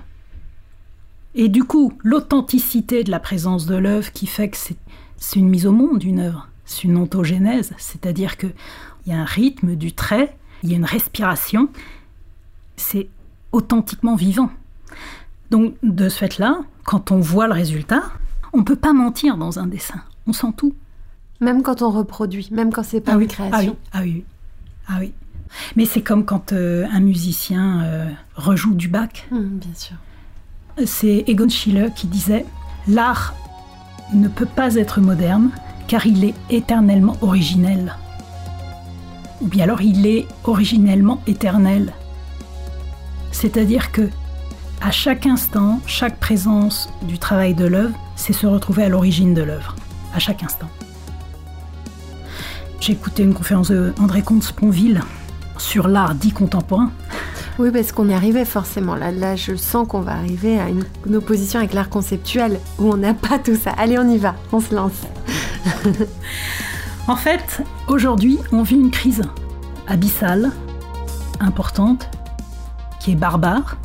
Et 1.36 1.50
du 1.50 1.66
coup, 1.66 1.92
l'authenticité 2.02 3.04
de 3.04 3.12
la 3.12 3.20
présence 3.20 3.66
de 3.66 3.76
l'œuvre 3.76 4.10
qui 4.14 4.26
fait 4.26 4.50
que 4.50 4.58
c'est 4.58 5.36
une 5.36 5.50
mise 5.50 5.68
au 5.68 5.74
monde 5.74 6.00
d'une 6.00 6.20
œuvre, 6.20 6.48
c'est 6.64 6.86
une 6.86 6.96
ontogénèse, 6.96 7.74
c'est-à-dire 7.78 8.38
qu'il 8.38 8.54
y 9.08 9.12
a 9.12 9.20
un 9.20 9.26
rythme 9.26 9.76
du 9.76 9.92
trait, 9.92 10.38
il 10.64 10.72
y 10.72 10.74
a 10.74 10.78
une 10.78 10.86
respiration, 10.86 11.68
c'est 12.78 13.10
authentiquement 13.52 14.16
vivant. 14.16 14.50
Donc 15.50 15.76
de 15.84 16.08
ce 16.08 16.20
fait-là, 16.20 16.62
quand 16.86 17.12
on 17.12 17.20
voit 17.20 17.48
le 17.48 17.54
résultat, 17.54 18.04
on 18.54 18.60
ne 18.60 18.64
peut 18.64 18.78
pas 18.78 18.94
mentir 18.94 19.36
dans 19.36 19.60
un 19.60 19.68
dessin, 19.68 20.02
on 20.26 20.32
sent 20.32 20.54
tout. 20.56 20.74
Même 21.42 21.64
quand 21.64 21.82
on 21.82 21.90
reproduit, 21.90 22.48
même 22.52 22.72
quand 22.72 22.84
c'est 22.84 23.02
pas 23.02 23.14
ah 23.16 23.20
une 23.20 23.28
création. 23.28 23.76
Ah 23.92 24.02
oui, 24.02 24.24
ah 24.88 24.98
oui. 25.00 25.12
Mais 25.76 25.86
c'est 25.86 26.02
comme 26.02 26.24
quand 26.24 26.54
euh, 26.54 26.86
un 26.92 27.00
musicien 27.00 27.82
euh, 27.84 28.10
rejoue 28.36 28.76
du 28.76 28.88
bac. 28.88 29.28
Hum, 29.32 29.58
bien 29.58 29.74
sûr. 29.76 29.98
C'est 30.86 31.26
Egon 31.28 31.50
Schiele 31.50 31.92
qui 31.96 32.08
disait 32.08 32.46
L'art 32.88 33.36
ne 34.14 34.28
peut 34.28 34.46
pas 34.46 34.76
être 34.76 35.02
moderne 35.02 35.50
car 35.88 36.06
il 36.06 36.24
est 36.24 36.36
éternellement 36.50 37.18
originel. 37.22 37.96
Ou 39.42 39.48
bien 39.48 39.64
alors 39.64 39.82
il 39.82 40.06
est 40.06 40.28
originellement 40.44 41.22
éternel. 41.28 41.92
C'est-à-dire 43.32 43.92
que 43.92 44.10
à 44.82 44.92
chaque 44.92 45.26
instant, 45.26 45.80
chaque 45.86 46.18
présence 46.18 46.90
du 47.04 47.20
travail 47.20 47.54
de 47.54 47.66
l'œuvre, 47.66 47.98
c'est 48.16 48.34
se 48.34 48.48
retrouver 48.48 48.84
à 48.84 48.90
l'origine 48.90 49.34
de 49.34 49.42
l'œuvre, 49.42 49.76
à 50.14 50.20
chaque 50.20 50.44
instant. 50.44 50.68
J'ai 52.82 52.94
écouté 52.94 53.22
une 53.22 53.36
conférence 53.36 53.70
de 53.70 53.94
André 54.00 54.24
Comte-Sponville 54.24 55.02
sur 55.60 55.88
l'art 55.88 56.16
dit 56.16 56.32
contemporain. 56.32 56.92
Oui, 57.60 57.70
parce 57.70 57.92
qu'on 57.92 58.10
y 58.10 58.14
arrivait 58.14 58.44
forcément. 58.44 58.96
Là, 58.96 59.12
là 59.12 59.36
je 59.36 59.56
sens 59.56 59.88
qu'on 59.88 60.02
va 60.02 60.14
arriver 60.14 60.60
à 60.60 60.68
une, 60.68 60.84
une 61.06 61.18
opposition 61.18 61.60
avec 61.60 61.74
l'art 61.74 61.90
conceptuel 61.90 62.60
où 62.80 62.92
on 62.92 62.98
n'a 62.98 63.14
pas 63.14 63.38
tout 63.38 63.56
ça. 63.56 63.70
Allez, 63.78 64.00
on 64.00 64.10
y 64.10 64.18
va, 64.18 64.34
on 64.52 64.60
se 64.60 64.74
lance. 64.74 65.00
en 67.08 67.16
fait, 67.16 67.62
aujourd'hui, 67.88 68.40
on 68.52 68.64
vit 68.64 68.78
une 68.78 68.90
crise 68.90 69.22
abyssale, 69.88 70.50
importante, 71.40 72.10
qui 73.00 73.12
est 73.12 73.16
barbare, 73.16 73.78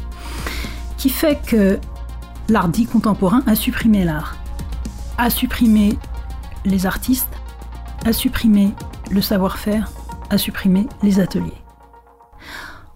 qui 0.96 1.10
fait 1.10 1.38
que 1.46 1.78
l'art 2.48 2.68
dit 2.68 2.86
contemporain 2.86 3.42
a 3.46 3.56
supprimé 3.56 4.04
l'art, 4.04 4.36
a 5.18 5.28
supprimé 5.28 5.98
les 6.64 6.86
artistes, 6.86 7.28
a 8.06 8.12
supprimé 8.12 8.70
le 9.10 9.20
savoir-faire, 9.20 9.90
a 10.30 10.38
supprimé 10.38 10.86
les 11.02 11.18
ateliers. 11.18 11.60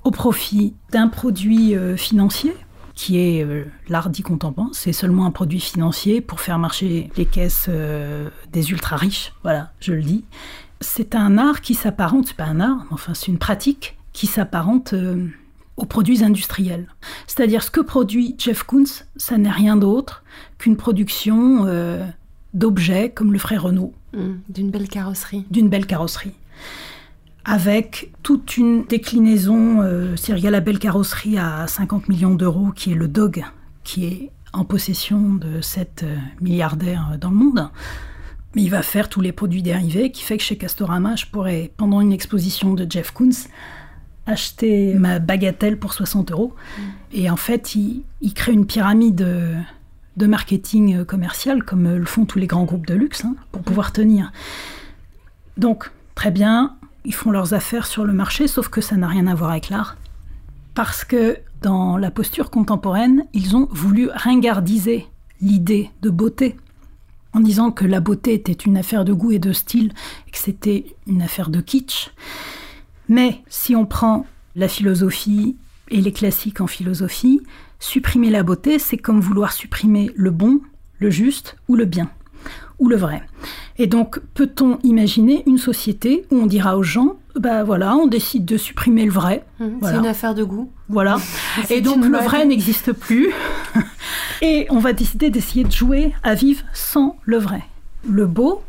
Au 0.05 0.12
profit 0.12 0.75
d'un 0.92 1.09
produit 1.09 1.75
euh, 1.75 1.96
financier, 1.96 2.57
qui 2.94 3.18
est 3.18 3.44
euh, 3.44 3.64
l'art 3.88 4.09
dit 4.09 4.23
contemporain, 4.23 4.70
c'est 4.73 4.92
seulement 4.92 5.27
un 5.27 5.33
produit 5.33 5.59
financier 5.59 6.20
pour 6.20 6.38
faire 6.38 6.61
marcher 6.61 7.11
les 7.16 7.27
caisses 7.27 7.66
euh, 7.68 8.31
des 8.53 8.70
ultra 8.70 8.94
riches, 8.94 9.33
voilà, 9.42 9.73
je 9.81 9.94
le 9.94 10.03
dis. 10.03 10.25
C'est 10.81 11.16
un 11.16 11.38
art 11.38 11.61
qui 11.61 11.75
s'apparente, 11.75 12.29
c'est 12.29 12.37
pas 12.37 12.44
un 12.44 12.61
art, 12.61 12.87
enfin 12.92 13.12
c'est 13.12 13.27
une 13.27 13.38
pratique 13.38 13.99
qui 14.12 14.29
s'apparente 14.29 14.94
aux 15.77 15.87
produits 15.87 16.23
industriels. 16.23 16.87
C'est-à-dire 17.27 17.64
ce 17.64 17.73
que 17.73 17.81
produit 17.81 18.37
Jeff 18.38 18.62
Koons, 18.62 19.03
ça 19.16 19.38
n'est 19.38 19.51
rien 19.51 19.77
d'autre 19.77 20.23
qu'une 20.59 20.77
production 20.77 21.66
d'objets 22.55 23.11
comme 23.11 23.33
le 23.33 23.39
frère 23.39 23.63
Renault. 23.65 23.93
Mmh, 24.13 24.31
d'une 24.49 24.71
belle 24.71 24.89
carrosserie. 24.89 25.45
D'une 25.51 25.69
belle 25.69 25.87
carrosserie. 25.87 26.35
Avec 27.45 28.13
toute 28.23 28.57
une 28.57 28.85
déclinaison, 28.85 29.81
euh, 29.83 30.15
il 30.29 30.39
y 30.39 30.47
a 30.47 30.51
la 30.51 30.61
belle 30.61 30.79
carrosserie 30.79 31.39
à 31.39 31.67
50 31.67 32.09
millions 32.09 32.35
d'euros 32.35 32.71
qui 32.75 32.93
est 32.93 32.95
le 32.95 33.09
Dog, 33.09 33.45
qui 33.83 34.05
est 34.07 34.31
en 34.53 34.65
possession 34.65 35.35
de 35.35 35.61
7 35.61 36.03
euh, 36.03 36.17
milliardaires 36.41 37.17
dans 37.21 37.31
le 37.31 37.37
monde. 37.37 37.71
Mais 38.55 38.63
il 38.63 38.69
va 38.71 38.83
faire 38.83 39.09
tous 39.09 39.21
les 39.21 39.33
produits 39.33 39.63
dérivés, 39.63 40.11
qui 40.11 40.23
fait 40.23 40.37
que 40.37 40.43
chez 40.43 40.57
Castorama, 40.57 41.17
je 41.17 41.27
pourrais, 41.27 41.73
pendant 41.77 42.01
une 42.01 42.13
exposition 42.13 42.75
de 42.75 42.85
Jeff 42.91 43.13
Koons, 43.13 43.49
acheter 44.27 44.95
ma 44.95 45.19
bagatelle 45.19 45.79
pour 45.79 45.95
60 45.95 46.33
euros. 46.33 46.55
Mm. 46.77 46.83
Et 47.13 47.31
en 47.31 47.37
fait, 47.37 47.75
il, 47.75 48.05
crée 48.35 48.53
une 48.53 48.67
pyramide 48.67 49.23
de 50.16 50.27
marketing 50.27 51.05
commercial, 51.05 51.64
comme 51.64 51.88
le 51.88 52.05
font 52.05 52.25
tous 52.25 52.38
les 52.38 52.46
grands 52.46 52.64
groupes 52.64 52.87
de 52.87 52.94
luxe, 52.94 53.25
hein, 53.25 53.35
pour 53.53 53.62
pouvoir 53.62 53.92
tenir. 53.92 54.33
Donc, 55.57 55.90
très 56.14 56.31
bien, 56.31 56.77
ils 57.05 57.14
font 57.14 57.31
leurs 57.31 57.55
affaires 57.55 57.87
sur 57.87 58.05
le 58.05 58.12
marché, 58.12 58.49
sauf 58.49 58.68
que 58.68 58.81
ça 58.81 58.96
n'a 58.96 59.09
rien 59.09 59.27
à 59.27 59.35
voir 59.35 59.51
avec 59.51 59.70
l'art. 59.70 59.96
Parce 60.75 61.05
que 61.05 61.38
dans 61.62 61.96
la 61.96 62.11
posture 62.11 62.51
contemporaine, 62.51 63.27
ils 63.33 63.57
ont 63.57 63.68
voulu 63.70 64.09
ringardiser 64.12 65.07
l'idée 65.40 65.90
de 66.03 66.11
beauté, 66.11 66.57
en 67.33 67.40
disant 67.40 67.70
que 67.70 67.85
la 67.85 68.01
beauté 68.01 68.35
était 68.35 68.53
une 68.53 68.77
affaire 68.77 69.05
de 69.05 69.12
goût 69.12 69.33
et 69.33 69.38
de 69.38 69.53
style, 69.53 69.92
et 70.27 70.31
que 70.31 70.38
c'était 70.38 70.96
une 71.07 71.23
affaire 71.23 71.51
de 71.51 71.61
kitsch. 71.61 72.11
Mais 73.09 73.42
si 73.49 73.75
on 73.77 73.87
prend 73.87 74.27
la 74.57 74.68
philosophie 74.68 75.57
et 75.88 76.01
les 76.01 76.12
classiques 76.12 76.61
en 76.61 76.66
philosophie, 76.66 77.40
supprimer 77.81 78.31
la 78.31 78.45
beauté, 78.45 78.79
c'est 78.79 78.99
comme 78.99 79.21
vouloir 79.21 79.53
supprimer 79.53 80.12
le 80.14 80.31
bon, 80.31 80.61
le 81.01 81.11
juste 81.11 81.57
ou 81.66 81.75
le 81.75 81.87
bien, 81.87 82.11
ou 82.79 82.88
le 82.88 82.97
vrai. 82.97 83.23
Et 83.79 83.87
donc, 83.87 84.21
peut-on 84.35 84.79
imaginer 84.85 85.43
une 85.47 85.59
société 85.59 86.27
où 86.31 86.37
on 86.37 86.47
dira 86.47 86.77
aux 86.77 86.83
gens, 86.83 87.16
bah 87.35 87.64
voilà, 87.64 87.97
on 87.97 88.07
décide 88.07 88.45
de 88.45 88.59
supprimer 88.59 89.07
le 89.07 89.11
vrai. 89.11 89.45
Mmh, 89.59 89.69
c'est 89.83 89.97
une 89.97 90.07
affaire 90.07 90.35
de 90.35 90.45
goût. 90.45 90.71
Voilà. 90.88 91.19
Et 91.71 91.81
donc, 91.81 92.05
le 92.05 92.19
vrai 92.19 92.45
n'existe 92.45 92.93
plus. 92.93 93.33
Et 94.43 94.66
on 94.69 94.79
va 94.79 94.93
décider 94.93 95.31
d'essayer 95.31 95.64
de 95.64 95.73
jouer 95.73 96.12
à 96.23 96.35
vivre 96.35 96.62
sans 96.75 97.16
le 97.25 97.38
vrai. 97.38 97.62
Le 98.07 98.27
beau, 98.27 98.62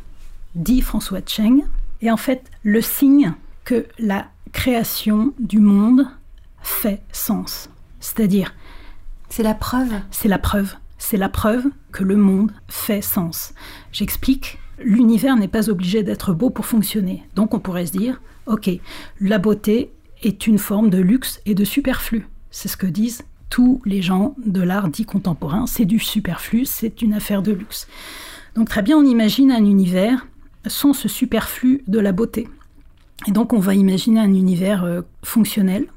dit 0.56 0.82
François 0.82 1.20
Cheng, 1.26 1.64
est 2.02 2.10
en 2.10 2.18
fait 2.18 2.44
le 2.64 2.82
signe 2.82 3.34
que 3.66 3.86
la 4.00 4.28
création 4.54 5.34
du 5.40 5.60
monde 5.60 6.08
fait 6.62 7.02
sens. 7.12 7.70
C'est-à-dire... 8.00 8.54
C'est 9.32 9.44
la 9.44 9.54
preuve 9.54 9.94
C'est 10.12 10.28
la 10.28 10.40
preuve. 10.40 10.76
C'est 10.98 11.16
la 11.16 11.30
preuve 11.30 11.64
que 11.94 12.04
le 12.04 12.18
monde 12.18 12.52
fait 12.68 13.02
sens. 13.02 13.54
J'explique, 13.94 14.60
l'univers 14.78 15.38
n'est 15.38 15.48
pas 15.48 15.70
obligé 15.70 16.04
d'être 16.04 16.34
beau 16.34 16.50
pour 16.50 16.66
fonctionner. 16.66 17.24
Donc 17.34 17.54
on 17.54 17.60
pourrait 17.60 17.86
se 17.86 17.94
dire, 17.94 18.22
ok, 18.46 18.70
la 19.22 19.38
beauté 19.38 19.94
est 20.22 20.48
une 20.48 20.58
forme 20.58 20.90
de 20.90 20.98
luxe 20.98 21.40
et 21.46 21.56
de 21.56 21.64
superflu. 21.64 22.28
C'est 22.50 22.68
ce 22.68 22.76
que 22.76 22.86
disent 22.86 23.24
tous 23.50 23.82
les 23.86 24.02
gens 24.02 24.36
de 24.46 24.62
l'art 24.62 24.90
dit 24.90 25.06
contemporain. 25.06 25.66
C'est 25.66 25.86
du 25.86 26.00
superflu, 26.00 26.66
c'est 26.66 27.02
une 27.02 27.14
affaire 27.14 27.42
de 27.42 27.54
luxe. 27.54 27.88
Donc 28.56 28.68
très 28.68 28.82
bien, 28.82 28.98
on 28.98 29.06
imagine 29.06 29.54
un 29.54 29.64
univers 29.64 30.28
sans 30.68 30.92
ce 30.92 31.08
superflu 31.08 31.86
de 31.88 32.00
la 32.00 32.12
beauté. 32.12 32.50
Et 33.28 33.32
donc 33.32 33.54
on 33.54 33.60
va 33.60 33.76
imaginer 33.76 34.20
un 34.20 34.34
univers 34.34 34.84
euh, 34.84 35.04
fonctionnel. 35.24 35.88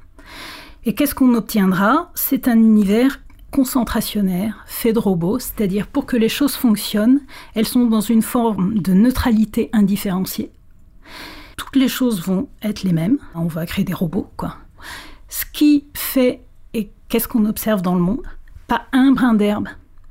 Et 0.85 0.95
qu'est-ce 0.95 1.17
qu'on 1.17 1.35
obtiendra? 1.35 2.13
C'est 2.15 2.47
un 2.47 2.59
univers 2.59 3.24
concentrationnaire, 3.55 4.65
fait 4.67 4.93
de 4.93 4.99
robots, 4.99 5.39
c'est-à-dire 5.39 5.87
pour 5.87 6.07
que 6.07 6.17
les 6.17 6.29
choses 6.29 6.57
fonctionnent, 6.57 7.21
elles 7.55 7.69
sont 7.69 7.87
dans 7.87 8.01
une 8.01 8.21
forme 8.21 8.81
de 8.81 8.93
neutralité 8.93 9.71
indifférenciée. 9.73 10.51
Toutes 11.57 11.77
les 11.77 11.87
choses 11.87 12.21
vont 12.27 12.49
être 12.63 12.83
les 12.83 12.93
mêmes. 12.93 13.19
On 13.37 13.47
va 13.47 13.65
créer 13.65 13.85
des 13.85 13.95
robots, 13.95 14.29
quoi. 14.37 14.57
Ce 15.29 15.45
qui 15.53 15.87
fait 15.95 16.43
et 16.73 16.91
qu'est-ce 17.09 17.29
qu'on 17.29 17.45
observe 17.45 17.81
dans 17.81 17.95
le 17.95 18.01
monde? 18.01 18.27
Pas 18.67 18.87
un 18.93 19.13
brin 19.13 19.35
d'herbe 19.35 19.69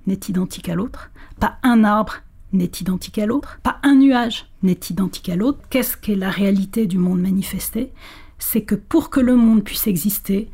n'est 0.08 0.22
identique 0.30 0.70
à 0.70 0.76
l'autre, 0.76 1.12
pas 1.41 1.58
un 1.64 1.84
arbre 1.84 2.16
n'est 2.54 2.72
identique 2.80 3.20
à 3.20 3.26
l'autre, 3.26 3.60
pas 3.62 3.80
un 3.84 3.96
nuage 3.96 4.46
n'est 4.62 4.80
identique 4.89 5.28
à 5.28 5.36
l'autre. 5.36 5.60
Qu'est-ce 5.70 5.98
qu'est 5.98 6.16
la 6.16 6.30
réalité 6.30 6.86
du 6.86 6.98
monde 6.98 7.20
manifesté? 7.20 7.91
C'est 8.39 8.62
que 8.62 8.76
pour 8.76 9.10
que 9.10 9.20
le 9.20 9.36
monde 9.36 9.66
puisse 9.66 9.88
exister, 9.88 10.50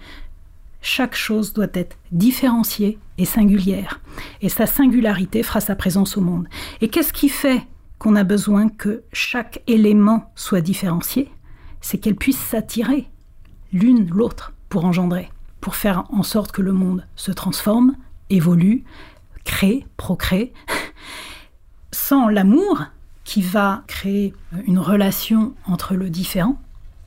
chaque 0.82 1.16
chose 1.16 1.54
doit 1.54 1.68
être 1.74 1.98
différenciée 2.12 3.00
et 3.18 3.26
singulière. 3.26 4.00
Et 4.42 4.50
sa 4.50 4.66
singularité 4.66 5.44
fera 5.44 5.62
sa 5.62 5.76
présence 5.76 6.18
au 6.18 6.22
monde. 6.22 6.48
Et 6.82 6.90
qu'est-ce 6.90 7.14
qui 7.14 7.30
fait 7.30 7.66
qu'on 7.98 8.16
a 8.16 8.24
besoin 8.24 8.70
que 8.70 9.04
chaque 9.12 9.62
élément 9.68 10.32
soit 10.36 10.62
différencié? 10.62 11.30
C'est 11.82 11.98
qu'elle 11.98 12.16
puisse 12.16 12.40
s'attirer 12.40 13.10
l'une 13.74 14.10
l'autre 14.10 14.54
pour 14.70 14.86
engendrer, 14.86 15.30
pour 15.62 15.76
faire 15.76 16.06
en 16.12 16.24
sorte 16.24 16.52
que 16.52 16.62
le 16.62 16.74
monde 16.74 17.06
se 17.16 17.32
transforme, 17.32 17.96
évolue, 18.30 18.84
crée, 19.44 19.86
procrée. 19.98 20.54
Sans 21.92 22.28
l'amour 22.28 22.86
qui 23.24 23.42
va 23.42 23.84
créer 23.88 24.34
une 24.66 24.80
relation 24.80 25.54
entre 25.66 25.94
le 25.94 26.10
différent, 26.10 26.60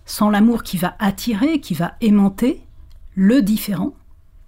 sans 0.05 0.31
l'amour 0.31 0.63
qui 0.63 0.77
va 0.77 0.95
attirer, 0.99 1.61
qui 1.61 1.75
va 1.75 1.95
aimanter, 2.01 2.63
le 3.15 3.43
différent 3.43 3.95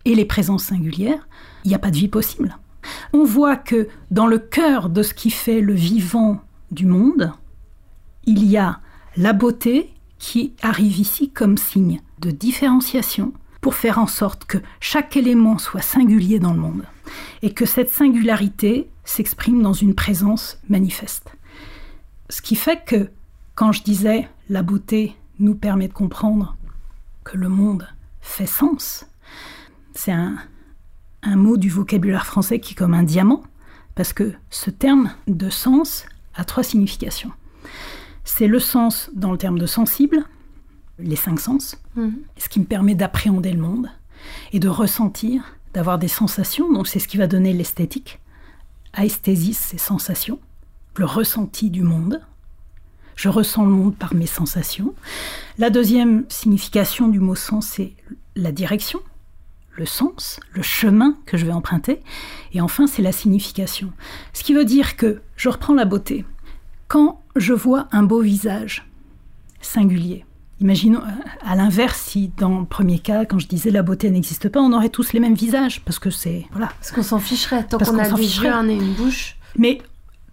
et 0.04 0.14
les 0.14 0.24
présences 0.24 0.64
singulières, 0.64 1.28
il 1.64 1.68
n'y 1.68 1.74
a 1.74 1.78
pas 1.78 1.90
de 1.90 1.96
vie 1.96 2.08
possible. 2.08 2.58
On 3.12 3.24
voit 3.24 3.56
que 3.56 3.88
dans 4.10 4.26
le 4.26 4.38
cœur 4.38 4.90
de 4.90 5.02
ce 5.02 5.14
qui 5.14 5.30
fait 5.30 5.60
le 5.60 5.72
vivant 5.72 6.40
du 6.70 6.86
monde, 6.86 7.32
il 8.24 8.44
y 8.44 8.56
a 8.56 8.80
la 9.16 9.32
beauté 9.32 9.90
qui 10.18 10.54
arrive 10.62 10.98
ici 10.98 11.30
comme 11.30 11.56
signe 11.56 12.00
de 12.20 12.30
différenciation 12.30 13.32
pour 13.60 13.74
faire 13.74 13.98
en 13.98 14.06
sorte 14.06 14.44
que 14.44 14.58
chaque 14.80 15.16
élément 15.16 15.58
soit 15.58 15.80
singulier 15.80 16.38
dans 16.38 16.52
le 16.52 16.60
monde 16.60 16.84
et 17.42 17.52
que 17.52 17.66
cette 17.66 17.90
singularité 17.90 18.88
s'exprime 19.04 19.62
dans 19.62 19.72
une 19.72 19.94
présence 19.94 20.58
manifeste. 20.68 21.30
Ce 22.30 22.42
qui 22.42 22.56
fait 22.56 22.84
que 22.84 23.10
quand 23.54 23.72
je 23.72 23.82
disais 23.82 24.28
la 24.48 24.62
beauté 24.62 25.16
nous 25.38 25.54
permet 25.54 25.88
de 25.88 25.92
comprendre 25.92 26.56
que 27.22 27.36
le 27.36 27.48
monde 27.48 27.86
fait 28.24 28.46
sens. 28.46 29.06
C'est 29.94 30.12
un, 30.12 30.36
mot 31.36 31.56
du 31.56 31.70
vocabulaire 31.70 32.26
français 32.26 32.58
qui 32.58 32.72
est 32.72 32.76
comme 32.76 32.94
un 32.94 33.02
diamant, 33.02 33.42
parce 33.94 34.12
que 34.12 34.32
ce 34.50 34.70
terme 34.70 35.12
de 35.26 35.48
sens 35.48 36.06
a 36.34 36.44
trois 36.44 36.62
significations. 36.62 37.30
C'est 38.24 38.48
le 38.48 38.58
sens 38.58 39.10
dans 39.14 39.30
le 39.30 39.38
terme 39.38 39.58
de 39.58 39.66
sensible, 39.66 40.24
les 40.98 41.16
cinq 41.16 41.38
sens, 41.38 41.76
mhm. 41.96 42.14
ce 42.36 42.48
qui 42.48 42.60
me 42.60 42.64
permet 42.64 42.94
d'appréhender 42.94 43.52
le 43.52 43.60
monde 43.60 43.90
et 44.52 44.58
de 44.58 44.68
ressentir, 44.68 45.56
d'avoir 45.72 45.98
des 45.98 46.08
sensations, 46.08 46.72
donc 46.72 46.88
c'est 46.88 46.98
ce 46.98 47.08
qui 47.08 47.16
va 47.16 47.26
donner 47.26 47.52
l'esthétique. 47.52 48.20
Aesthésis, 48.96 49.58
c'est 49.58 49.78
sensation, 49.78 50.38
le 50.96 51.04
ressenti 51.04 51.70
du 51.70 51.82
monde. 51.82 52.20
Je 53.16 53.28
ressens 53.28 53.64
le 53.64 53.70
monde 53.70 53.96
par 53.96 54.14
mes 54.14 54.26
sensations. 54.26 54.94
La 55.58 55.70
deuxième 55.70 56.24
signification 56.28 57.08
du 57.08 57.20
mot 57.20 57.34
sens, 57.34 57.66
c'est 57.66 57.92
la 58.36 58.52
direction, 58.52 59.00
le 59.72 59.86
sens, 59.86 60.40
le 60.52 60.62
chemin 60.62 61.16
que 61.26 61.36
je 61.36 61.46
vais 61.46 61.52
emprunter. 61.52 62.02
Et 62.52 62.60
enfin, 62.60 62.86
c'est 62.86 63.02
la 63.02 63.12
signification. 63.12 63.92
Ce 64.32 64.42
qui 64.42 64.54
veut 64.54 64.64
dire 64.64 64.96
que, 64.96 65.22
je 65.36 65.48
reprends 65.48 65.74
la 65.74 65.84
beauté, 65.84 66.24
quand 66.88 67.22
je 67.36 67.52
vois 67.52 67.88
un 67.92 68.02
beau 68.02 68.20
visage 68.20 68.86
singulier, 69.60 70.24
Imaginons 70.60 71.00
euh, 71.00 71.10
à 71.42 71.56
l'inverse 71.56 72.00
si 72.00 72.30
dans 72.36 72.60
le 72.60 72.64
premier 72.64 72.98
cas, 72.98 73.24
quand 73.24 73.38
je 73.38 73.48
disais 73.48 73.70
la 73.70 73.82
beauté 73.82 74.10
n'existe 74.10 74.48
pas, 74.48 74.60
on 74.60 74.72
aurait 74.72 74.88
tous 74.88 75.12
les 75.12 75.20
mêmes 75.20 75.34
visages 75.34 75.80
parce 75.80 75.98
que 75.98 76.10
c'est 76.10 76.46
voilà. 76.52 76.68
Parce 76.78 76.92
qu'on 76.92 77.02
s'en 77.02 77.18
ficherait 77.18 77.66
tant 77.66 77.78
qu'on 77.78 77.98
a 77.98 78.08
des 78.08 78.22
yeux, 78.22 78.46
un 78.46 78.64
nez, 78.64 78.74
une 78.74 78.94
bouche. 78.94 79.36
Mais 79.58 79.82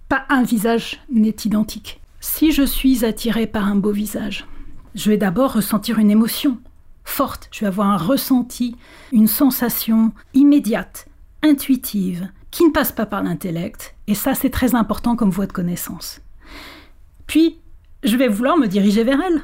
pas 0.09 0.25
un 0.29 0.43
visage 0.43 1.01
n'est 1.11 1.35
identique. 1.45 2.00
Si 2.23 2.51
je 2.51 2.61
suis 2.61 3.03
attirée 3.03 3.47
par 3.47 3.65
un 3.65 3.75
beau 3.75 3.91
visage, 3.91 4.45
je 4.93 5.09
vais 5.09 5.17
d'abord 5.17 5.53
ressentir 5.53 5.97
une 5.97 6.11
émotion 6.11 6.59
forte, 7.03 7.49
je 7.51 7.61
vais 7.61 7.65
avoir 7.65 7.87
un 7.87 7.97
ressenti, 7.97 8.75
une 9.11 9.27
sensation 9.27 10.13
immédiate, 10.35 11.07
intuitive, 11.41 12.29
qui 12.51 12.63
ne 12.63 12.69
passe 12.69 12.91
pas 12.91 13.07
par 13.07 13.23
l'intellect, 13.23 13.95
et 14.05 14.13
ça 14.13 14.35
c'est 14.35 14.51
très 14.51 14.75
important 14.75 15.15
comme 15.15 15.31
voie 15.31 15.47
de 15.47 15.51
connaissance. 15.51 16.21
Puis, 17.25 17.57
je 18.03 18.15
vais 18.17 18.27
vouloir 18.27 18.55
me 18.55 18.67
diriger 18.67 19.03
vers 19.03 19.19
elle. 19.19 19.41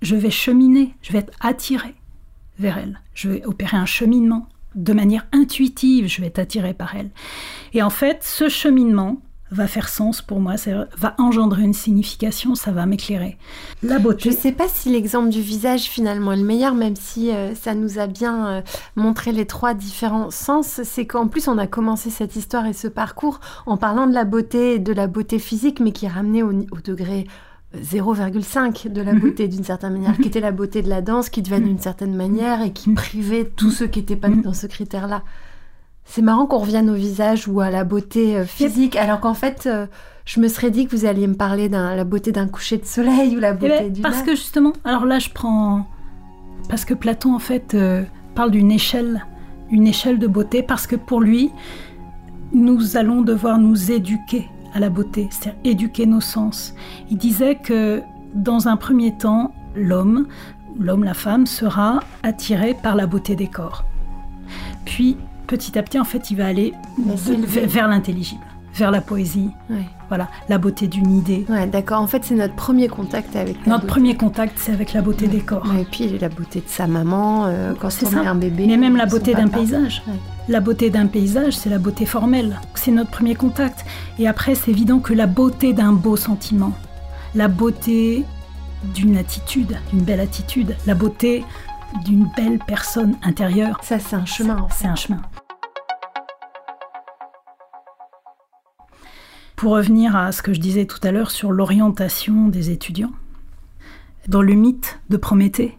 Je 0.00 0.16
vais 0.16 0.30
cheminer, 0.30 0.94
je 1.02 1.12
vais 1.12 1.18
être 1.18 1.36
attirée 1.40 1.96
vers 2.58 2.78
elle. 2.78 3.00
Je 3.12 3.28
vais 3.28 3.44
opérer 3.44 3.76
un 3.76 3.86
cheminement. 3.86 4.48
De 4.74 4.94
manière 4.94 5.26
intuitive, 5.32 6.08
je 6.08 6.22
vais 6.22 6.28
être 6.28 6.38
attirée 6.38 6.74
par 6.74 6.96
elle. 6.96 7.10
Et 7.74 7.82
en 7.82 7.90
fait, 7.90 8.22
ce 8.22 8.48
cheminement, 8.48 9.20
va 9.50 9.66
faire 9.66 9.88
sens 9.88 10.22
pour 10.22 10.40
moi, 10.40 10.56
ça 10.56 10.86
va 10.96 11.14
engendrer 11.18 11.62
une 11.62 11.74
signification, 11.74 12.54
ça 12.54 12.70
va 12.70 12.86
m'éclairer. 12.86 13.36
La 13.82 13.98
beauté. 13.98 14.30
Je 14.30 14.36
ne 14.36 14.40
sais 14.40 14.52
pas 14.52 14.68
si 14.68 14.90
l'exemple 14.90 15.28
du 15.28 15.40
visage 15.40 15.82
finalement 15.82 16.32
est 16.32 16.36
le 16.36 16.44
meilleur, 16.44 16.74
même 16.74 16.96
si 16.96 17.30
euh, 17.30 17.54
ça 17.54 17.74
nous 17.74 17.98
a 17.98 18.06
bien 18.06 18.46
euh, 18.46 18.62
montré 18.96 19.32
les 19.32 19.46
trois 19.46 19.74
différents 19.74 20.30
sens. 20.30 20.80
C'est 20.84 21.06
qu'en 21.06 21.26
plus 21.26 21.48
on 21.48 21.58
a 21.58 21.66
commencé 21.66 22.10
cette 22.10 22.36
histoire 22.36 22.66
et 22.66 22.72
ce 22.72 22.88
parcours 22.88 23.40
en 23.66 23.76
parlant 23.76 24.06
de 24.06 24.14
la 24.14 24.24
beauté, 24.24 24.78
de 24.78 24.92
la 24.92 25.06
beauté 25.06 25.38
physique, 25.38 25.80
mais 25.80 25.92
qui 25.92 26.06
est 26.06 26.10
ramenée 26.10 26.42
au, 26.42 26.52
degré 26.84 27.26
0,5 27.76 28.92
de 28.92 29.02
la 29.02 29.12
mhm. 29.12 29.20
beauté 29.20 29.48
d'une 29.48 29.64
certaine 29.64 29.94
manière, 29.94 30.16
qui 30.16 30.28
était 30.28 30.40
la 30.40 30.52
beauté 30.52 30.82
de 30.82 30.88
la 30.88 31.02
danse, 31.02 31.28
qui 31.28 31.42
devenait 31.42 31.66
d'une 31.66 31.78
certaine 31.78 32.14
manière 32.14 32.62
et 32.62 32.72
qui 32.72 32.92
privait 32.94 33.44
tous 33.44 33.70
ceux 33.70 33.86
qui 33.86 34.00
n'étaient 34.00 34.16
pas 34.16 34.28
mhm. 34.28 34.42
dans 34.42 34.54
ce 34.54 34.66
critère-là. 34.66 35.22
C'est 36.04 36.22
marrant 36.22 36.46
qu'on 36.46 36.58
revienne 36.58 36.90
au 36.90 36.94
visage 36.94 37.46
ou 37.46 37.60
à 37.60 37.70
la 37.70 37.84
beauté 37.84 38.36
euh, 38.36 38.44
physique, 38.44 38.96
alors 38.96 39.20
qu'en 39.20 39.34
fait, 39.34 39.66
euh, 39.66 39.86
je 40.24 40.40
me 40.40 40.48
serais 40.48 40.70
dit 40.70 40.86
que 40.86 40.96
vous 40.96 41.04
alliez 41.04 41.26
me 41.26 41.34
parler 41.34 41.68
de 41.68 41.74
la 41.74 42.04
beauté 42.04 42.32
d'un 42.32 42.48
coucher 42.48 42.78
de 42.78 42.84
soleil 42.84 43.36
ou 43.36 43.40
la 43.40 43.52
beauté 43.52 43.74
eh 43.78 43.82
ben, 43.84 43.92
du 43.92 44.00
Parce 44.00 44.22
que 44.22 44.32
justement, 44.32 44.72
alors 44.84 45.06
là, 45.06 45.18
je 45.18 45.30
prends. 45.30 45.86
Parce 46.68 46.84
que 46.84 46.94
Platon, 46.94 47.34
en 47.34 47.38
fait, 47.38 47.74
euh, 47.74 48.02
parle 48.34 48.50
d'une 48.50 48.70
échelle, 48.70 49.26
une 49.70 49.86
échelle 49.86 50.18
de 50.18 50.26
beauté, 50.26 50.62
parce 50.62 50.86
que 50.86 50.96
pour 50.96 51.20
lui, 51.20 51.50
nous 52.52 52.96
allons 52.96 53.22
devoir 53.22 53.58
nous 53.58 53.92
éduquer 53.92 54.48
à 54.74 54.80
la 54.80 54.90
beauté, 54.90 55.28
c'est-à-dire 55.30 55.60
éduquer 55.64 56.06
nos 56.06 56.20
sens. 56.20 56.74
Il 57.10 57.18
disait 57.18 57.56
que 57.56 58.02
dans 58.34 58.68
un 58.68 58.76
premier 58.76 59.16
temps, 59.16 59.52
l'homme, 59.74 60.26
l'homme, 60.78 61.04
la 61.04 61.14
femme, 61.14 61.46
sera 61.46 62.00
attiré 62.22 62.74
par 62.74 62.94
la 62.96 63.06
beauté 63.06 63.36
des 63.36 63.48
corps. 63.48 63.84
Puis 64.84 65.16
petit 65.50 65.76
à 65.76 65.82
petit, 65.82 65.98
en 65.98 66.04
fait, 66.04 66.30
il 66.30 66.36
va 66.36 66.46
aller 66.46 66.72
vers, 66.96 67.88
l'intelligible, 67.88 68.44
vers 68.72 68.92
la 68.92 69.00
poésie. 69.00 69.50
Voilà, 70.08 70.28
la 70.48 70.58
beauté 70.58 70.86
d'une 70.86 71.16
idée. 71.16 71.44
Ouais, 71.48 71.66
d'accord. 71.66 72.00
En 72.00 72.06
fait, 72.06 72.24
c'est 72.24 72.36
notre 72.36 72.54
premier 72.54 72.86
contact 72.86 73.34
avec. 73.34 73.66
notre 73.66 73.86
premier 73.86 74.16
contact, 74.16 74.56
c'est 74.60 74.72
avec 74.72 74.92
la 74.92 75.02
beauté 75.02 75.26
des 75.26 75.40
corps. 75.40 75.66
et 75.78 75.84
puis 75.84 76.18
la 76.18 76.28
beauté 76.28 76.60
de 76.60 76.68
sa 76.68 76.86
maman 76.86 77.46
euh, 77.46 77.72
quand 77.78 77.90
c'est 77.90 78.14
un 78.14 78.34
bébé. 78.36 78.66
Mais 78.66 78.76
même 78.76 78.96
la 78.96 79.06
beauté 79.06 79.34
d'un 79.34 79.48
paysage. 79.48 80.02
La 80.48 80.60
beauté 80.60 80.88
d'un 80.90 81.06
paysage, 81.06 81.56
c'est 81.56 81.70
la 81.70 81.78
beauté 81.78 82.06
formelle. 82.06 82.60
C'est 82.74 82.92
notre 82.92 83.10
premier 83.10 83.34
contact. 83.34 83.84
Et 84.18 84.28
après, 84.28 84.54
c'est 84.54 84.70
évident 84.70 85.00
que 85.00 85.14
la 85.14 85.26
beauté 85.26 85.72
d'un 85.72 85.92
beau 85.92 86.16
sentiment, 86.16 86.72
la 87.34 87.48
beauté 87.48 88.24
d'une 88.94 89.16
attitude, 89.16 89.78
d'une 89.92 90.02
belle 90.02 90.20
attitude, 90.20 90.76
la 90.86 90.94
beauté 90.94 91.44
d'une 92.04 92.28
belle 92.36 92.58
personne 92.58 93.16
intérieure. 93.22 93.78
Ça, 93.82 93.98
c'est 93.98 94.16
un 94.16 94.24
chemin. 94.24 94.66
C'est 94.72 94.86
un 94.86 94.94
chemin. 94.94 95.20
Pour 99.60 99.72
revenir 99.72 100.16
à 100.16 100.32
ce 100.32 100.40
que 100.40 100.54
je 100.54 100.58
disais 100.58 100.86
tout 100.86 101.00
à 101.02 101.12
l'heure 101.12 101.30
sur 101.30 101.52
l'orientation 101.52 102.48
des 102.48 102.70
étudiants, 102.70 103.12
dans 104.26 104.40
le 104.40 104.54
mythe 104.54 105.00
de 105.10 105.18
Prométhée, 105.18 105.76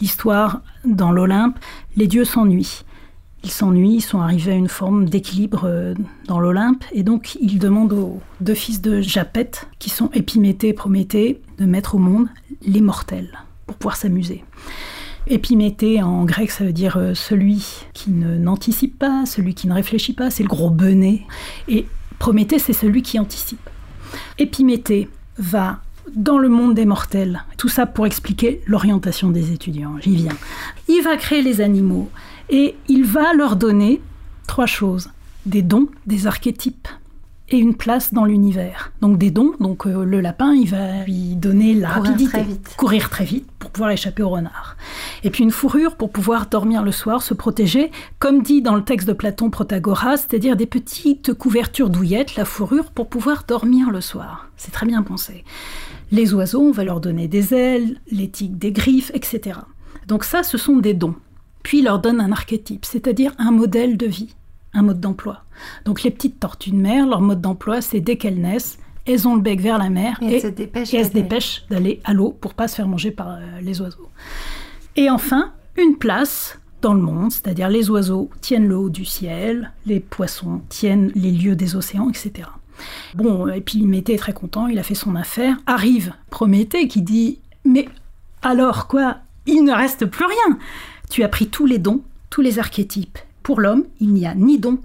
l'histoire 0.00 0.62
dans 0.84 1.12
l'Olympe, 1.12 1.56
les 1.94 2.08
dieux 2.08 2.24
s'ennuient. 2.24 2.82
Ils 3.44 3.52
s'ennuient, 3.52 3.94
ils 3.94 4.00
sont 4.00 4.20
arrivés 4.20 4.50
à 4.50 4.56
une 4.56 4.66
forme 4.66 5.08
d'équilibre 5.08 5.66
euh, 5.66 5.94
dans 6.26 6.40
l'Olympe, 6.40 6.82
et 6.90 7.04
donc 7.04 7.38
ils 7.40 7.60
demandent 7.60 7.92
aux 7.92 8.20
deux 8.40 8.56
fils 8.56 8.82
de 8.82 9.00
Japet, 9.00 9.52
qui 9.78 9.88
sont 9.88 10.10
Épiméthée 10.14 10.70
et 10.70 10.72
Prométhée, 10.72 11.40
de 11.58 11.64
mettre 11.64 11.94
au 11.94 11.98
monde 11.98 12.26
les 12.62 12.80
mortels 12.80 13.38
pour 13.68 13.76
pouvoir 13.76 13.94
s'amuser. 13.94 14.42
Épiméthée 15.28 16.02
en 16.02 16.24
grec, 16.24 16.50
ça 16.50 16.64
veut 16.64 16.72
dire 16.72 16.96
euh, 16.96 17.14
celui 17.14 17.84
qui 17.92 18.10
n'anticipe 18.10 18.98
pas, 18.98 19.26
celui 19.26 19.54
qui 19.54 19.68
ne 19.68 19.74
réfléchit 19.74 20.12
pas, 20.12 20.28
c'est 20.30 20.42
le 20.42 20.48
gros 20.48 20.70
benet. 20.70 21.22
Et 21.68 21.86
Prométhée, 22.22 22.60
c'est 22.60 22.72
celui 22.72 23.02
qui 23.02 23.18
anticipe. 23.18 23.68
Épiméthée 24.38 25.08
va 25.38 25.80
dans 26.14 26.38
le 26.38 26.48
monde 26.48 26.72
des 26.72 26.84
mortels. 26.84 27.42
Tout 27.56 27.68
ça 27.68 27.84
pour 27.84 28.06
expliquer 28.06 28.62
l'orientation 28.64 29.30
des 29.30 29.50
étudiants. 29.50 29.96
J'y 30.00 30.14
viens. 30.14 30.36
Il 30.86 31.02
va 31.02 31.16
créer 31.16 31.42
les 31.42 31.60
animaux 31.60 32.08
et 32.48 32.76
il 32.86 33.02
va 33.02 33.34
leur 33.34 33.56
donner 33.56 34.00
trois 34.46 34.66
choses 34.66 35.10
des 35.46 35.62
dons, 35.62 35.88
des 36.06 36.28
archétypes 36.28 36.86
et 37.48 37.58
une 37.58 37.74
place 37.74 38.14
dans 38.14 38.24
l'univers. 38.24 38.92
Donc 39.00 39.18
des 39.18 39.30
dons, 39.30 39.52
donc 39.60 39.86
euh, 39.86 40.04
le 40.04 40.20
lapin, 40.20 40.54
il 40.54 40.68
va 40.68 41.04
lui 41.04 41.36
donner 41.36 41.74
la 41.74 41.88
Courir 41.88 42.02
rapidité, 42.04 42.30
très 42.30 42.42
vite. 42.44 42.74
courir 42.76 43.10
très 43.10 43.24
vite 43.24 43.48
pour 43.58 43.70
pouvoir 43.70 43.90
échapper 43.90 44.22
au 44.22 44.30
renard. 44.30 44.76
Et 45.22 45.30
puis 45.30 45.44
une 45.44 45.50
fourrure 45.50 45.96
pour 45.96 46.10
pouvoir 46.10 46.46
dormir 46.46 46.82
le 46.82 46.92
soir, 46.92 47.22
se 47.22 47.34
protéger, 47.34 47.90
comme 48.18 48.42
dit 48.42 48.62
dans 48.62 48.74
le 48.74 48.84
texte 48.84 49.06
de 49.06 49.12
Platon 49.12 49.50
Protagoras, 49.50 50.18
c'est-à-dire 50.18 50.56
des 50.56 50.66
petites 50.66 51.34
couvertures 51.34 51.90
douillettes, 51.90 52.36
la 52.36 52.44
fourrure 52.44 52.90
pour 52.90 53.08
pouvoir 53.08 53.44
dormir 53.46 53.90
le 53.90 54.00
soir. 54.00 54.48
C'est 54.56 54.72
très 54.72 54.86
bien 54.86 55.02
pensé. 55.02 55.44
Les 56.10 56.34
oiseaux, 56.34 56.62
on 56.62 56.72
va 56.72 56.84
leur 56.84 57.00
donner 57.00 57.28
des 57.28 57.54
ailes, 57.54 58.00
les 58.10 58.28
tigres 58.28 58.56
des 58.56 58.72
griffes, 58.72 59.10
etc. 59.14 59.60
Donc 60.08 60.24
ça, 60.24 60.42
ce 60.42 60.58
sont 60.58 60.76
des 60.76 60.94
dons. 60.94 61.14
Puis 61.62 61.78
il 61.78 61.84
leur 61.84 62.00
donne 62.00 62.20
un 62.20 62.32
archétype, 62.32 62.84
c'est-à-dire 62.84 63.32
un 63.38 63.50
modèle 63.50 63.96
de 63.96 64.06
vie, 64.06 64.34
un 64.74 64.82
mode 64.82 65.00
d'emploi. 65.00 65.41
Donc 65.84 66.02
les 66.02 66.10
petites 66.10 66.40
tortues 66.40 66.70
de 66.70 66.76
mer, 66.76 67.06
leur 67.06 67.20
mode 67.20 67.40
d'emploi, 67.40 67.80
c'est 67.80 68.00
dès 68.00 68.16
qu'elles 68.16 68.40
naissent, 68.40 68.78
elles 69.06 69.26
ont 69.26 69.34
le 69.34 69.42
bec 69.42 69.60
vers 69.60 69.78
la 69.78 69.90
mer 69.90 70.18
Et 70.22 70.34
elles 70.34 70.42
se 70.42 70.46
dépêchent 70.46 70.94
et 70.94 71.02
d'aller. 71.02 71.10
dépêchent 71.10 71.64
d'aller 71.70 72.00
à 72.04 72.12
l'eau 72.12 72.36
pour 72.40 72.54
pas 72.54 72.68
se 72.68 72.76
faire 72.76 72.88
manger 72.88 73.10
par 73.10 73.30
euh, 73.30 73.40
les 73.60 73.80
oiseaux. 73.80 74.08
Et 74.96 75.10
enfin, 75.10 75.52
une 75.76 75.96
place 75.96 76.58
dans 76.82 76.94
le 76.94 77.00
monde, 77.00 77.32
c'est-à-dire 77.32 77.68
les 77.68 77.90
oiseaux 77.90 78.30
tiennent 78.40 78.66
le 78.68 78.76
haut 78.76 78.90
du 78.90 79.04
ciel, 79.04 79.72
les 79.86 80.00
poissons 80.00 80.60
tiennent 80.68 81.10
les 81.14 81.30
lieux 81.30 81.56
des 81.56 81.76
océans, 81.76 82.10
etc. 82.10 82.48
Bon, 83.14 83.48
et 83.48 83.60
puis 83.60 83.82
Mété 83.86 84.14
est 84.14 84.18
très 84.18 84.32
content, 84.32 84.66
il 84.66 84.78
a 84.78 84.82
fait 84.82 84.94
son 84.94 85.14
affaire. 85.14 85.56
Arrive 85.66 86.14
Prométhée 86.30 86.88
qui 86.88 87.02
dit 87.02 87.38
Mais 87.64 87.88
alors 88.42 88.88
quoi 88.88 89.18
Il 89.46 89.62
ne 89.64 89.72
reste 89.72 90.06
plus 90.06 90.24
rien 90.26 90.58
Tu 91.10 91.22
as 91.22 91.28
pris 91.28 91.48
tous 91.48 91.66
les 91.66 91.78
dons, 91.78 92.02
tous 92.30 92.40
les 92.40 92.58
archétypes. 92.58 93.18
Pour 93.42 93.60
l'homme, 93.60 93.84
il 94.00 94.12
n'y 94.12 94.26
a 94.26 94.34
ni 94.34 94.58
don, 94.58 94.78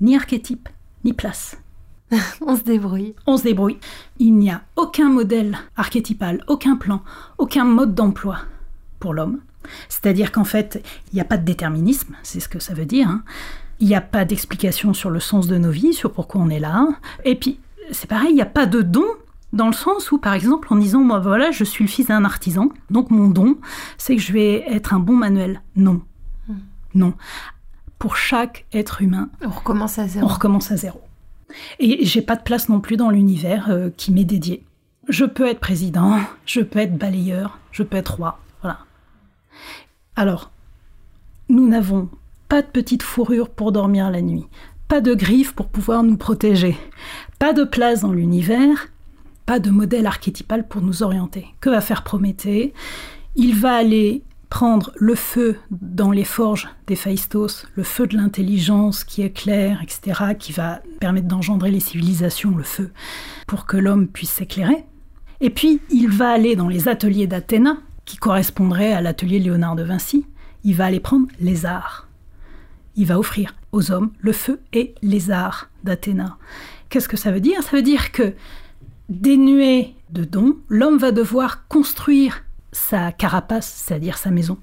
ni 0.00 0.16
archétype, 0.16 0.68
ni 1.04 1.12
place. 1.12 1.58
On 2.40 2.56
se 2.56 2.62
débrouille. 2.62 3.14
On 3.26 3.36
se 3.36 3.42
débrouille. 3.42 3.78
Il 4.18 4.34
n'y 4.36 4.50
a 4.50 4.62
aucun 4.76 5.08
modèle 5.10 5.58
archétypal, 5.76 6.42
aucun 6.48 6.76
plan, 6.76 7.02
aucun 7.38 7.64
mode 7.64 7.94
d'emploi 7.94 8.38
pour 8.98 9.12
l'homme. 9.14 9.40
C'est-à-dire 9.88 10.32
qu'en 10.32 10.44
fait, 10.44 10.82
il 11.12 11.16
n'y 11.16 11.20
a 11.20 11.24
pas 11.24 11.36
de 11.36 11.44
déterminisme, 11.44 12.14
c'est 12.22 12.40
ce 12.40 12.48
que 12.48 12.58
ça 12.58 12.72
veut 12.74 12.86
dire. 12.86 13.08
hein. 13.08 13.22
Il 13.80 13.86
n'y 13.86 13.94
a 13.94 14.00
pas 14.00 14.24
d'explication 14.24 14.92
sur 14.94 15.10
le 15.10 15.20
sens 15.20 15.46
de 15.46 15.58
nos 15.58 15.70
vies, 15.70 15.92
sur 15.92 16.12
pourquoi 16.12 16.40
on 16.40 16.48
est 16.48 16.58
là. 16.58 16.88
Et 17.24 17.34
puis, 17.36 17.60
c'est 17.92 18.08
pareil, 18.08 18.30
il 18.30 18.34
n'y 18.34 18.40
a 18.42 18.46
pas 18.46 18.66
de 18.66 18.80
don 18.82 19.04
dans 19.52 19.66
le 19.66 19.72
sens 19.74 20.10
où, 20.10 20.18
par 20.18 20.32
exemple, 20.32 20.68
en 20.72 20.76
disant, 20.76 21.00
moi 21.00 21.20
voilà, 21.20 21.50
je 21.50 21.64
suis 21.64 21.84
le 21.84 21.88
fils 21.90 22.06
d'un 22.08 22.24
artisan, 22.24 22.70
donc 22.90 23.10
mon 23.10 23.28
don, 23.28 23.56
c'est 23.98 24.16
que 24.16 24.22
je 24.22 24.32
vais 24.32 24.64
être 24.68 24.94
un 24.94 24.98
bon 24.98 25.14
manuel. 25.16 25.62
Non. 25.76 26.00
Non. 26.94 27.14
Pour 27.98 28.16
chaque 28.16 28.66
être 28.72 29.02
humain, 29.02 29.28
On 29.42 29.48
recommence 29.50 29.98
à 29.98 30.06
zéro. 30.06 30.26
on 30.26 30.28
recommence 30.28 30.70
à 30.70 30.76
zéro. 30.76 31.00
Et 31.80 32.04
j'ai 32.04 32.22
pas 32.22 32.36
de 32.36 32.42
place 32.42 32.68
non 32.68 32.80
plus 32.80 32.96
dans 32.96 33.10
l'univers 33.10 33.70
euh, 33.70 33.90
qui 33.96 34.12
m'est 34.12 34.24
dédié. 34.24 34.64
Je 35.08 35.24
peux 35.24 35.46
être 35.48 35.60
président, 35.60 36.20
je 36.44 36.60
peux 36.60 36.78
être 36.80 36.96
balayeur, 36.96 37.58
je 37.72 37.82
peux 37.82 37.96
être 37.96 38.16
roi. 38.16 38.38
Voilà. 38.62 38.78
Alors, 40.16 40.50
nous 41.48 41.66
n'avons 41.66 42.08
pas 42.48 42.60
de 42.62 42.66
petite 42.66 43.02
fourrure 43.02 43.48
pour 43.48 43.72
dormir 43.72 44.10
la 44.10 44.20
nuit, 44.20 44.46
pas 44.86 45.00
de 45.00 45.14
griffes 45.14 45.54
pour 45.54 45.68
pouvoir 45.68 46.02
nous 46.02 46.16
protéger, 46.16 46.76
pas 47.38 47.52
de 47.54 47.64
place 47.64 48.02
dans 48.02 48.12
l'univers, 48.12 48.88
pas 49.46 49.58
de 49.58 49.70
modèle 49.70 50.06
archétypal 50.06 50.68
pour 50.68 50.82
nous 50.82 51.02
orienter. 51.02 51.46
Que 51.60 51.70
va 51.70 51.80
faire 51.80 52.04
Prométhée? 52.04 52.74
Il 53.34 53.54
va 53.54 53.76
aller 53.76 54.22
prendre 54.48 54.92
le 54.96 55.14
feu 55.14 55.58
dans 55.70 56.10
les 56.10 56.24
forges 56.24 56.68
d'Héphaïstos, 56.86 57.66
le 57.74 57.82
feu 57.82 58.06
de 58.06 58.16
l'intelligence 58.16 59.04
qui 59.04 59.22
éclaire, 59.22 59.80
etc., 59.82 60.34
qui 60.38 60.52
va 60.52 60.80
permettre 61.00 61.28
d'engendrer 61.28 61.70
les 61.70 61.80
civilisations, 61.80 62.56
le 62.56 62.62
feu, 62.62 62.90
pour 63.46 63.66
que 63.66 63.76
l'homme 63.76 64.08
puisse 64.08 64.30
s'éclairer. 64.30 64.84
Et 65.40 65.50
puis, 65.50 65.80
il 65.90 66.08
va 66.08 66.30
aller 66.30 66.56
dans 66.56 66.68
les 66.68 66.88
ateliers 66.88 67.26
d'Athéna, 67.26 67.78
qui 68.04 68.16
correspondraient 68.16 68.92
à 68.92 69.02
l'atelier 69.02 69.38
Léonard 69.38 69.76
de 69.76 69.82
Vinci. 69.82 70.26
Il 70.64 70.74
va 70.74 70.86
aller 70.86 71.00
prendre 71.00 71.28
les 71.40 71.66
arts. 71.66 72.08
Il 72.96 73.06
va 73.06 73.18
offrir 73.18 73.54
aux 73.70 73.92
hommes 73.92 74.10
le 74.18 74.32
feu 74.32 74.60
et 74.72 74.94
les 75.02 75.30
arts 75.30 75.68
d'Athéna. 75.84 76.38
Qu'est-ce 76.88 77.08
que 77.08 77.18
ça 77.18 77.30
veut 77.30 77.40
dire? 77.40 77.62
Ça 77.62 77.76
veut 77.76 77.82
dire 77.82 78.12
que, 78.12 78.32
dénué 79.10 79.94
de 80.10 80.24
dons, 80.24 80.56
l'homme 80.68 80.96
va 80.96 81.12
devoir 81.12 81.68
construire 81.68 82.44
sa 82.78 83.12
carapace, 83.12 83.84
c'est-à-dire 83.84 84.18
sa 84.18 84.30
maison. 84.30 84.58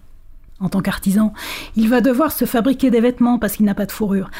En 0.59 0.69
tant 0.69 0.81
qu'artisan, 0.81 1.33
il 1.75 1.89
va 1.89 2.01
devoir 2.01 2.31
se 2.31 2.45
fabriquer 2.45 2.89
des 2.89 3.01
vêtements 3.01 3.37
parce 3.39 3.57
qu'il 3.57 3.65
n'a 3.65 3.75
pas 3.75 3.85
de 3.85 3.91
fourrure. 3.91 4.31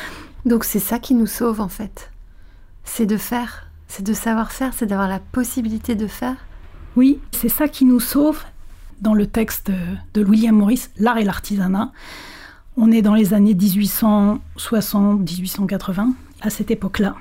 Donc 0.46 0.64
c'est 0.64 0.80
ça 0.80 1.00
qui 1.00 1.14
nous 1.14 1.28
sauve 1.28 1.60
en 1.60 1.68
fait. 1.68 2.10
C'est 2.84 3.06
de 3.06 3.18
faire, 3.18 3.68
c'est 3.88 4.04
de 4.04 4.14
savoir 4.14 4.52
faire, 4.52 4.74
c'est 4.74 4.86
d'avoir 4.86 5.10
la 5.10 5.20
possibilité 5.20 5.96
de 5.96 6.08
faire. 6.08 6.38
Oui, 6.96 7.20
c'est 7.32 7.50
ça 7.50 7.68
qui 7.68 7.84
nous 7.84 8.00
sauve 8.00 8.42
dans 9.02 9.14
le 9.14 9.28
texte 9.28 9.70
de 10.14 10.24
William 10.24 10.56
Morris, 10.56 10.88
L'art 10.98 11.18
et 11.18 11.26
l'artisanat. 11.26 11.92
On 12.78 12.92
est 12.92 13.02
dans 13.02 13.16
les 13.16 13.34
années 13.34 13.54
1860-1880. 13.54 16.14
À 16.42 16.50
cette 16.50 16.72
époque-là, 16.72 17.16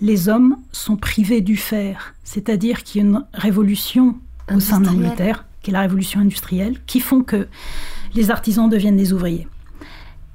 les 0.00 0.28
hommes 0.28 0.56
sont 0.72 0.96
privés 0.96 1.40
du 1.40 1.56
fer, 1.56 2.14
c'est-à-dire 2.24 2.82
qu'il 2.82 3.00
y 3.00 3.04
a 3.04 3.08
une 3.08 3.24
révolution 3.32 4.16
au 4.52 4.60
sein 4.60 4.80
de 4.80 4.86
l'Angleterre, 4.86 5.46
qui 5.64 5.70
la 5.70 5.80
révolution 5.80 6.20
industrielle, 6.20 6.76
qui 6.86 7.00
font 7.00 7.22
que 7.22 7.48
les 8.14 8.30
artisans 8.30 8.68
deviennent 8.68 8.96
des 8.96 9.12
ouvriers. 9.12 9.48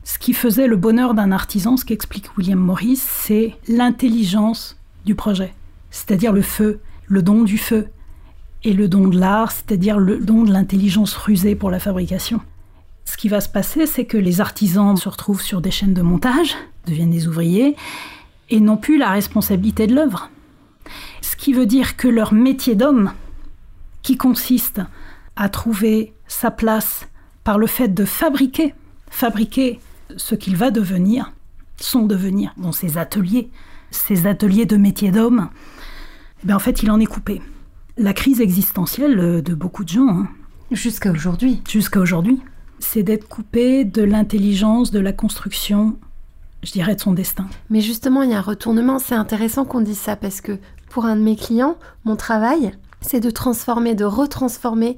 Ce 0.03 0.17
qui 0.17 0.33
faisait 0.33 0.67
le 0.67 0.75
bonheur 0.75 1.13
d'un 1.13 1.31
artisan, 1.31 1.77
ce 1.77 1.85
qu'explique 1.85 2.35
William 2.35 2.59
Morris, 2.59 2.97
c'est 2.97 3.55
l'intelligence 3.67 4.77
du 5.05 5.15
projet, 5.15 5.53
c'est-à-dire 5.91 6.33
le 6.33 6.41
feu, 6.41 6.81
le 7.07 7.21
don 7.21 7.43
du 7.43 7.57
feu, 7.57 7.87
et 8.63 8.73
le 8.73 8.89
don 8.89 9.07
de 9.07 9.17
l'art, 9.17 9.51
c'est-à-dire 9.51 9.99
le 9.99 10.17
don 10.17 10.43
de 10.43 10.51
l'intelligence 10.51 11.15
rusée 11.15 11.55
pour 11.55 11.69
la 11.69 11.79
fabrication. 11.79 12.41
Ce 13.05 13.15
qui 13.15 13.29
va 13.29 13.39
se 13.39 13.49
passer, 13.49 13.85
c'est 13.85 14.05
que 14.05 14.17
les 14.17 14.41
artisans 14.41 14.97
se 14.97 15.07
retrouvent 15.07 15.41
sur 15.41 15.61
des 15.61 15.71
chaînes 15.71 15.93
de 15.93 16.01
montage, 16.01 16.55
deviennent 16.87 17.11
des 17.11 17.27
ouvriers, 17.27 17.75
et 18.49 18.59
n'ont 18.59 18.77
plus 18.77 18.97
la 18.97 19.11
responsabilité 19.11 19.87
de 19.87 19.95
l'œuvre. 19.95 20.29
Ce 21.21 21.35
qui 21.35 21.53
veut 21.53 21.67
dire 21.67 21.95
que 21.95 22.07
leur 22.07 22.33
métier 22.33 22.75
d'homme, 22.75 23.11
qui 24.01 24.17
consiste 24.17 24.81
à 25.39 25.47
trouver 25.47 26.13
sa 26.27 26.51
place 26.51 27.07
par 27.45 27.57
le 27.57 27.65
fait 27.65 27.87
de 27.87 28.03
fabriquer, 28.03 28.75
fabriquer 29.09 29.79
ce 30.17 30.35
qu'il 30.35 30.57
va 30.57 30.69
devenir, 30.69 31.31
son 31.77 32.05
devenir 32.05 32.53
dans 32.57 32.73
ses 32.73 32.97
ateliers, 32.97 33.49
ses 33.89 34.27
ateliers 34.27 34.65
de 34.65 34.75
métier 34.75 35.11
d'homme, 35.11 35.49
eh 36.43 36.47
bien, 36.47 36.57
en 36.57 36.59
fait, 36.59 36.83
il 36.83 36.91
en 36.91 36.99
est 36.99 37.05
coupé. 37.05 37.41
La 37.97 38.13
crise 38.13 38.41
existentielle 38.41 39.17
euh, 39.19 39.41
de 39.41 39.53
beaucoup 39.53 39.83
de 39.85 39.89
gens, 39.89 40.09
hein, 40.09 40.27
Jusqu'à 40.71 41.11
aujourd'hui. 41.11 41.63
jusqu'à 41.67 41.99
aujourd'hui, 42.01 42.41
c'est 42.79 43.01
d'être 43.01 43.27
coupé 43.27 43.85
de 43.85 44.03
l'intelligence, 44.03 44.91
de 44.91 44.99
la 44.99 45.13
construction, 45.13 45.97
je 46.63 46.71
dirais, 46.71 46.95
de 46.95 47.01
son 47.01 47.13
destin. 47.13 47.47
Mais 47.69 47.81
justement, 47.81 48.23
il 48.23 48.31
y 48.31 48.33
a 48.33 48.39
un 48.39 48.41
retournement. 48.41 48.99
C'est 48.99 49.15
intéressant 49.15 49.63
qu'on 49.63 49.81
dise 49.81 49.97
ça 49.97 50.15
parce 50.15 50.41
que 50.41 50.59
pour 50.89 51.05
un 51.05 51.15
de 51.15 51.21
mes 51.21 51.35
clients, 51.35 51.77
mon 52.03 52.15
travail, 52.15 52.73
c'est 53.01 53.19
de 53.19 53.29
transformer, 53.29 53.95
de 53.95 54.05
retransformer 54.05 54.97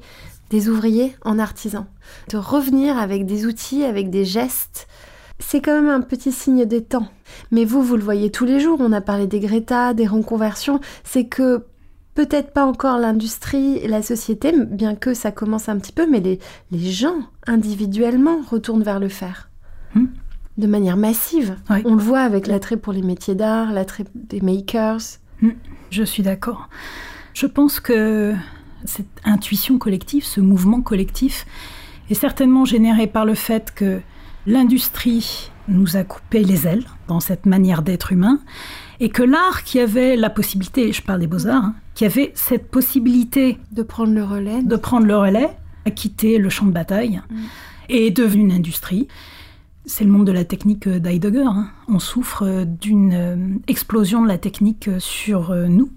des 0.49 0.69
ouvriers 0.69 1.15
en 1.23 1.39
artisans. 1.39 1.85
De 2.29 2.37
revenir 2.37 2.97
avec 2.97 3.25
des 3.25 3.45
outils, 3.45 3.83
avec 3.83 4.09
des 4.09 4.25
gestes. 4.25 4.87
C'est 5.39 5.61
quand 5.61 5.73
même 5.73 5.89
un 5.89 6.01
petit 6.01 6.31
signe 6.31 6.65
des 6.65 6.83
temps. 6.83 7.07
Mais 7.51 7.65
vous, 7.65 7.81
vous 7.81 7.95
le 7.95 8.03
voyez 8.03 8.29
tous 8.29 8.45
les 8.45 8.59
jours. 8.59 8.77
On 8.79 8.91
a 8.91 9.01
parlé 9.01 9.27
des 9.27 9.39
Greta, 9.39 9.93
des 9.93 10.05
reconversions. 10.05 10.79
C'est 11.03 11.25
que 11.25 11.65
peut-être 12.13 12.51
pas 12.51 12.65
encore 12.65 12.97
l'industrie, 12.97 13.87
la 13.87 14.01
société, 14.01 14.53
bien 14.53 14.95
que 14.95 15.13
ça 15.13 15.31
commence 15.31 15.69
un 15.69 15.79
petit 15.79 15.93
peu, 15.93 16.05
mais 16.09 16.19
les, 16.19 16.39
les 16.71 16.91
gens, 16.91 17.21
individuellement, 17.47 18.41
retournent 18.49 18.83
vers 18.83 18.99
le 18.99 19.09
faire. 19.09 19.49
Hmm. 19.95 20.07
De 20.57 20.67
manière 20.67 20.97
massive. 20.97 21.55
On 21.85 21.95
le 21.95 22.03
voit 22.03 22.19
avec 22.19 22.45
l'attrait 22.45 22.77
pour 22.77 22.93
les 22.93 23.01
métiers 23.01 23.35
d'art, 23.35 23.71
l'attrait 23.71 24.05
des 24.13 24.41
makers. 24.41 24.99
Je 25.89 26.03
suis 26.03 26.23
d'accord. 26.23 26.69
Je 27.33 27.45
pense 27.47 27.79
que 27.79 28.33
cette 28.85 29.07
intuition 29.23 29.77
collective, 29.77 30.23
ce 30.25 30.41
mouvement 30.41 30.81
collectif, 30.81 31.45
est 32.09 32.13
certainement 32.15 32.65
généré 32.65 33.07
par 33.07 33.25
le 33.25 33.35
fait 33.35 33.71
que 33.73 34.01
l'industrie 34.45 35.51
nous 35.67 35.95
a 35.95 36.03
coupé 36.03 36.43
les 36.43 36.67
ailes 36.67 36.83
dans 37.07 37.19
cette 37.19 37.45
manière 37.45 37.83
d'être 37.83 38.11
humain, 38.11 38.39
et 38.99 39.09
que 39.09 39.23
l'art 39.23 39.63
qui 39.63 39.79
avait 39.79 40.15
la 40.15 40.29
possibilité, 40.29 40.91
je 40.91 41.01
parle 41.01 41.19
des 41.19 41.27
beaux-arts, 41.27 41.63
hein, 41.65 41.75
qui 41.95 42.05
avait 42.05 42.31
cette 42.35 42.69
possibilité 42.69 43.57
De 43.71 43.83
prendre 43.83 44.13
le 44.13 44.23
relais. 44.23 44.61
de 44.63 44.75
prendre 44.75 45.05
le 45.05 45.15
relais, 45.17 45.49
a 45.85 45.91
quitté 45.91 46.37
le 46.37 46.49
champ 46.49 46.65
de 46.65 46.71
bataille 46.71 47.21
Mm. 47.29 47.35
et 47.89 48.07
est 48.07 48.11
devenu 48.11 48.43
une 48.43 48.51
industrie. 48.51 49.07
C'est 49.85 50.03
le 50.03 50.11
monde 50.11 50.27
de 50.27 50.31
la 50.31 50.43
technique 50.45 50.87
d'Heidegger. 50.87 51.45
hein. 51.45 51.69
On 51.87 51.97
souffre 51.99 52.65
d'une 52.65 53.13
euh, 53.13 53.35
explosion 53.67 54.21
de 54.21 54.27
la 54.27 54.37
technique 54.37 54.89
sur 54.99 55.51
euh, 55.51 55.67
nous. 55.67 55.89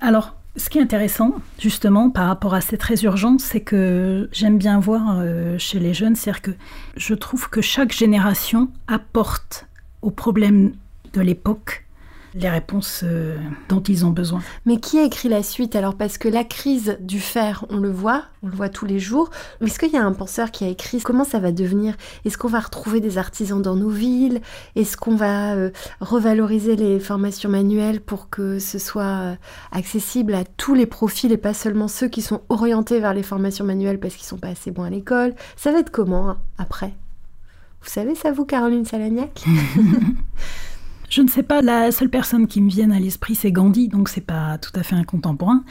Alors, 0.00 0.34
Ce 0.56 0.68
qui 0.68 0.78
est 0.78 0.82
intéressant, 0.82 1.36
justement, 1.60 2.10
par 2.10 2.26
rapport 2.26 2.54
à 2.54 2.60
cette 2.60 2.82
résurgence, 2.82 3.44
c'est 3.44 3.60
que 3.60 4.28
j'aime 4.32 4.58
bien 4.58 4.80
voir 4.80 5.18
euh, 5.20 5.56
chez 5.58 5.78
les 5.78 5.94
jeunes, 5.94 6.16
c'est-à-dire 6.16 6.42
que 6.42 6.50
je 6.96 7.14
trouve 7.14 7.48
que 7.48 7.60
chaque 7.60 7.92
génération 7.92 8.68
apporte 8.88 9.68
aux 10.02 10.10
problèmes 10.10 10.72
de 11.12 11.20
l'époque 11.20 11.86
les 12.34 12.48
réponses 12.48 13.02
euh, 13.04 13.36
dont 13.68 13.80
ils 13.80 14.04
ont 14.04 14.10
besoin. 14.10 14.40
Mais 14.66 14.78
qui 14.78 14.98
a 14.98 15.04
écrit 15.04 15.28
la 15.28 15.42
suite? 15.42 15.74
Alors 15.76 15.96
Parce 15.96 16.18
que 16.18 16.28
la 16.28 16.44
crise 16.44 16.96
du 17.00 17.20
fer, 17.20 17.64
on 17.70 17.78
le 17.78 17.90
voit, 17.90 18.24
on 18.42 18.48
le 18.48 18.54
voit 18.54 18.68
tous 18.68 18.86
les 18.86 18.98
jours. 18.98 19.30
Est-ce 19.60 19.78
qu'il 19.78 19.92
y 19.92 19.96
a 19.96 20.04
un 20.04 20.12
penseur 20.12 20.50
qui 20.50 20.64
a 20.64 20.68
écrit? 20.68 21.00
Comment 21.00 21.24
ça 21.24 21.38
va 21.38 21.52
devenir? 21.52 21.94
Est-ce 22.24 22.38
qu'on 22.38 22.48
va 22.48 22.60
retrouver 22.60 23.00
des 23.00 23.18
artisans 23.18 23.60
dans 23.60 23.76
nos 23.76 23.88
villes? 23.88 24.40
Est-ce 24.76 24.96
qu'on 24.96 25.16
va 25.16 25.54
euh, 25.54 25.70
revaloriser 26.00 26.76
les 26.76 27.00
formations 27.00 27.50
manuelles 27.50 28.00
pour 28.00 28.30
que 28.30 28.58
ce 28.58 28.78
soit 28.78 29.02
euh, 29.02 29.34
accessible 29.72 30.34
à 30.34 30.44
tous 30.44 30.74
les 30.74 30.86
profils 30.86 31.32
et 31.32 31.36
pas 31.36 31.54
seulement 31.54 31.88
ceux 31.88 32.08
qui 32.08 32.22
sont 32.22 32.42
orientés 32.48 33.00
vers 33.00 33.14
les 33.14 33.22
formations 33.22 33.64
manuelles 33.64 33.98
parce 33.98 34.14
qu'ils 34.14 34.26
sont 34.26 34.38
pas 34.38 34.48
assez 34.48 34.70
bons 34.70 34.84
à 34.84 34.90
l'école? 34.90 35.34
Ça 35.56 35.72
va 35.72 35.80
être 35.80 35.90
comment 35.90 36.30
hein, 36.30 36.38
après? 36.58 36.94
Vous 37.82 37.88
savez 37.88 38.14
ça 38.14 38.30
vous, 38.30 38.44
Caroline 38.44 38.84
Salagnac? 38.84 39.42
Je 41.10 41.22
ne 41.22 41.28
sais 41.28 41.42
pas, 41.42 41.60
la 41.60 41.90
seule 41.90 42.08
personne 42.08 42.46
qui 42.46 42.60
me 42.60 42.70
vienne 42.70 42.92
à 42.92 43.00
l'esprit, 43.00 43.34
c'est 43.34 43.50
Gandhi, 43.50 43.88
donc 43.88 44.08
c'est 44.08 44.20
pas 44.20 44.58
tout 44.58 44.70
à 44.78 44.84
fait 44.84 44.94
un 44.94 45.02
contemporain, 45.02 45.64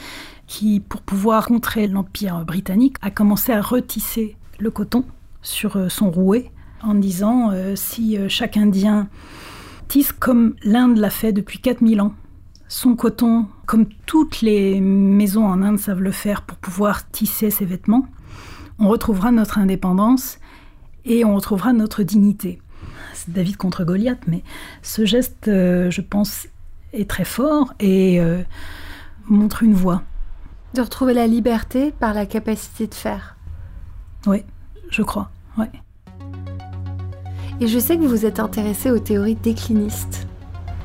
qui, 0.47 0.81
pour 0.81 1.01
pouvoir 1.01 1.47
contrer 1.47 1.87
l'Empire 1.87 2.43
britannique, 2.43 2.97
a 3.01 3.09
commencé 3.09 3.53
à 3.53 3.61
retisser 3.61 4.35
le 4.59 4.69
coton 4.69 5.05
sur 5.41 5.77
euh, 5.77 5.87
son 5.87 6.11
rouet 6.11 6.51
en 6.83 6.93
disant 6.93 7.51
euh, 7.51 7.77
si 7.77 8.17
euh, 8.17 8.27
chaque 8.27 8.57
Indien 8.57 9.07
tisse 9.87 10.11
comme 10.11 10.55
l'Inde 10.61 10.97
l'a 10.97 11.09
fait 11.09 11.31
depuis 11.31 11.59
4000 11.59 12.01
ans, 12.01 12.13
son 12.67 12.97
coton, 12.97 13.47
comme 13.65 13.85
toutes 14.05 14.41
les 14.41 14.81
maisons 14.81 15.45
en 15.45 15.61
Inde 15.61 15.79
savent 15.79 16.01
le 16.01 16.11
faire 16.11 16.41
pour 16.41 16.57
pouvoir 16.57 17.09
tisser 17.11 17.49
ses 17.49 17.63
vêtements, 17.63 18.07
on 18.77 18.89
retrouvera 18.89 19.31
notre 19.31 19.57
indépendance 19.57 20.37
et 21.05 21.23
on 21.23 21.33
retrouvera 21.33 21.71
notre 21.71 22.03
dignité. 22.03 22.59
David 23.27 23.57
contre 23.57 23.83
Goliath, 23.83 24.21
mais 24.27 24.43
ce 24.81 25.05
geste, 25.05 25.47
euh, 25.47 25.89
je 25.91 26.01
pense, 26.01 26.47
est 26.93 27.09
très 27.09 27.25
fort 27.25 27.73
et 27.79 28.19
euh, 28.19 28.41
montre 29.27 29.63
une 29.63 29.73
voie. 29.73 30.03
De 30.73 30.81
retrouver 30.81 31.13
la 31.13 31.27
liberté 31.27 31.91
par 31.99 32.13
la 32.13 32.25
capacité 32.25 32.87
de 32.87 32.93
faire. 32.93 33.35
Oui, 34.27 34.43
je 34.89 35.01
crois, 35.01 35.29
oui. 35.57 35.65
Et 37.61 37.67
je 37.67 37.79
sais 37.79 37.97
que 37.97 38.01
vous 38.01 38.09
vous 38.09 38.25
êtes 38.25 38.39
intéressé 38.39 38.91
aux 38.91 38.99
théories 38.99 39.35
déclinistes, 39.35 40.27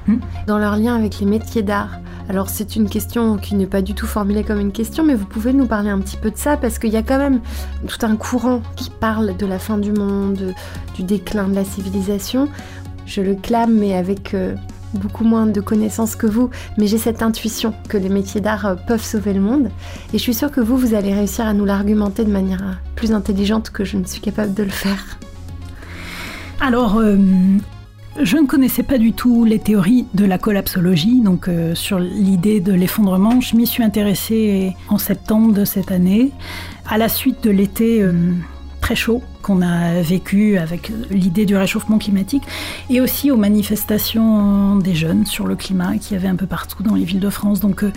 hmm. 0.08 0.16
dans 0.46 0.58
leur 0.58 0.76
lien 0.76 0.96
avec 0.96 1.20
les 1.20 1.26
métiers 1.26 1.62
d'art. 1.62 2.00
Alors 2.28 2.48
c'est 2.48 2.76
une 2.76 2.88
question 2.88 3.36
qui 3.36 3.54
n'est 3.54 3.66
pas 3.66 3.82
du 3.82 3.94
tout 3.94 4.06
formulée 4.06 4.44
comme 4.44 4.58
une 4.58 4.72
question, 4.72 5.04
mais 5.04 5.14
vous 5.14 5.26
pouvez 5.26 5.52
nous 5.52 5.66
parler 5.66 5.90
un 5.90 5.98
petit 5.98 6.16
peu 6.16 6.30
de 6.30 6.36
ça, 6.36 6.56
parce 6.56 6.78
qu'il 6.78 6.90
y 6.90 6.96
a 6.96 7.02
quand 7.02 7.18
même 7.18 7.40
tout 7.86 8.04
un 8.06 8.16
courant 8.16 8.62
qui 8.76 8.90
parle 8.90 9.36
de 9.36 9.46
la 9.46 9.58
fin 9.58 9.76
du 9.76 9.92
monde, 9.92 10.54
du 10.94 11.02
déclin 11.02 11.48
de 11.48 11.54
la 11.54 11.64
civilisation. 11.64 12.48
Je 13.06 13.20
le 13.20 13.34
clame, 13.34 13.74
mais 13.74 13.94
avec 13.94 14.32
euh, 14.32 14.54
beaucoup 14.94 15.24
moins 15.24 15.46
de 15.46 15.60
connaissances 15.60 16.16
que 16.16 16.26
vous, 16.26 16.48
mais 16.78 16.86
j'ai 16.86 16.96
cette 16.96 17.22
intuition 17.22 17.74
que 17.88 17.98
les 17.98 18.08
métiers 18.08 18.40
d'art 18.40 18.64
euh, 18.64 18.74
peuvent 18.74 19.04
sauver 19.04 19.34
le 19.34 19.40
monde. 19.40 19.68
Et 20.14 20.18
je 20.18 20.22
suis 20.22 20.34
sûre 20.34 20.50
que 20.50 20.62
vous, 20.62 20.78
vous 20.78 20.94
allez 20.94 21.12
réussir 21.12 21.46
à 21.46 21.52
nous 21.52 21.66
l'argumenter 21.66 22.24
de 22.24 22.30
manière 22.30 22.62
euh, 22.62 22.72
plus 22.96 23.12
intelligente 23.12 23.68
que 23.68 23.84
je 23.84 23.98
ne 23.98 24.04
suis 24.04 24.22
capable 24.22 24.54
de 24.54 24.62
le 24.62 24.70
faire. 24.70 25.18
Alors, 26.60 26.98
je 28.20 28.36
ne 28.36 28.46
connaissais 28.46 28.82
pas 28.84 28.98
du 28.98 29.12
tout 29.12 29.44
les 29.44 29.58
théories 29.58 30.06
de 30.14 30.24
la 30.24 30.38
collapsologie, 30.38 31.20
donc 31.20 31.48
euh, 31.48 31.74
sur 31.74 31.98
l'idée 31.98 32.60
de 32.60 32.72
l'effondrement. 32.72 33.40
Je 33.40 33.56
m'y 33.56 33.66
suis 33.66 33.82
intéressée 33.82 34.76
en 34.88 34.98
septembre 34.98 35.52
de 35.52 35.64
cette 35.64 35.90
année, 35.90 36.30
à 36.88 36.96
la 36.96 37.08
suite 37.08 37.42
de 37.42 37.50
l'été 37.50 38.02
euh, 38.02 38.12
très 38.80 38.94
chaud 38.94 39.22
qu'on 39.42 39.62
a 39.62 40.00
vécu 40.00 40.58
avec 40.58 40.92
l'idée 41.10 41.44
du 41.44 41.56
réchauffement 41.56 41.98
climatique, 41.98 42.44
et 42.88 43.00
aussi 43.00 43.30
aux 43.30 43.36
manifestations 43.36 44.76
des 44.76 44.94
jeunes 44.94 45.26
sur 45.26 45.46
le 45.46 45.56
climat 45.56 45.98
qui 45.98 46.14
y 46.14 46.16
avait 46.16 46.28
un 46.28 46.36
peu 46.36 46.46
partout 46.46 46.82
dans 46.82 46.94
les 46.94 47.04
villes 47.04 47.20
de 47.20 47.30
France. 47.30 47.60
Euh, 47.64 47.90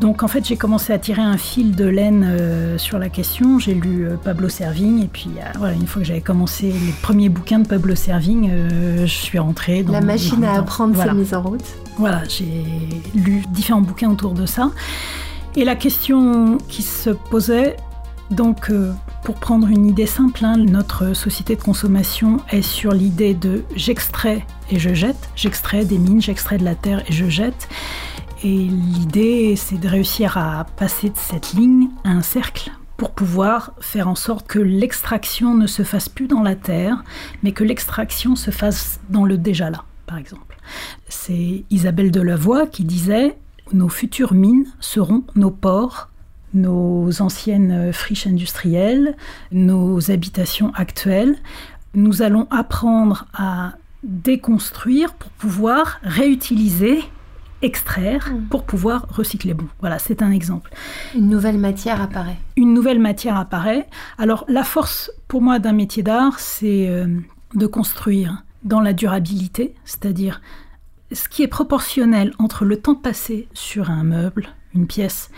donc 0.00 0.22
en 0.22 0.28
fait, 0.28 0.44
j'ai 0.44 0.56
commencé 0.56 0.92
à 0.92 0.98
tirer 0.98 1.22
un 1.22 1.36
fil 1.36 1.76
de 1.76 1.84
laine 1.84 2.26
euh, 2.28 2.78
sur 2.78 2.98
la 2.98 3.08
question. 3.08 3.58
J'ai 3.58 3.74
lu 3.74 4.06
euh, 4.06 4.16
Pablo 4.16 4.48
Servigne 4.48 5.00
et 5.00 5.08
puis 5.08 5.30
euh, 5.36 5.42
voilà, 5.58 5.74
une 5.74 5.86
fois 5.86 6.02
que 6.02 6.08
j'avais 6.08 6.20
commencé 6.20 6.72
les 6.72 6.92
premiers 7.02 7.28
bouquins 7.28 7.60
de 7.60 7.68
Pablo 7.68 7.94
Servigne, 7.94 8.52
je 9.00 9.06
suis 9.06 9.38
rentrée 9.38 9.82
dans 9.82 9.92
la 9.92 10.00
machine 10.00 10.44
à 10.44 10.54
apprendre 10.54 10.94
voilà. 10.94 11.14
mise 11.14 11.34
en 11.34 11.42
route. 11.42 11.64
Voilà, 11.98 12.22
j'ai 12.28 12.64
lu 13.14 13.42
différents 13.50 13.80
bouquins 13.80 14.10
autour 14.10 14.32
de 14.32 14.46
ça. 14.46 14.70
Et 15.54 15.64
la 15.64 15.76
question 15.76 16.58
qui 16.68 16.82
se 16.82 17.10
posait, 17.10 17.76
donc 18.30 18.72
pour 19.22 19.34
prendre 19.36 19.68
une 19.68 19.86
idée 19.86 20.06
simple, 20.06 20.44
hein, 20.44 20.56
notre 20.56 21.14
société 21.14 21.54
de 21.54 21.62
consommation 21.62 22.38
est 22.50 22.62
sur 22.62 22.92
l'idée 22.92 23.34
de 23.34 23.62
j'extrais 23.76 24.44
et 24.70 24.78
je 24.78 24.94
jette, 24.94 25.28
j'extrais 25.36 25.84
des 25.84 25.98
mines, 25.98 26.22
j'extrais 26.22 26.58
de 26.58 26.64
la 26.64 26.74
terre 26.74 27.04
et 27.08 27.12
je 27.12 27.28
jette. 27.28 27.68
Et 28.44 28.48
l'idée, 28.48 29.54
c'est 29.54 29.78
de 29.78 29.86
réussir 29.86 30.36
à 30.36 30.66
passer 30.76 31.10
de 31.10 31.16
cette 31.16 31.52
ligne 31.52 31.90
à 32.02 32.10
un 32.10 32.22
cercle 32.22 32.72
pour 32.96 33.12
pouvoir 33.12 33.72
faire 33.78 34.08
en 34.08 34.16
sorte 34.16 34.48
que 34.48 34.58
l'extraction 34.58 35.54
ne 35.54 35.68
se 35.68 35.84
fasse 35.84 36.08
plus 36.08 36.26
dans 36.26 36.42
la 36.42 36.56
terre, 36.56 37.04
mais 37.44 37.52
que 37.52 37.62
l'extraction 37.62 38.34
se 38.34 38.50
fasse 38.50 38.98
dans 39.10 39.24
le 39.24 39.38
déjà 39.38 39.70
là, 39.70 39.84
par 40.06 40.18
exemple. 40.18 40.56
C'est 41.08 41.64
Isabelle 41.70 42.10
Delavoye 42.10 42.66
qui 42.66 42.82
disait 42.82 43.38
Nos 43.72 43.88
futures 43.88 44.34
mines 44.34 44.66
seront 44.80 45.22
nos 45.36 45.52
ports, 45.52 46.08
nos 46.52 47.22
anciennes 47.22 47.92
friches 47.92 48.26
industrielles, 48.26 49.16
nos 49.52 50.10
habitations 50.10 50.72
actuelles. 50.74 51.36
Nous 51.94 52.22
allons 52.22 52.48
apprendre 52.50 53.26
à 53.34 53.74
déconstruire 54.02 55.14
pour 55.14 55.30
pouvoir 55.30 56.00
réutiliser 56.02 57.04
extraire 57.62 58.32
mm. 58.32 58.48
pour 58.48 58.64
pouvoir 58.64 59.06
recycler. 59.08 59.54
Bon, 59.54 59.66
voilà, 59.80 59.98
c'est 59.98 60.22
un 60.22 60.30
exemple. 60.30 60.70
Une 61.14 61.28
nouvelle 61.28 61.58
matière 61.58 62.00
apparaît. 62.00 62.36
Une 62.56 62.74
nouvelle 62.74 62.98
matière 62.98 63.36
apparaît. 63.36 63.86
Alors 64.18 64.44
la 64.48 64.64
force 64.64 65.10
pour 65.28 65.40
moi 65.40 65.58
d'un 65.58 65.72
métier 65.72 66.02
d'art, 66.02 66.38
c'est 66.38 66.88
euh, 66.88 67.06
de 67.54 67.66
construire 67.66 68.44
dans 68.64 68.80
la 68.80 68.92
durabilité, 68.92 69.74
c'est-à-dire 69.84 70.40
ce 71.12 71.28
qui 71.28 71.42
est 71.42 71.48
proportionnel 71.48 72.32
entre 72.38 72.64
le 72.64 72.76
temps 72.76 72.94
passé 72.94 73.48
sur 73.52 73.90
un 73.90 74.04
meuble, 74.04 74.48
une 74.74 74.86
pièce, 74.86 75.30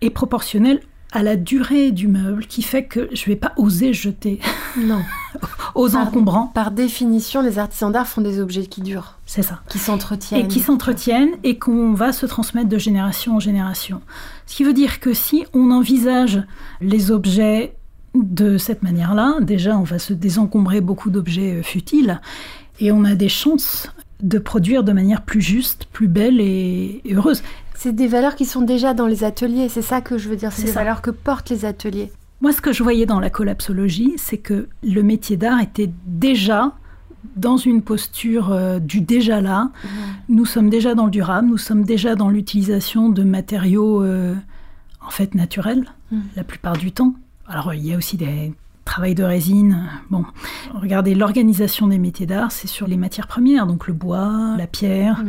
est 0.00 0.10
proportionnel 0.10 0.80
à 1.12 1.22
la 1.22 1.36
durée 1.36 1.90
du 1.90 2.08
meuble 2.08 2.46
qui 2.46 2.62
fait 2.62 2.84
que 2.84 3.08
je 3.12 3.22
ne 3.22 3.26
vais 3.26 3.36
pas 3.36 3.52
oser 3.56 3.92
jeter 3.92 4.38
non. 4.76 5.02
aux 5.74 5.96
encombrants. 5.96 6.46
Par 6.54 6.70
définition, 6.70 7.42
les 7.42 7.58
artisans 7.58 7.90
d'art 7.90 8.06
font 8.06 8.20
des 8.20 8.40
objets 8.40 8.66
qui 8.66 8.80
durent. 8.80 9.18
C'est 9.26 9.42
ça. 9.42 9.60
Qui 9.68 9.78
s'entretiennent. 9.78 10.44
Et 10.44 10.48
qui 10.48 10.60
s'entretiennent 10.60 11.34
et 11.42 11.58
qu'on 11.58 11.94
va 11.94 12.12
se 12.12 12.26
transmettre 12.26 12.68
de 12.68 12.78
génération 12.78 13.36
en 13.36 13.40
génération. 13.40 14.00
Ce 14.46 14.56
qui 14.56 14.64
veut 14.64 14.72
dire 14.72 15.00
que 15.00 15.12
si 15.12 15.44
on 15.52 15.70
envisage 15.70 16.42
les 16.80 17.10
objets 17.10 17.74
de 18.14 18.58
cette 18.58 18.82
manière-là, 18.82 19.36
déjà 19.40 19.76
on 19.78 19.84
va 19.84 19.98
se 19.98 20.12
désencombrer 20.12 20.80
beaucoup 20.80 21.10
d'objets 21.10 21.58
euh, 21.58 21.62
futiles 21.62 22.20
et 22.80 22.90
on 22.90 23.04
a 23.04 23.14
des 23.14 23.28
chances 23.28 23.88
de 24.20 24.38
produire 24.38 24.84
de 24.84 24.92
manière 24.92 25.22
plus 25.22 25.40
juste, 25.40 25.86
plus 25.92 26.08
belle 26.08 26.40
et 26.40 27.02
heureuse. 27.10 27.42
C'est 27.82 27.94
des 27.94 28.08
valeurs 28.08 28.34
qui 28.34 28.44
sont 28.44 28.60
déjà 28.60 28.92
dans 28.92 29.06
les 29.06 29.24
ateliers, 29.24 29.70
c'est 29.70 29.80
ça 29.80 30.02
que 30.02 30.18
je 30.18 30.28
veux 30.28 30.36
dire, 30.36 30.52
c'est 30.52 30.64
des 30.64 30.70
valeurs 30.70 31.00
que 31.00 31.10
portent 31.10 31.48
les 31.48 31.64
ateliers. 31.64 32.12
Moi, 32.42 32.52
ce 32.52 32.60
que 32.60 32.74
je 32.74 32.82
voyais 32.82 33.06
dans 33.06 33.20
la 33.20 33.30
collapsologie, 33.30 34.12
c'est 34.18 34.36
que 34.36 34.68
le 34.82 35.02
métier 35.02 35.38
d'art 35.38 35.62
était 35.62 35.90
déjà 36.04 36.74
dans 37.36 37.56
une 37.56 37.80
posture 37.80 38.52
euh, 38.52 38.80
du 38.80 39.00
déjà 39.00 39.40
là. 39.40 39.70
Mmh. 39.82 39.88
Nous 40.28 40.44
sommes 40.44 40.68
déjà 40.68 40.94
dans 40.94 41.06
le 41.06 41.10
durable, 41.10 41.48
nous 41.48 41.56
sommes 41.56 41.84
déjà 41.84 42.16
dans 42.16 42.28
l'utilisation 42.28 43.08
de 43.08 43.22
matériaux 43.22 44.02
euh, 44.02 44.34
en 45.00 45.08
fait 45.08 45.34
naturels, 45.34 45.86
mmh. 46.12 46.18
la 46.36 46.44
plupart 46.44 46.76
du 46.76 46.92
temps. 46.92 47.14
Alors, 47.46 47.72
il 47.72 47.86
y 47.86 47.94
a 47.94 47.96
aussi 47.96 48.18
des 48.18 48.52
travail 48.90 49.14
de 49.14 49.22
résine. 49.22 49.88
Bon, 50.10 50.24
regardez, 50.74 51.14
l'organisation 51.14 51.86
des 51.86 51.98
métiers 51.98 52.26
d'art, 52.26 52.50
c'est 52.50 52.66
sur 52.66 52.88
les 52.88 52.96
matières 52.96 53.28
premières, 53.28 53.68
donc 53.68 53.86
le 53.86 53.92
bois, 53.92 54.56
la 54.58 54.66
pierre, 54.66 55.22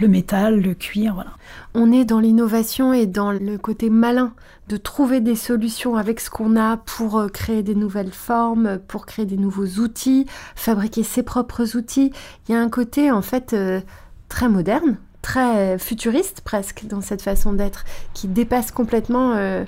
le 0.00 0.08
métal, 0.08 0.60
le, 0.60 0.74
cuir, 0.74 1.14
voilà. 1.14 1.30
On 1.74 1.92
est 1.92 2.04
dans 2.04 2.18
l'innovation 2.18 2.92
et 2.92 3.06
dans 3.06 3.30
le 3.30 3.58
côté 3.58 3.90
malin 3.90 4.32
de 4.68 4.76
trouver 4.76 5.20
des 5.20 5.36
solutions 5.36 5.94
avec 5.94 6.18
ce 6.18 6.30
qu'on 6.30 6.56
a 6.56 6.78
pour 6.78 7.18
euh, 7.18 7.28
créer 7.28 7.62
des 7.62 7.76
nouvelles 7.76 8.10
formes, 8.10 8.80
pour 8.88 9.06
créer 9.06 9.24
des 9.24 9.36
nouveaux 9.36 9.80
outils, 9.80 10.26
fabriquer 10.56 11.04
ses 11.04 11.22
propres 11.22 11.76
outils. 11.76 12.10
Il 12.48 12.52
y 12.52 12.54
a 12.56 12.60
un 12.60 12.68
côté 12.68 13.12
en 13.12 13.22
fait 13.22 13.52
euh, 13.52 13.80
très 14.28 14.48
moderne, 14.48 14.96
très 15.22 15.78
futuriste 15.78 16.40
presque 16.40 16.86
dans 16.88 17.02
cette 17.02 17.22
façon 17.22 17.52
d'être, 17.52 17.84
qui 18.14 18.26
dépasse 18.26 18.72
complètement 18.72 19.34
euh, 19.34 19.64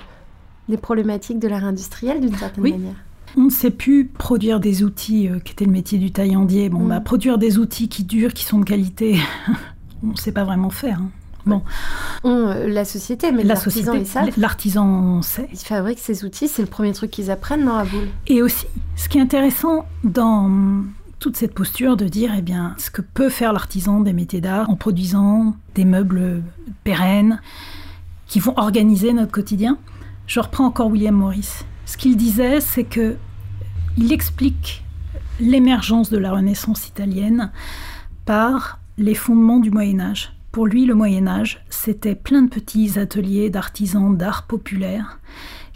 les 0.67 0.77
problématiques 0.77 1.39
de 1.39 1.47
l'art 1.47 1.63
industriel 1.63 2.19
d'une 2.19 2.35
certaine 2.35 2.63
manière. 2.63 2.95
On 3.37 3.43
ne 3.43 3.49
sait 3.49 3.71
plus 3.71 4.05
produire 4.05 4.59
des 4.59 4.83
outils, 4.83 5.27
euh, 5.27 5.39
qui 5.39 5.53
était 5.53 5.65
le 5.65 5.71
métier 5.71 5.97
du 5.99 6.11
taillandier. 6.11 6.69
Bon, 6.69 6.79
mm. 6.79 6.89
bah, 6.89 6.99
produire 6.99 7.37
des 7.37 7.57
outils 7.57 7.89
qui 7.89 8.03
durent, 8.03 8.33
qui 8.33 8.43
sont 8.43 8.59
de 8.59 8.65
qualité, 8.65 9.19
on 10.03 10.07
ne 10.07 10.17
sait 10.17 10.31
pas 10.31 10.43
vraiment 10.43 10.69
faire. 10.69 10.99
Hein. 10.99 11.09
Bon. 11.45 11.63
Euh, 12.25 12.67
la 12.67 12.85
société, 12.85 13.31
mais 13.31 13.43
l'artisan, 13.43 13.93
ils 13.93 14.05
savent. 14.05 14.29
L'artisan 14.37 15.21
sait. 15.21 15.47
Ils 15.51 15.57
fabriquent 15.57 15.99
ces 15.99 16.25
outils, 16.25 16.47
c'est 16.47 16.61
le 16.61 16.67
premier 16.67 16.93
truc 16.93 17.11
qu'ils 17.11 17.31
apprennent 17.31 17.65
dans 17.65 17.77
la 17.77 17.85
boule? 17.85 18.07
Et 18.27 18.41
aussi, 18.41 18.65
ce 18.95 19.09
qui 19.09 19.17
est 19.17 19.21
intéressant 19.21 19.85
dans 20.03 20.83
toute 21.19 21.37
cette 21.37 21.53
posture 21.53 21.97
de 21.97 22.05
dire, 22.05 22.33
eh 22.37 22.41
bien, 22.41 22.75
ce 22.77 22.91
que 22.91 23.01
peut 23.01 23.29
faire 23.29 23.53
l'artisan 23.53 24.01
des 24.01 24.13
métiers 24.13 24.41
d'art 24.41 24.69
en 24.69 24.75
produisant 24.75 25.55
des 25.75 25.85
meubles 25.85 26.43
pérennes 26.83 27.41
qui 28.27 28.39
vont 28.39 28.53
organiser 28.57 29.11
notre 29.11 29.31
quotidien. 29.31 29.77
Je 30.27 30.39
reprends 30.39 30.65
encore 30.65 30.87
William 30.87 31.15
Morris. 31.15 31.63
Ce 31.89 31.97
qu'il 31.97 32.17
disait, 32.17 32.61
c'est 32.61 32.83
que 32.83 33.15
il 33.97 34.13
explique 34.13 34.83
l'émergence 35.39 36.11
de 36.11 36.19
la 36.19 36.31
Renaissance 36.31 36.87
italienne 36.87 37.51
par 38.25 38.79
les 38.99 39.15
fondements 39.15 39.59
du 39.59 39.71
Moyen 39.71 39.99
Âge. 39.99 40.31
Pour 40.51 40.67
lui, 40.67 40.85
le 40.85 40.93
Moyen 40.93 41.25
Âge, 41.25 41.65
c'était 41.71 42.13
plein 42.13 42.43
de 42.43 42.49
petits 42.49 42.99
ateliers 42.99 43.49
d'artisans 43.49 44.15
d'art 44.15 44.43
populaire 44.43 45.17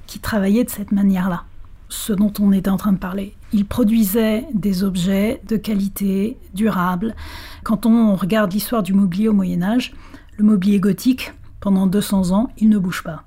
qui 0.05 0.19
travaillaient 0.19 0.63
de 0.63 0.69
cette 0.69 0.91
manière-là, 0.91 1.45
ce 1.89 2.13
dont 2.13 2.31
on 2.39 2.51
était 2.51 2.69
en 2.69 2.77
train 2.77 2.93
de 2.93 2.99
parler. 2.99 3.35
Ils 3.51 3.65
produisaient 3.65 4.45
des 4.53 4.83
objets 4.83 5.41
de 5.47 5.57
qualité, 5.57 6.37
durables. 6.53 7.15
Quand 7.63 7.87
on 7.87 8.13
regarde 8.13 8.53
l'histoire 8.53 8.83
du 8.83 8.93
mobilier 8.93 9.29
au 9.29 9.33
Moyen 9.33 9.63
Âge, 9.63 9.95
le 10.37 10.43
mobilier 10.43 10.79
gothique, 10.79 11.33
pendant 11.63 11.87
200 11.87 12.31
ans, 12.31 12.49
il 12.57 12.67
ne 12.67 12.77
bouge 12.77 13.03
pas. 13.03 13.23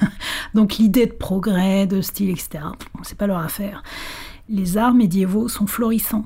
Donc 0.54 0.76
l'idée 0.76 1.04
de 1.04 1.12
progrès, 1.12 1.86
de 1.86 2.00
style, 2.00 2.30
etc., 2.30 2.64
c'est 3.02 3.18
pas 3.18 3.26
leur 3.26 3.40
affaire. 3.40 3.82
Les 4.48 4.78
arts 4.78 4.94
médiévaux 4.94 5.48
sont 5.48 5.66
florissants. 5.66 6.24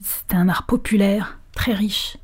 C'est 0.00 0.34
un 0.34 0.48
art 0.48 0.64
populaire, 0.64 1.38
très 1.52 1.74
riche. 1.74 2.16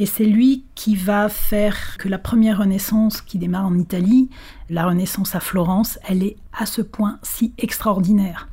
Et 0.00 0.06
c'est 0.06 0.24
lui 0.24 0.64
qui 0.74 0.96
va 0.96 1.28
faire 1.28 1.96
que 1.96 2.08
la 2.08 2.18
première 2.18 2.58
Renaissance 2.58 3.20
qui 3.20 3.38
démarre 3.38 3.66
en 3.66 3.78
Italie, 3.78 4.30
la 4.68 4.84
Renaissance 4.84 5.36
à 5.36 5.40
Florence, 5.40 6.00
elle 6.08 6.24
est 6.24 6.36
à 6.52 6.66
ce 6.66 6.82
point 6.82 7.20
si 7.22 7.52
extraordinaire. 7.56 8.48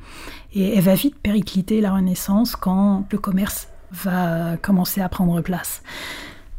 Et 0.52 0.76
elle 0.76 0.84
va 0.84 0.94
vite 0.94 1.16
péricliter 1.16 1.80
la 1.80 1.92
Renaissance 1.92 2.54
quand 2.54 3.04
le 3.10 3.18
commerce 3.18 3.66
va 3.90 4.56
commencer 4.58 5.00
à 5.00 5.08
prendre 5.08 5.40
place. 5.40 5.82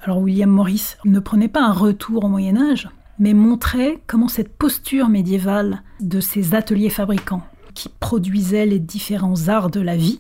Alors 0.03 0.17
William 0.17 0.49
Morris 0.49 0.95
ne 1.05 1.19
prenait 1.19 1.47
pas 1.47 1.61
un 1.61 1.73
retour 1.73 2.23
au 2.23 2.27
Moyen 2.27 2.57
Âge, 2.57 2.89
mais 3.19 3.35
montrait 3.35 4.01
comment 4.07 4.27
cette 4.27 4.51
posture 4.51 5.09
médiévale 5.09 5.83
de 5.99 6.19
ces 6.19 6.55
ateliers 6.55 6.89
fabricants 6.89 7.43
qui 7.75 7.87
produisaient 7.87 8.65
les 8.65 8.79
différents 8.79 9.47
arts 9.47 9.69
de 9.69 9.79
la 9.79 9.95
vie, 9.95 10.19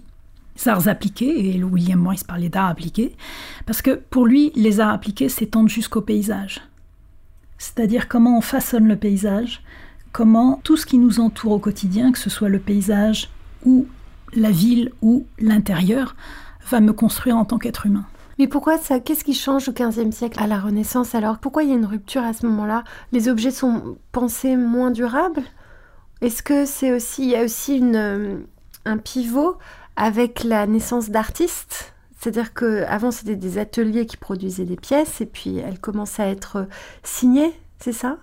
arts 0.67 0.87
appliqués, 0.87 1.55
et 1.55 1.63
William 1.63 1.99
Morris 1.99 2.21
parlait 2.27 2.49
d'arts 2.49 2.69
appliqués, 2.69 3.15
parce 3.65 3.81
que 3.81 3.95
pour 3.95 4.27
lui, 4.27 4.51
les 4.55 4.79
arts 4.79 4.93
appliqués 4.93 5.29
s'étendent 5.29 5.69
jusqu'au 5.69 6.01
paysage. 6.01 6.61
C'est-à-dire 7.57 8.07
comment 8.07 8.37
on 8.37 8.41
façonne 8.41 8.87
le 8.87 8.95
paysage, 8.95 9.63
comment 10.11 10.61
tout 10.63 10.77
ce 10.77 10.85
qui 10.85 10.99
nous 10.99 11.19
entoure 11.19 11.53
au 11.53 11.59
quotidien, 11.59 12.11
que 12.11 12.19
ce 12.19 12.29
soit 12.29 12.49
le 12.49 12.59
paysage 12.59 13.31
ou 13.65 13.87
la 14.35 14.51
ville 14.51 14.91
ou 15.01 15.25
l'intérieur, 15.39 16.15
va 16.69 16.79
me 16.81 16.93
construire 16.93 17.37
en 17.37 17.45
tant 17.45 17.57
qu'être 17.57 17.87
humain. 17.87 18.05
Mais 18.41 18.47
pourquoi 18.47 18.79
ça 18.79 18.99
Qu'est-ce 18.99 19.23
qui 19.23 19.35
change 19.35 19.69
au 19.69 19.71
XVe 19.71 20.09
siècle 20.09 20.41
à 20.41 20.47
la 20.47 20.59
Renaissance 20.59 21.13
alors? 21.13 21.37
Pourquoi 21.37 21.61
il 21.61 21.69
y 21.69 21.73
a 21.73 21.75
une 21.75 21.85
rupture 21.85 22.23
à 22.23 22.33
ce 22.33 22.43
moment-là? 22.47 22.83
Les 23.11 23.29
objets 23.29 23.51
sont 23.51 23.99
pensés 24.11 24.55
moins 24.55 24.89
durables? 24.89 25.43
Est-ce 26.21 26.41
que 26.41 26.65
c'est 26.65 26.91
aussi 26.91 27.21
il 27.21 27.29
y 27.29 27.35
a 27.35 27.43
aussi 27.43 27.77
une, 27.77 27.95
euh, 27.95 28.37
un 28.85 28.97
pivot 28.97 29.59
avec 29.95 30.43
la 30.43 30.65
naissance 30.65 31.11
d'artistes? 31.11 31.93
C'est-à-dire 32.17 32.55
qu'avant, 32.55 33.11
c'était 33.11 33.35
des 33.35 33.59
ateliers 33.59 34.07
qui 34.07 34.17
produisaient 34.17 34.65
des 34.65 34.75
pièces 34.75 35.21
et 35.21 35.27
puis 35.27 35.57
elles 35.59 35.79
commençaient 35.79 36.23
à 36.23 36.29
être 36.29 36.67
signées, 37.03 37.53
c'est 37.77 37.93
ça? 37.93 38.17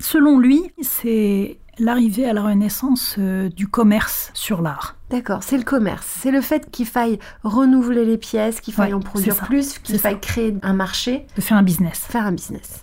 Selon 0.00 0.38
lui, 0.38 0.72
c'est 0.80 1.58
l'arrivée 1.78 2.24
à 2.24 2.32
la 2.32 2.44
Renaissance 2.44 3.16
euh, 3.18 3.50
du 3.50 3.68
commerce 3.68 4.30
sur 4.32 4.62
l'art. 4.62 4.96
D'accord, 5.12 5.42
c'est 5.42 5.58
le 5.58 5.62
commerce. 5.62 6.06
C'est 6.20 6.30
le 6.30 6.40
fait 6.40 6.70
qu'il 6.70 6.86
faille 6.86 7.18
renouveler 7.44 8.06
les 8.06 8.16
pièces, 8.16 8.62
qu'il 8.62 8.72
faille 8.72 8.94
en 8.94 9.00
produire 9.00 9.36
plus, 9.36 9.78
qu'il 9.78 9.98
faille 9.98 10.18
créer 10.18 10.56
un 10.62 10.72
marché. 10.72 11.26
De 11.36 11.42
faire 11.42 11.58
un 11.58 11.62
business. 11.62 11.98
Faire 12.08 12.24
un 12.24 12.32
business. 12.32 12.82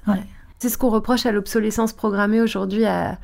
C'est 0.60 0.70
ce 0.70 0.78
qu'on 0.78 0.90
reproche 0.90 1.26
à 1.26 1.32
l'obsolescence 1.32 1.92
programmée 1.92 2.40
aujourd'hui 2.40 2.86
à, 2.86 3.18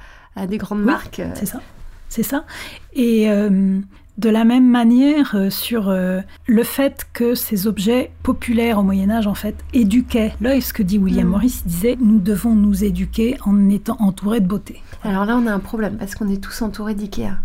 des 0.48 0.58
grandes 0.58 0.84
marques. 0.84 1.20
Euh. 1.20 1.30
C'est 1.36 1.46
ça. 1.46 1.62
C'est 2.10 2.24
ça. 2.24 2.46
Et 2.94 3.30
euh, 3.30 3.80
de 4.18 4.30
la 4.30 4.44
même 4.44 4.70
manière 4.70 5.36
euh, 5.36 5.50
sur 5.50 5.90
euh, 5.90 6.22
le 6.48 6.64
fait 6.64 7.06
que 7.14 7.36
ces 7.36 7.68
objets 7.68 8.12
populaires 8.24 8.80
au 8.80 8.84
Moyen 8.84 9.10
Âge 9.12 9.28
en 9.28 9.36
fait 9.36 9.56
éduquaient. 9.74 10.34
Là, 10.42 10.60
ce 10.62 10.74
que 10.74 10.82
dit 10.82 10.98
William 10.98 11.28
mm. 11.28 11.32
Morris, 11.32 11.62
il 11.66 11.70
disait 11.70 11.98
nous 12.00 12.20
devons 12.20 12.56
nous 12.56 12.84
éduquer 12.84 13.38
en 13.46 13.70
étant 13.70 13.98
entourés 14.00 14.40
de 14.40 14.48
beauté. 14.48 14.82
Alors 15.04 15.26
là, 15.26 15.38
on 15.38 15.46
a 15.46 15.54
un 15.54 15.60
problème 15.60 15.98
parce 15.98 16.16
qu'on 16.16 16.30
est 16.30 16.42
tous 16.42 16.62
entourés 16.62 16.96
d'IKEA. 16.96 17.38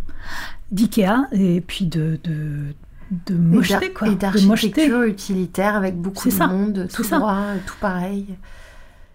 D'IKEA 0.70 1.28
et 1.32 1.60
puis 1.60 1.86
de, 1.86 2.18
de 2.24 2.74
de 3.26 3.34
mocheté, 3.34 3.92
quoi. 3.92 4.08
Et 4.08 4.14
d'architecture 4.14 5.02
utilitaire 5.02 5.74
avec 5.74 5.96
beaucoup 5.96 6.28
de 6.28 6.46
monde, 6.46 6.88
tout, 6.92 7.02
droit, 7.02 7.42
tout 7.66 7.74
pareil. 7.80 8.26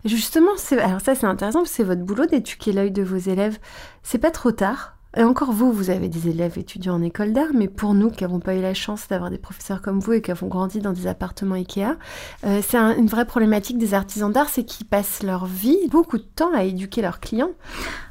justement, 0.03 0.51
alors 0.83 1.01
ça 1.01 1.15
c'est 1.15 1.25
intéressant, 1.25 1.63
c'est 1.65 1.83
votre 1.83 2.01
boulot 2.01 2.25
d'éduquer 2.25 2.73
l'œil 2.73 2.91
de 2.91 3.03
vos 3.03 3.17
élèves. 3.17 3.57
C'est 4.03 4.17
pas 4.17 4.31
trop 4.31 4.51
tard 4.51 4.95
et 5.17 5.23
encore 5.23 5.53
vous, 5.53 5.71
vous 5.71 5.89
avez 5.89 6.09
des 6.09 6.27
élèves 6.27 6.57
étudiants 6.57 6.95
en 6.95 7.01
école 7.01 7.31
d'art, 7.31 7.53
mais 7.53 7.69
pour 7.69 7.93
nous 7.93 8.09
qui 8.09 8.23
n'avons 8.23 8.41
pas 8.41 8.53
eu 8.53 8.61
la 8.61 8.73
chance 8.73 9.07
d'avoir 9.07 9.29
des 9.29 9.37
professeurs 9.37 9.81
comme 9.81 9.99
vous 9.99 10.11
et 10.11 10.21
qui 10.21 10.29
avons 10.29 10.47
grandi 10.47 10.79
dans 10.79 10.91
des 10.91 11.07
appartements 11.07 11.55
Ikea, 11.55 11.95
euh, 12.43 12.61
c'est 12.61 12.77
une 12.77 13.07
vraie 13.07 13.25
problématique 13.25 13.77
des 13.77 13.93
artisans 13.93 14.29
d'art, 14.29 14.49
c'est 14.49 14.65
qu'ils 14.65 14.85
passent 14.85 15.23
leur 15.23 15.45
vie, 15.45 15.77
beaucoup 15.89 16.17
de 16.17 16.23
temps 16.23 16.53
à 16.53 16.65
éduquer 16.65 17.01
leurs 17.01 17.21
clients. 17.21 17.51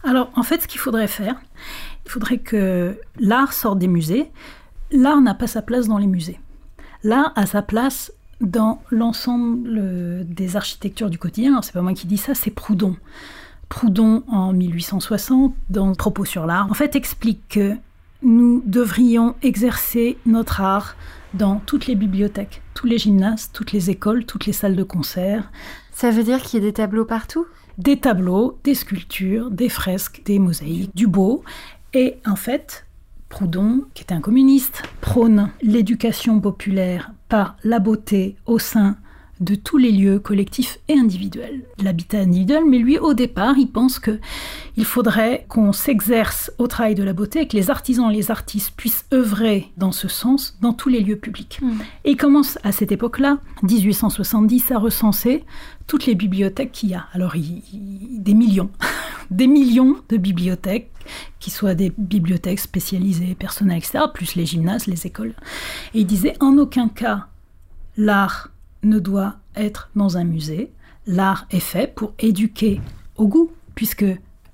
Alors 0.02 0.30
en 0.34 0.42
fait, 0.42 0.62
ce 0.62 0.66
qu'il 0.66 0.80
faudrait 0.80 1.08
faire, 1.08 1.36
il 2.06 2.10
faudrait 2.10 2.38
que 2.38 2.98
l'art 3.18 3.52
sorte 3.52 3.78
des 3.78 3.88
musées. 3.88 4.30
L'art 4.90 5.20
n'a 5.20 5.34
pas 5.34 5.46
sa 5.46 5.62
place 5.62 5.88
dans 5.88 5.98
les 5.98 6.06
musées. 6.06 6.38
L'art 7.02 7.32
a 7.36 7.46
sa 7.46 7.62
place 7.62 8.12
dans 8.40 8.82
l'ensemble 8.90 10.24
des 10.26 10.56
architectures 10.56 11.10
du 11.10 11.18
quotidien. 11.18 11.62
C'est 11.62 11.72
pas 11.72 11.82
moi 11.82 11.94
qui 11.94 12.06
dis 12.06 12.18
ça, 12.18 12.34
c'est 12.34 12.50
Proudhon. 12.50 12.96
Proudhon 13.68 14.22
en 14.28 14.52
1860, 14.52 15.54
dans 15.70 15.94
Propos 15.94 16.24
sur 16.24 16.46
l'art, 16.46 16.70
en 16.70 16.74
fait 16.74 16.96
explique 16.96 17.40
que 17.48 17.74
nous 18.22 18.62
devrions 18.66 19.34
exercer 19.42 20.18
notre 20.26 20.60
art 20.60 20.96
dans 21.34 21.56
toutes 21.56 21.86
les 21.86 21.94
bibliothèques, 21.94 22.62
tous 22.74 22.86
les 22.86 22.98
gymnases, 22.98 23.50
toutes 23.52 23.72
les 23.72 23.90
écoles, 23.90 24.24
toutes 24.24 24.46
les 24.46 24.52
salles 24.52 24.76
de 24.76 24.82
concert. 24.82 25.50
Ça 25.92 26.10
veut 26.10 26.22
dire 26.22 26.42
qu'il 26.42 26.60
y 26.60 26.62
a 26.62 26.66
des 26.66 26.72
tableaux 26.72 27.04
partout? 27.04 27.46
Des 27.76 27.98
tableaux, 27.98 28.58
des 28.62 28.74
sculptures, 28.74 29.50
des 29.50 29.68
fresques, 29.68 30.22
des 30.24 30.38
mosaïques, 30.38 30.94
du 30.94 31.06
beau. 31.06 31.42
Et 31.94 32.16
en 32.26 32.36
fait, 32.36 32.86
Proudhon, 33.28 33.84
qui 33.94 34.02
est 34.02 34.12
un 34.12 34.20
communiste, 34.20 34.82
prône 35.00 35.50
l'éducation 35.62 36.40
populaire 36.40 37.12
par 37.28 37.56
la 37.62 37.78
beauté 37.78 38.36
au 38.46 38.58
sein 38.58 38.96
de 39.40 39.54
tous 39.54 39.78
les 39.78 39.90
lieux 39.90 40.18
collectifs 40.18 40.78
et 40.88 40.94
individuels, 40.94 41.62
l'habitat 41.82 42.20
individuel, 42.20 42.64
mais 42.68 42.78
lui 42.78 42.98
au 42.98 43.14
départ 43.14 43.58
il 43.58 43.66
pense 43.66 43.98
que 43.98 44.20
il 44.76 44.84
faudrait 44.84 45.44
qu'on 45.48 45.72
s'exerce 45.72 46.52
au 46.58 46.66
travail 46.66 46.94
de 46.94 47.02
la 47.02 47.12
beauté 47.12 47.40
et 47.40 47.48
que 47.48 47.56
les 47.56 47.70
artisans 47.70 48.10
et 48.10 48.14
les 48.14 48.30
artistes 48.30 48.72
puissent 48.76 49.06
œuvrer 49.12 49.72
dans 49.76 49.92
ce 49.92 50.08
sens 50.08 50.56
dans 50.60 50.72
tous 50.72 50.88
les 50.88 51.00
lieux 51.00 51.16
publics. 51.16 51.58
Hmm. 51.60 51.78
Et 52.04 52.12
il 52.12 52.16
commence 52.16 52.58
à 52.62 52.72
cette 52.72 52.92
époque-là, 52.92 53.38
1870, 53.62 54.70
à 54.70 54.78
recenser 54.78 55.44
toutes 55.86 56.06
les 56.06 56.14
bibliothèques 56.14 56.72
qu'il 56.72 56.90
y 56.90 56.94
a. 56.94 57.06
Alors 57.12 57.34
des 57.34 58.34
millions, 58.34 58.70
des 59.30 59.48
millions 59.48 59.96
de 60.08 60.16
bibliothèques 60.16 60.90
qui 61.40 61.50
soient 61.50 61.74
des 61.74 61.92
bibliothèques 61.96 62.60
spécialisées, 62.60 63.34
personnelles, 63.34 63.78
etc., 63.78 64.04
plus 64.12 64.34
les 64.34 64.46
gymnases, 64.46 64.86
les 64.86 65.06
écoles. 65.06 65.34
Et 65.94 66.00
il 66.00 66.06
disait 66.06 66.36
en 66.40 66.58
aucun 66.58 66.88
cas 66.88 67.26
l'art 67.96 68.50
ne 68.82 68.98
doit 68.98 69.36
être 69.56 69.90
dans 69.96 70.16
un 70.16 70.24
musée. 70.24 70.72
L'art 71.06 71.46
est 71.50 71.60
fait 71.60 71.94
pour 71.94 72.14
éduquer 72.18 72.80
au 73.16 73.28
goût, 73.28 73.52
puisque 73.74 74.04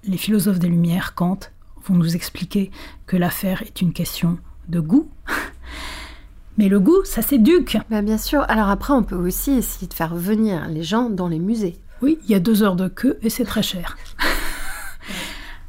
les 0.05 0.17
philosophes 0.17 0.59
des 0.59 0.69
Lumières, 0.69 1.15
Kant, 1.15 1.39
vont 1.85 1.95
nous 1.95 2.15
expliquer 2.15 2.71
que 3.07 3.17
l'affaire 3.17 3.63
est 3.63 3.81
une 3.81 3.93
question 3.93 4.39
de 4.69 4.81
goût. 4.81 5.11
Mais 6.59 6.69
le 6.69 6.81
goût, 6.81 7.05
ça 7.05 7.23
s'éduque. 7.23 7.79
Bah 7.91 8.03
bien 8.03 8.19
sûr. 8.19 8.45
Alors 8.49 8.69
après, 8.69 8.93
on 8.93 9.03
peut 9.03 9.17
aussi 9.17 9.53
essayer 9.53 9.87
de 9.87 9.95
faire 9.95 10.15
venir 10.15 10.69
les 10.69 10.83
gens 10.83 11.09
dans 11.09 11.29
les 11.29 11.39
musées. 11.39 11.79
Oui, 12.03 12.19
il 12.25 12.31
y 12.31 12.35
a 12.35 12.41
deux 12.41 12.63
heures 12.63 12.77
de 12.77 12.89
queue 12.89 13.19
et 13.23 13.31
c'est 13.31 13.45
très 13.45 13.63
cher. 13.63 13.97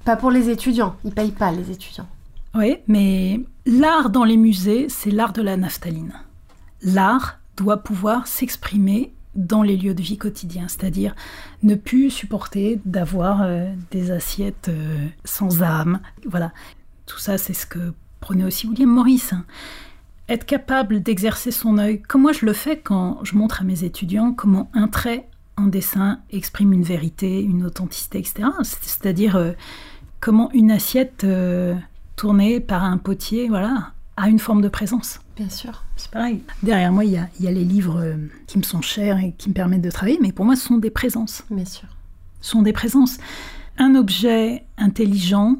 pas 0.03 0.15
pour 0.15 0.31
les 0.31 0.49
étudiants. 0.49 0.95
Ils 1.03 1.13
payent 1.13 1.31
pas 1.31 1.51
les 1.51 1.71
étudiants. 1.71 2.07
Oui, 2.53 2.77
mais 2.87 3.39
l'art 3.65 4.09
dans 4.09 4.23
les 4.23 4.37
musées, 4.37 4.87
c'est 4.89 5.11
l'art 5.11 5.33
de 5.33 5.41
la 5.41 5.57
naphtaline. 5.57 6.13
L'art 6.81 7.39
doit 7.55 7.77
pouvoir 7.77 8.27
s'exprimer 8.27 9.13
dans 9.35 9.63
les 9.63 9.77
lieux 9.77 9.93
de 9.93 10.01
vie 10.01 10.17
quotidiens, 10.17 10.67
c'est-à-dire 10.67 11.15
ne 11.63 11.75
plus 11.75 12.09
supporter 12.09 12.81
d'avoir 12.85 13.43
euh, 13.43 13.71
des 13.91 14.11
assiettes 14.11 14.67
euh, 14.69 15.07
sans 15.23 15.63
âme. 15.63 16.01
Voilà, 16.25 16.51
tout 17.05 17.19
ça 17.19 17.37
c'est 17.37 17.53
ce 17.53 17.65
que 17.65 17.93
prenait 18.19 18.43
aussi 18.43 18.67
William 18.67 18.89
Morris. 18.89 19.29
Hein. 19.31 19.45
Être 20.27 20.45
capable 20.45 21.01
d'exercer 21.01 21.51
son 21.51 21.77
œil, 21.77 22.01
comme 22.01 22.23
moi 22.23 22.33
je 22.33 22.45
le 22.45 22.53
fais 22.53 22.77
quand 22.77 23.19
je 23.23 23.35
montre 23.35 23.61
à 23.61 23.63
mes 23.63 23.83
étudiants 23.83 24.33
comment 24.33 24.69
un 24.73 24.87
trait 24.87 25.29
en 25.57 25.67
dessin 25.67 26.19
exprime 26.31 26.73
une 26.73 26.83
vérité, 26.83 27.41
une 27.41 27.65
authenticité, 27.65 28.19
etc. 28.19 28.49
C'est-à-dire 28.63 29.35
euh, 29.35 29.51
comment 30.21 30.49
une 30.53 30.71
assiette 30.71 31.25
euh, 31.25 31.75
tournée 32.15 32.61
par 32.61 32.83
un 32.83 32.97
potier, 32.97 33.49
voilà, 33.49 33.91
a 34.15 34.29
une 34.29 34.39
forme 34.39 34.61
de 34.61 34.69
présence. 34.69 35.19
Bien 35.35 35.49
sûr. 35.49 35.83
C'est 35.97 36.11
pareil. 36.11 36.41
Derrière 36.63 36.93
moi, 36.93 37.03
il 37.03 37.11
y 37.11 37.17
a, 37.17 37.27
y 37.39 37.47
a, 37.47 37.51
les 37.51 37.65
livres 37.65 37.99
euh, 37.99 38.15
qui 38.47 38.57
me 38.57 38.63
sont 38.63 38.81
chers 38.81 39.19
et 39.19 39.33
qui 39.37 39.49
me 39.49 39.53
permettent 39.53 39.81
de 39.81 39.91
travailler, 39.91 40.19
mais 40.21 40.31
pour 40.31 40.45
moi, 40.45 40.55
ce 40.55 40.65
sont 40.67 40.77
des 40.77 40.91
présences. 40.91 41.43
Bien 41.49 41.65
sûr. 41.65 41.89
Ce 42.39 42.51
sont 42.51 42.61
des 42.61 42.73
présences. 42.73 43.17
Un 43.77 43.95
objet 43.95 44.63
intelligent 44.77 45.57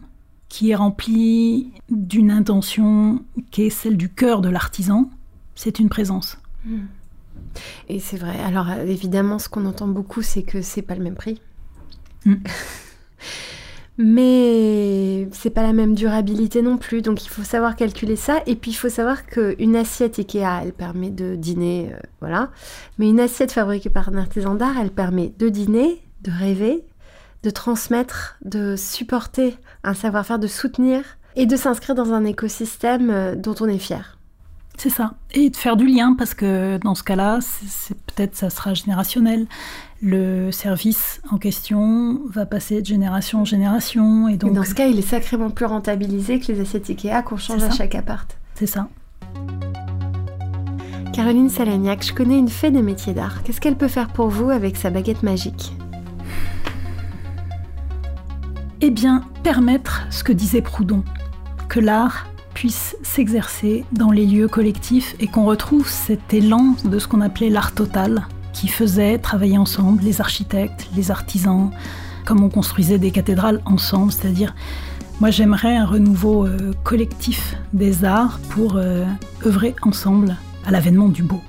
qui 0.47 0.71
est 0.71 0.75
rempli 0.75 1.71
d'une 1.89 2.29
intention 2.29 3.23
qui 3.51 3.63
est 3.63 3.69
celle 3.69 3.97
du 3.97 4.09
cœur 4.09 4.41
de 4.41 4.49
l'artisan, 4.49 5.09
c'est 5.55 5.79
une 5.79 5.89
présence. 5.89 6.37
Hmm. 6.65 6.85
Et 7.89 7.99
c'est 7.99 8.17
vrai. 8.17 8.37
Alors 8.39 8.69
évidemment, 8.69 9.39
ce 9.39 9.49
qu'on 9.49 9.65
entend 9.65 9.87
beaucoup, 9.87 10.21
c'est 10.21 10.43
que 10.43 10.61
c'est 10.61 10.81
pas 10.81 10.95
le 10.95 11.03
même 11.03 11.15
prix. 11.15 11.41
Mm. 12.25 12.35
Mais 13.97 15.27
c'est 15.31 15.49
pas 15.49 15.63
la 15.63 15.73
même 15.73 15.93
durabilité 15.93 16.61
non 16.61 16.77
plus, 16.77 17.01
donc 17.01 17.23
il 17.25 17.29
faut 17.29 17.43
savoir 17.43 17.75
calculer 17.75 18.15
ça. 18.15 18.41
Et 18.47 18.55
puis 18.55 18.71
il 18.71 18.75
faut 18.75 18.89
savoir 18.89 19.25
qu'une 19.25 19.75
assiette 19.75 20.17
Ikea, 20.17 20.63
elle 20.63 20.73
permet 20.73 21.09
de 21.09 21.35
dîner, 21.35 21.91
euh, 21.93 21.99
voilà. 22.19 22.49
Mais 22.97 23.09
une 23.09 23.19
assiette 23.19 23.51
fabriquée 23.51 23.89
par 23.89 24.09
un 24.09 24.17
artisan 24.17 24.55
d'art, 24.55 24.77
elle 24.79 24.91
permet 24.91 25.33
de 25.37 25.49
dîner, 25.49 26.01
de 26.21 26.31
rêver, 26.31 26.85
de 27.43 27.49
transmettre, 27.49 28.37
de 28.43 28.75
supporter 28.75 29.57
un 29.83 29.93
savoir-faire, 29.93 30.39
de 30.39 30.47
soutenir 30.47 31.03
et 31.35 31.45
de 31.45 31.55
s'inscrire 31.55 31.95
dans 31.95 32.13
un 32.13 32.25
écosystème 32.25 33.09
euh, 33.09 33.35
dont 33.35 33.55
on 33.59 33.67
est 33.67 33.77
fier. 33.77 34.17
C'est 34.81 34.89
ça. 34.89 35.13
Et 35.35 35.51
de 35.51 35.55
faire 35.55 35.77
du 35.77 35.85
lien, 35.85 36.15
parce 36.17 36.33
que 36.33 36.79
dans 36.79 36.95
ce 36.95 37.03
cas-là, 37.03 37.37
c'est 37.41 37.95
peut-être 38.01 38.35
ça 38.35 38.49
sera 38.49 38.73
générationnel. 38.73 39.45
Le 40.01 40.49
service 40.51 41.21
en 41.29 41.37
question 41.37 42.19
va 42.27 42.47
passer 42.47 42.81
de 42.81 42.87
génération 42.87 43.41
en 43.41 43.45
génération. 43.45 44.27
Et, 44.27 44.37
donc... 44.37 44.53
dans 44.53 44.63
ce 44.63 44.73
cas, 44.73 44.87
il 44.87 44.97
est 44.97 45.03
sacrément 45.03 45.51
plus 45.51 45.65
rentabilisé 45.65 46.39
que 46.39 46.51
les 46.51 46.61
assiettes 46.61 46.89
Ikea 46.89 47.21
qu'on 47.23 47.37
change 47.37 47.61
à 47.61 47.69
chaque 47.69 47.93
appart. 47.93 48.35
C'est 48.55 48.65
ça. 48.65 48.87
Caroline 51.13 51.49
Salagnac, 51.49 52.03
je 52.03 52.13
connais 52.13 52.39
une 52.39 52.49
fée 52.49 52.71
des 52.71 52.81
métiers 52.81 53.13
d'art. 53.13 53.43
Qu'est-ce 53.43 53.61
qu'elle 53.61 53.77
peut 53.77 53.87
faire 53.87 54.07
pour 54.07 54.29
vous 54.29 54.49
avec 54.49 54.77
sa 54.77 54.89
baguette 54.89 55.21
magique? 55.21 55.75
Eh 58.81 58.89
bien, 58.89 59.25
permettre 59.43 60.07
ce 60.09 60.23
que 60.23 60.33
disait 60.33 60.63
Proudhon, 60.63 61.03
que 61.69 61.79
l'art 61.79 62.30
puisse 62.61 62.95
s'exercer 63.01 63.85
dans 63.91 64.11
les 64.11 64.23
lieux 64.23 64.47
collectifs 64.47 65.15
et 65.19 65.25
qu'on 65.25 65.45
retrouve 65.45 65.89
cet 65.89 66.31
élan 66.31 66.75
de 66.85 66.99
ce 66.99 67.07
qu'on 67.07 67.21
appelait 67.21 67.49
l'art 67.49 67.71
total, 67.71 68.27
qui 68.53 68.67
faisait 68.67 69.17
travailler 69.17 69.57
ensemble 69.57 70.03
les 70.03 70.21
architectes, 70.21 70.87
les 70.95 71.09
artisans, 71.09 71.71
comme 72.23 72.43
on 72.43 72.49
construisait 72.49 72.99
des 72.99 73.09
cathédrales 73.09 73.63
ensemble, 73.65 74.11
c'est-à-dire 74.11 74.53
moi 75.19 75.31
j'aimerais 75.31 75.75
un 75.75 75.87
renouveau 75.87 76.45
euh, 76.45 76.71
collectif 76.83 77.55
des 77.73 78.05
arts 78.05 78.39
pour 78.51 78.75
euh, 78.75 79.05
œuvrer 79.43 79.73
ensemble 79.81 80.35
à 80.63 80.69
l'avènement 80.69 81.09
du 81.09 81.23
beau. 81.23 81.41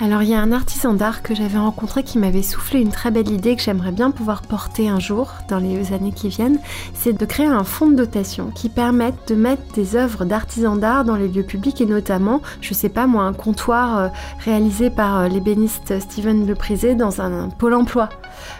Alors 0.00 0.22
il 0.22 0.28
y 0.28 0.34
a 0.34 0.40
un 0.40 0.50
artisan 0.50 0.92
d'art 0.92 1.22
que 1.22 1.36
j'avais 1.36 1.58
rencontré 1.58 2.02
qui 2.02 2.18
m'avait 2.18 2.42
soufflé 2.42 2.80
une 2.80 2.90
très 2.90 3.12
belle 3.12 3.30
idée 3.30 3.54
que 3.54 3.62
j'aimerais 3.62 3.92
bien 3.92 4.10
pouvoir 4.10 4.42
porter 4.42 4.88
un 4.88 4.98
jour 4.98 5.30
dans 5.48 5.58
les 5.58 5.92
années 5.92 6.10
qui 6.10 6.28
viennne, 6.28 6.58
c'est 6.94 7.12
de 7.12 7.24
créer 7.24 7.46
un 7.46 7.62
fonds 7.62 7.88
de 7.88 7.94
dotation 7.94 8.50
qui 8.50 8.68
permette 8.68 9.28
de 9.28 9.36
mettre 9.36 9.62
des 9.74 9.94
œuvres 9.94 10.24
d'artisans 10.24 10.78
d'art 10.78 11.04
dans 11.04 11.14
les 11.14 11.28
lieux 11.28 11.44
publics 11.44 11.80
et 11.80 11.86
notamment, 11.86 12.42
je 12.60 12.74
sais 12.74 12.88
pas 12.88 13.06
moi, 13.06 13.22
un 13.22 13.32
comptoir 13.32 13.98
euh, 13.98 14.08
réalisé 14.44 14.90
par 14.90 15.20
euh, 15.20 15.28
l'ébéniste 15.28 16.00
Steven 16.00 16.44
Leprisé 16.44 16.96
dans 16.96 17.20
un, 17.20 17.48
pôle 17.48 17.74
emploi. 17.74 18.08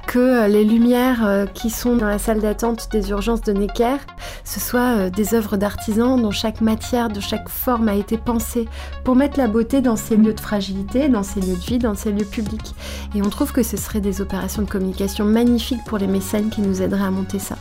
Que 0.07 0.19
euh, 0.19 0.49
les 0.49 0.65
lumières 0.65 1.49
qui 1.53 1.69
sont 1.69 1.97
dans 1.97 2.07
la 2.07 2.21
salle 2.21 2.41
d'attente 2.41 2.89
des 2.93 3.11
urgences 3.11 3.43
de 3.43 3.53
Necker, 3.53 3.97
ce 4.45 4.61
soit 4.61 5.11
des 5.11 5.35
œuvres 5.35 5.57
d'artisans 5.57 6.21
dont 6.21 6.31
chaque 6.31 6.61
matière, 6.61 7.09
de 7.09 7.21
chaque 7.21 7.49
forme 7.49 7.89
a 7.89 7.95
été 7.95 8.19
pensée 8.19 8.69
pour 9.03 9.17
mettre 9.17 9.37
la 9.37 9.49
beauté 9.49 9.81
dans 9.81 9.97
ces 9.97 10.17
lieux 10.17 10.33
de 10.33 10.41
fragilité, 10.41 11.09
dans 11.09 11.24
ces 11.25 11.41
lieux 11.41 11.57
de 11.57 11.61
vie, 11.61 11.79
dans 11.79 11.95
ces 11.95 12.13
lieux 12.13 12.25
publics. 12.25 12.75
Et 13.15 13.23
on 13.23 13.31
trouve 13.31 13.53
que 13.53 13.63
ce 13.63 13.77
serait 13.77 14.01
des 14.01 14.21
opérations 14.21 14.63
de 14.63 14.69
communication 14.69 15.25
magnifiques 15.25 15.85
pour 15.87 15.99
les 15.99 16.07
mécènes 16.07 16.51
qui 16.51 16.61
nous 16.61 16.83
aideraient 16.83 17.05
à 17.05 17.11
monter 17.11 17.39
ça. 17.39 17.57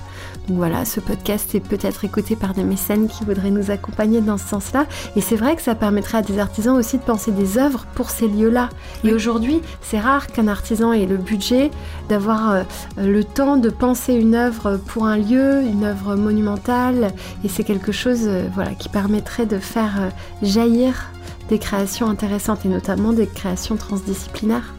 Donc 0.48 0.58
voilà, 0.58 0.86
ce 0.86 1.00
podcast 1.00 1.56
est 1.56 1.60
peut-être 1.62 2.04
écouté 2.04 2.36
par 2.36 2.54
des 2.54 2.64
mécènes 2.64 3.08
qui 3.08 3.24
voudraient 3.24 3.52
nous 3.52 3.72
accompagner 3.72 4.22
dans 4.22 4.38
ce 4.38 4.48
sens-là. 4.48 4.86
Et 5.16 5.22
c'est 5.22 5.36
vrai 5.36 5.56
que 5.56 5.62
ça 5.62 5.76
permettrait 5.76 6.18
à 6.20 6.22
des 6.22 6.40
artisans 6.40 6.76
aussi 6.76 6.98
de 6.98 7.04
penser 7.04 7.32
des 7.32 7.58
œuvres 7.58 7.86
pour 7.96 8.10
ces 8.10 8.28
lieux-là. 8.28 8.70
Et 9.04 9.14
aujourd'hui, 9.14 9.62
c'est 9.82 10.00
rare 10.00 10.28
qu'un 10.28 10.48
artisan 10.48 10.92
ait 10.92 11.06
le 11.06 11.18
budget 11.18 11.72
d'avoir 12.10 12.52
euh, 12.52 12.64
le 12.98 13.24
temps 13.24 13.58
de 13.58 13.70
penser 13.70 14.14
une 14.14 14.36
œuvre 14.36 14.78
pour 14.88 15.06
un 15.06 15.18
lieu, 15.18 15.62
une 15.62 15.86
œuvre 15.86 16.16
monumentale. 16.16 17.14
Et 17.44 17.48
c'est 17.48 17.64
quelque 17.64 17.92
chose 17.92 18.24
euh, 18.26 18.48
voilà, 18.54 18.72
qui 18.72 18.90
permettrait 18.90 19.46
de 19.46 19.60
faire 19.60 19.96
euh, 20.00 20.10
jaillir 20.42 21.13
des 21.50 21.60
créations 21.60 22.10
intéressantes 22.10 22.66
et 22.66 22.70
notamment 22.70 23.14
des 23.14 23.28
créations 23.28 23.76
transdisciplinaires. 23.76 24.74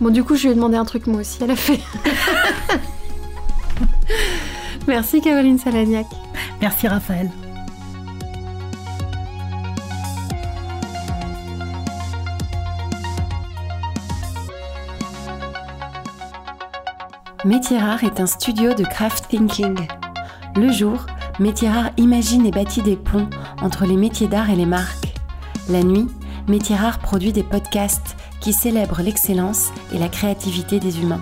Bon, 0.00 0.10
du 0.10 0.24
coup, 0.24 0.34
je 0.34 0.44
lui 0.44 0.50
ai 0.50 0.54
demandé 0.54 0.76
un 0.76 0.84
truc 0.84 1.06
moi 1.06 1.20
aussi, 1.20 1.38
elle 1.42 1.50
a 1.50 1.56
fait. 1.56 1.80
Merci 4.88 5.20
Caroline 5.20 5.58
Salagnac. 5.58 6.06
Merci 6.60 6.88
Raphaël. 6.88 7.30
Métier 17.44 17.78
Rare 17.78 18.04
est 18.04 18.20
un 18.20 18.26
studio 18.26 18.74
de 18.74 18.84
craft 18.84 19.28
thinking. 19.28 19.86
Le 20.56 20.70
jour, 20.72 21.06
Métier 21.38 21.70
Rare 21.70 21.90
imagine 21.96 22.44
et 22.44 22.50
bâtit 22.50 22.82
des 22.82 22.96
ponts 22.96 23.30
entre 23.62 23.86
les 23.86 23.96
métiers 23.96 24.28
d'art 24.28 24.50
et 24.50 24.56
les 24.56 24.66
marques. 24.66 25.14
La 25.70 25.84
nuit, 25.84 26.08
Métier 26.48 26.74
Rare 26.74 26.98
produit 26.98 27.32
des 27.32 27.44
podcasts 27.44 28.16
qui 28.40 28.52
célèbrent 28.52 29.02
l'excellence 29.02 29.70
et 29.94 29.98
la 29.98 30.08
créativité 30.08 30.80
des 30.80 31.00
humains. 31.00 31.20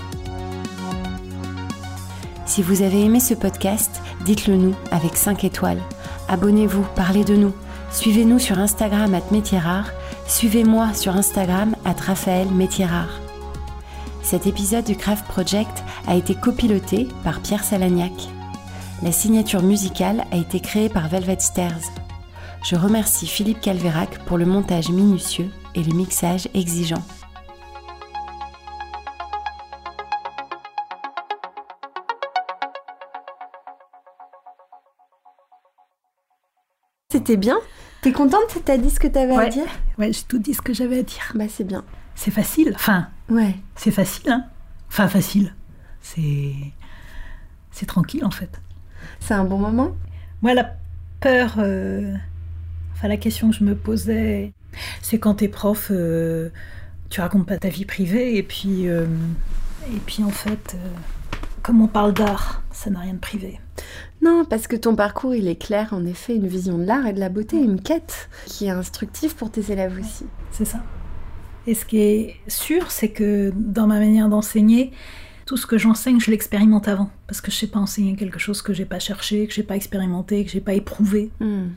Si 2.47 2.63
vous 2.63 2.81
avez 2.81 3.05
aimé 3.05 3.21
ce 3.21 3.35
podcast, 3.35 4.01
dites-le 4.25 4.57
nous 4.57 4.75
avec 4.91 5.17
5 5.19 5.45
étoiles. 5.45 5.83
Abonnez-vous, 6.29 6.83
parlez 6.97 7.25
de 7.25 7.37
nous. 7.37 7.53
Suivez-nous 7.91 8.39
sur 8.39 8.59
Instagram 8.59 9.13
at 9.15 9.31
Métier 9.31 9.59
Rare. 9.59 9.91
Suivez-moi 10.27 10.95
sur 10.95 11.15
Instagram 11.15 11.77
at 11.85 12.01
Raphaël 12.01 12.49
Métier 12.49 12.87
Rare. 12.87 13.21
Cet 14.23 14.47
épisode 14.47 14.85
du 14.85 14.97
Craft 14.97 15.27
Project 15.27 15.85
a 16.07 16.15
été 16.15 16.35
copiloté 16.35 17.07
par 17.23 17.41
Pierre 17.41 17.65
Salagnac. 17.65 18.15
La 19.03 19.13
signature 19.13 19.63
musicale 19.63 20.25
a 20.33 20.37
été 20.37 20.61
créée 20.61 20.89
par 20.89 21.09
Velvet 21.09 21.41
Stairs. 21.41 22.08
Je 22.63 22.77
remercie 22.77 23.27
Philippe 23.27 23.61
Calvérac 23.61 24.19
pour 24.27 24.37
le 24.39 24.45
montage 24.45 24.91
minutieux 24.91 25.51
et 25.75 25.83
le 25.83 25.95
mixage 25.95 26.49
exigeant. 26.55 27.03
C'était 37.11 37.37
bien 37.37 37.59
T'es 38.03 38.13
contente? 38.13 38.59
T'as 38.65 38.77
dit 38.77 38.91
ce 38.91 39.01
que 39.01 39.09
t'avais 39.09 39.35
à 39.35 39.49
dire? 39.49 39.67
Ouais, 39.99 40.13
j'ai 40.13 40.23
tout 40.23 40.39
dit 40.39 40.55
ce 40.55 40.63
que 40.63 40.73
j'avais 40.73 41.01
à 41.01 41.03
dire. 41.03 41.33
Bah 41.35 41.47
c'est 41.49 41.65
bien. 41.65 41.85
C'est 42.15 42.31
facile, 42.31 42.73
enfin. 42.75 43.09
Ouais. 43.29 43.57
C'est 43.75 43.91
facile, 43.91 44.31
hein 44.31 44.45
Enfin, 44.89 45.09
facile. 45.09 45.55
C'est. 46.01 46.55
C'est 47.73 47.87
tranquille 47.87 48.25
en 48.25 48.31
fait. 48.31 48.61
C'est 49.21 49.35
un 49.35 49.45
bon 49.45 49.59
moment? 49.59 49.97
Moi, 50.43 50.55
la 50.55 50.77
peur. 51.21 51.57
Euh, 51.59 52.15
Enfin, 52.99 53.07
la 53.07 53.17
question 53.17 53.51
que 53.51 53.55
je 53.55 53.63
me 53.63 53.77
posais, 53.77 54.53
c'est 55.03 55.21
quand 55.21 55.35
t'es 55.35 55.47
prof, 55.47 55.93
euh, 55.93 56.49
tu 57.11 57.21
racontes 57.21 57.47
pas 57.47 57.57
ta 57.57 57.69
vie 57.69 57.85
privée, 57.85 58.37
et 58.37 58.43
puis, 58.43 58.89
euh, 58.89 59.07
et 59.95 60.01
puis 60.05 60.25
en 60.25 60.31
fait, 60.31 60.75
euh, 60.75 60.89
comme 61.63 61.81
on 61.81 61.87
parle 61.87 62.13
d'art, 62.13 62.65
ça 62.73 62.91
n'a 62.91 62.99
rien 62.99 63.15
de 63.15 63.21
privé. 63.21 63.61
Non, 64.21 64.45
parce 64.45 64.67
que 64.67 64.75
ton 64.75 64.97
parcours, 64.97 65.33
il 65.37 65.47
est 65.47 65.63
clair, 65.63 65.93
en 65.93 66.05
effet, 66.07 66.35
une 66.35 66.49
vision 66.49 66.77
de 66.77 66.83
l'art 66.83 67.07
et 67.07 67.13
de 67.13 67.21
la 67.21 67.29
beauté, 67.29 67.57
une 67.57 67.81
quête 67.81 68.29
qui 68.47 68.65
est 68.65 68.71
instructive 68.71 69.37
pour 69.37 69.53
tes 69.53 69.71
élèves 69.71 69.97
aussi. 70.01 70.27
C'est 70.51 70.65
ça. 70.65 70.83
Et 71.69 71.75
ce 71.75 71.85
qui 71.85 72.01
est 72.01 72.35
sûr, 72.49 72.91
c'est 72.91 73.11
que 73.11 73.53
dans 73.55 73.87
ma 73.87 74.01
manière 74.01 74.29
d'enseigner, 74.29 74.91
tout 75.47 75.57
ce 75.57 75.67
que 75.67 75.79
j'enseigne, 75.79 76.19
je 76.19 76.33
l'expérimente 76.33 76.89
avant. 76.89 77.11
Parce 77.29 77.41
que 77.41 77.53
je 77.53 77.57
sais 77.59 77.69
pas 77.69 77.79
enseigner 77.79 78.17
quelque 78.17 78.41
chose 78.41 78.61
que 78.61 78.73
j'ai 78.73 78.87
pas 78.87 78.99
cherché, 78.99 79.47
que 79.47 79.55
j'ai 79.55 79.63
pas 79.63 79.77
expérimenté, 79.77 80.45
que 80.45 80.51
j'ai 80.51 80.61
pas 80.61 80.75
éprouvé. 80.75 81.31
Hmm. 81.39 81.69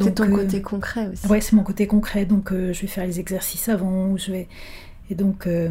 C'est 0.00 0.14
ton 0.14 0.30
côté 0.30 0.58
euh, 0.58 0.62
concret 0.62 1.08
aussi. 1.08 1.26
Ouais, 1.26 1.40
c'est 1.40 1.54
mon 1.54 1.62
côté 1.62 1.86
concret. 1.86 2.24
Donc, 2.24 2.52
euh, 2.52 2.72
je 2.72 2.82
vais 2.82 2.86
faire 2.86 3.06
les 3.06 3.20
exercices 3.20 3.68
avant. 3.68 4.16
Je 4.16 4.32
vais... 4.32 4.48
Et 5.10 5.14
donc, 5.14 5.46
euh, 5.46 5.70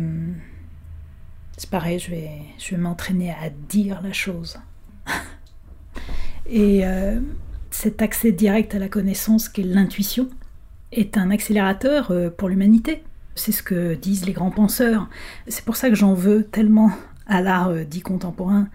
c'est 1.58 1.70
pareil, 1.70 2.00
je 2.00 2.12
vais, 2.12 2.32
je 2.58 2.72
vais 2.72 2.82
m'entraîner 2.82 3.32
à 3.32 3.50
dire 3.70 4.02
la 4.02 4.12
chose. 4.12 4.60
Et 6.52 6.82
cet 7.70 8.02
accès 8.02 8.32
direct 8.32 8.74
à 8.74 8.80
la 8.80 8.90
connaissance 8.90 9.50
qu'est 9.50 9.62
l'intuition 9.62 10.28
est 10.92 11.16
un 11.16 11.30
accélérateur 11.30 12.12
pour 12.38 12.50
l'humanité. 12.50 13.04
C'est 13.36 13.52
ce 13.52 13.62
que 13.62 13.94
disent 13.94 14.26
les 14.26 14.34
grands 14.34 14.50
penseurs. 14.50 15.08
C'est 15.48 15.64
pour 15.64 15.76
ça 15.76 15.90
que 15.90 15.96
j'en 15.96 16.16
veux 16.16 16.44
tellement 16.44 16.92
à 17.28 17.42
l'art 17.42 17.72
dit 17.86 18.02
contemporain 18.02 18.68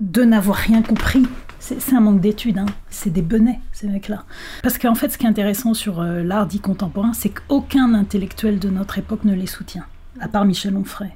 de 0.00 0.24
n'avoir 0.24 0.56
rien 0.56 0.82
compris. 0.82 1.22
C'est 1.60 1.94
un 1.94 2.00
manque 2.00 2.20
d'études, 2.20 2.58
hein. 2.58 2.66
c'est 2.88 3.10
des 3.10 3.22
benets, 3.22 3.60
ces 3.70 3.86
mecs-là. 3.86 4.24
Parce 4.62 4.78
qu'en 4.78 4.94
fait, 4.94 5.10
ce 5.10 5.18
qui 5.18 5.26
est 5.26 5.28
intéressant 5.28 5.74
sur 5.74 6.00
euh, 6.00 6.22
l'art 6.22 6.46
dit 6.46 6.58
contemporain, 6.58 7.12
c'est 7.12 7.28
qu'aucun 7.28 7.92
intellectuel 7.92 8.58
de 8.58 8.70
notre 8.70 8.98
époque 8.98 9.24
ne 9.24 9.34
les 9.34 9.46
soutient, 9.46 9.84
à 10.20 10.28
part 10.28 10.46
Michel 10.46 10.74
Onfray. 10.74 11.10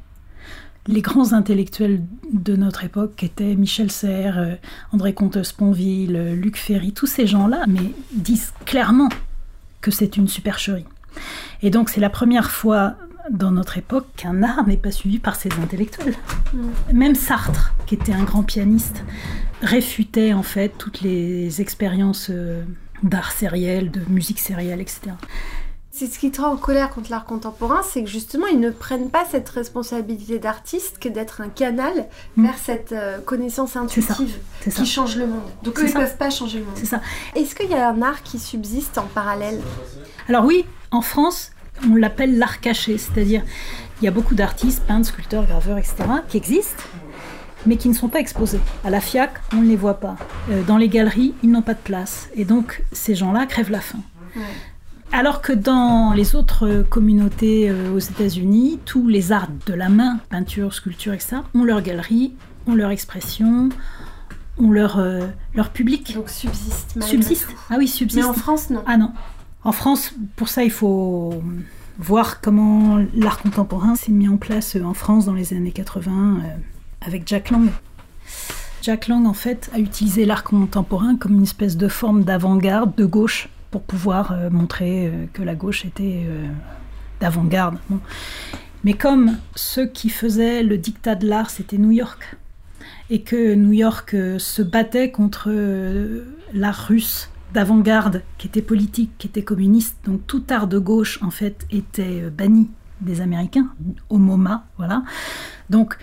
Les 0.87 1.01
grands 1.01 1.33
intellectuels 1.33 2.03
de 2.31 2.57
notre 2.57 2.85
époque 2.85 3.23
étaient 3.23 3.55
Michel 3.55 3.91
Serres, 3.91 4.39
euh, 4.39 4.55
André 4.93 5.15
Comte-Sponville, 5.15 6.35
Luc 6.35 6.59
Ferry, 6.59 6.93
tous 6.93 7.07
ces 7.07 7.27
gens-là, 7.27 7.65
mais 7.67 7.93
disent 8.13 8.53
clairement 8.67 9.09
que 9.81 9.91
c'est 9.91 10.19
une 10.19 10.29
supercherie. 10.29 10.87
Et 11.63 11.71
donc 11.71 11.89
c'est 11.89 12.01
la 12.01 12.11
première 12.11 12.51
fois 12.51 12.97
dans 13.31 13.51
notre 13.51 13.79
époque 13.79 14.07
qu'un 14.17 14.43
art 14.43 14.67
n'est 14.67 14.77
pas 14.77 14.91
suivi 14.91 15.19
par 15.19 15.37
ses 15.37 15.51
intellectuels. 15.53 16.15
Mm. 16.53 16.69
Même 16.93 17.15
Sartre, 17.15 17.75
qui 17.87 17.95
était 17.95 18.13
un 18.13 18.25
grand 18.25 18.43
pianiste, 18.43 19.03
réfutait 19.63 20.33
en 20.33 20.43
fait 20.43 20.71
toutes 20.77 21.01
les 21.01 21.61
expériences 21.61 22.29
euh, 22.31 22.63
d'art 23.03 23.33
sériel, 23.33 23.91
de 23.91 24.01
musique 24.09 24.41
sérielle, 24.41 24.81
etc. 24.81 25.13
C'est 25.91 26.09
ce 26.09 26.19
qui 26.19 26.33
te 26.33 26.41
rend 26.41 26.49
en 26.49 26.57
colère 26.57 26.91
contre 26.91 27.13
l'art 27.13 27.25
contemporain, 27.25 27.81
c'est 27.89 28.03
que 28.03 28.11
justement 28.11 28.49
ils 28.49 28.59
ne 28.59 28.71
prennent 28.71 29.11
pas 29.11 29.25
cette 29.31 29.49
responsabilité 29.49 30.41
d'artiste 30.41 30.99
que 30.99 31.09
d'être 31.09 31.41
un 31.41 31.49
canal 31.49 32.09
mm. 32.37 32.45
vers 32.45 32.59
cette 32.59 32.93
euh, 32.93 33.21
connaissance 33.21 33.77
intuitive 33.77 34.37
qui 34.63 34.87
change 34.87 35.17
le 35.17 35.29
monde. 35.29 35.49
Donc 35.63 35.79
eux 35.79 35.85
ils 35.87 35.95
ne 35.95 36.01
peuvent 36.01 36.17
pas 36.17 36.31
changer 36.31 36.59
le 36.59 36.65
monde. 36.65 36.75
C'est 36.77 36.87
ça. 36.87 37.01
Est-ce 37.37 37.55
qu'il 37.55 37.71
y 37.71 37.75
a 37.75 37.89
un 37.89 38.03
art 38.03 38.23
qui 38.23 38.39
subsiste 38.39 38.99
en 38.99 39.07
parallèle? 39.07 39.61
Alors 40.29 40.45
oui, 40.45 40.67
en 40.91 41.01
France, 41.01 41.53
on 41.91 41.97
l'appelle 41.97 42.39
l'art 42.39 42.61
caché, 42.61 42.99
c'est-à-dire 42.99 43.43
il 44.01 44.05
y 44.05 44.09
a 44.09 44.11
beaucoup 44.11 44.35
d'artistes, 44.35 44.83
peintres, 44.87 45.09
sculpteurs, 45.09 45.47
graveurs, 45.47 45.79
etc., 45.79 45.97
qui 46.29 46.37
existent, 46.37 46.83
mais 47.67 47.77
qui 47.77 47.89
ne 47.89 47.95
sont 47.95 48.09
pas 48.09 48.21
exposés. 48.21 48.61
À 48.85 48.91
la 48.91 49.01
FIAC, 49.01 49.33
on 49.53 49.63
ne 49.63 49.69
les 49.69 49.77
voit 49.77 50.01
pas. 50.01 50.17
Euh, 50.51 50.63
dans 50.65 50.77
les 50.77 50.89
galeries, 50.89 51.35
ils 51.43 51.51
n'ont 51.51 51.63
pas 51.63 51.75
de 51.75 51.79
place. 51.79 52.29
Et 52.35 52.45
donc, 52.45 52.83
ces 52.93 53.15
gens-là 53.15 53.47
crèvent 53.47 53.71
la 53.71 53.81
faim. 53.81 54.01
Alors 55.13 55.43
que 55.43 55.53
dans 55.53 56.13
les 56.13 56.35
autres 56.35 56.85
communautés 56.91 57.71
euh, 57.71 57.93
aux 57.95 58.01
États-Unis, 58.01 58.81
tous 58.85 59.07
les 59.07 59.31
arts 59.31 59.49
de 59.67 59.73
la 59.73 59.89
main, 59.89 60.19
peinture, 60.29 60.75
sculpture, 60.75 61.13
etc., 61.13 61.37
ont 61.55 61.63
leur 61.63 61.83
galerie, 61.83 62.35
ont 62.67 62.75
leur 62.75 62.91
expression, 62.91 63.69
ont 64.59 64.71
leur, 64.71 64.99
euh, 64.99 65.21
leur 65.55 65.71
public. 65.71 66.15
Donc 66.15 66.29
subsiste. 66.29 67.01
Subsiste. 67.03 67.49
Ah 67.71 67.77
oui, 67.79 67.87
subsiste. 67.87 68.23
Mais 68.23 68.29
en 68.29 68.35
France, 68.35 68.71
non. 68.71 68.83
Ah 68.87 68.97
non. 68.97 69.13
En 69.65 69.73
France, 69.73 70.15
pour 70.37 70.49
ça, 70.49 70.63
il 70.63 70.71
faut 70.71 71.43
voir 71.99 72.43
comment 72.43 72.99
l'art 73.15 73.39
contemporain 73.39 73.97
s'est 73.97 74.13
mis 74.13 74.29
en 74.29 74.37
place 74.37 74.77
en 74.77 74.93
France 74.93 75.25
dans 75.25 75.33
les 75.33 75.55
années 75.55 75.73
80 75.73 76.13
euh, 76.13 76.49
avec 77.01 77.27
Jack 77.27 77.51
Lang. 77.51 77.71
Jack 78.83 79.09
Lang, 79.09 79.27
en 79.27 79.33
fait, 79.33 79.71
a 79.73 79.79
utilisé 79.79 80.27
l'art 80.27 80.45
contemporain 80.45 81.17
comme 81.17 81.37
une 81.37 81.45
espèce 81.45 81.79
de 81.79 81.89
forme 81.89 82.25
d'avant-garde 82.25 82.95
de 82.97 83.07
gauche 83.07 83.49
pour 83.71 83.81
pouvoir 83.83 84.33
euh, 84.33 84.51
montrer 84.51 85.07
euh, 85.07 85.25
que 85.33 85.43
la 85.43 85.55
gauche 85.55 85.87
était 85.87 86.27
d'avant-garde. 87.21 87.79
Mais 88.83 88.93
comme 88.93 89.39
ceux 89.55 89.87
qui 89.87 90.11
faisaient 90.11 90.63
le 90.63 90.77
dictat 90.77 91.15
de 91.15 91.27
l'art, 91.27 91.49
c'était 91.49 91.79
New 91.79 91.93
York, 91.93 92.37
et 93.09 93.23
que 93.23 93.55
New 93.55 93.73
York 93.73 94.15
se 94.37 94.61
battait 94.61 95.11
contre 95.11 95.51
l'art 96.53 96.87
russe 96.89 97.31
d'avant-garde, 97.55 98.23
qui 98.37 98.49
était 98.49 98.63
politique, 98.63 99.13
qui 99.17 99.29
était 99.29 99.43
communiste. 99.43 99.97
Donc 100.05 100.27
tout 100.27 100.43
art 100.51 100.67
de 100.67 100.79
gauche, 100.79 101.23
en 101.23 101.31
fait, 101.31 101.67
était 101.71 102.25
euh, 102.25 102.31
banni 102.31 102.71
des 103.01 103.21
Américains, 103.21 103.71
au 104.09 104.19
MoMA, 104.19 104.67
voilà. 104.77 105.03
Donc 105.71 105.97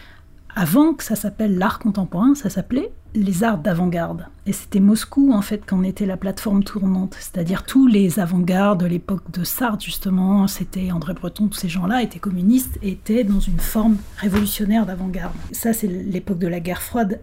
avant 0.56 0.94
que 0.94 1.04
ça 1.04 1.16
s'appelle 1.16 1.58
l'art 1.58 1.80
contemporain, 1.80 2.36
ça 2.36 2.50
s'appelait 2.50 2.92
les 3.14 3.44
arts 3.44 3.58
d'avant-garde. 3.58 4.28
Et 4.46 4.54
c'était 4.54 4.80
Moscou, 4.80 5.32
en 5.34 5.42
fait, 5.42 5.66
qu'en 5.66 5.84
était 5.84 6.06
la 6.06 6.18
plateforme 6.18 6.64
tournante. 6.64 7.16
C'est-à-dire 7.20 7.64
tous 7.64 7.88
les 7.88 8.20
avant-gardes 8.20 8.82
de 8.82 8.86
l'époque 8.86 9.32
de 9.32 9.44
Sartre, 9.44 9.84
justement, 9.84 10.48
c'était 10.48 10.92
André 10.92 11.14
Breton, 11.14 11.48
tous 11.48 11.60
ces 11.60 11.70
gens-là 11.70 12.02
étaient 12.02 12.20
communistes, 12.20 12.78
étaient 12.82 13.24
dans 13.24 13.40
une 13.40 13.60
forme 13.60 13.98
révolutionnaire 14.18 14.86
d'avant-garde. 14.86 15.36
Ça, 15.52 15.74
c'est 15.74 15.88
l'époque 15.88 16.40
de 16.40 16.48
la 16.48 16.60
guerre 16.60 16.82
froide. 16.82 17.20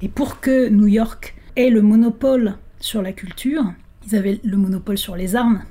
Et 0.00 0.08
pour 0.08 0.40
que 0.40 0.68
New 0.68 0.88
York 0.88 1.36
ait 1.56 1.70
le 1.70 1.82
monopole 1.82 2.56
sur 2.82 3.00
la 3.00 3.12
culture. 3.12 3.64
Ils 4.06 4.16
avaient 4.16 4.40
le 4.42 4.56
monopole 4.56 4.98
sur 4.98 5.14
les 5.14 5.36
armes, 5.36 5.62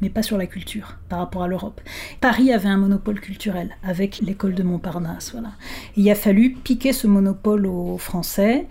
mais 0.00 0.08
pas 0.08 0.22
sur 0.22 0.38
la 0.38 0.46
culture 0.46 0.96
par 1.08 1.18
rapport 1.18 1.42
à 1.42 1.48
l'Europe. 1.48 1.80
Paris 2.20 2.50
avait 2.50 2.68
un 2.68 2.78
monopole 2.78 3.20
culturel 3.20 3.76
avec 3.82 4.20
l'école 4.20 4.54
de 4.54 4.62
Montparnasse. 4.62 5.32
Voilà. 5.32 5.52
il 5.96 6.10
a 6.10 6.14
fallu 6.14 6.54
piquer 6.54 6.92
ce 6.92 7.06
monopole 7.06 7.66
aux 7.66 7.98
Français. 7.98 8.66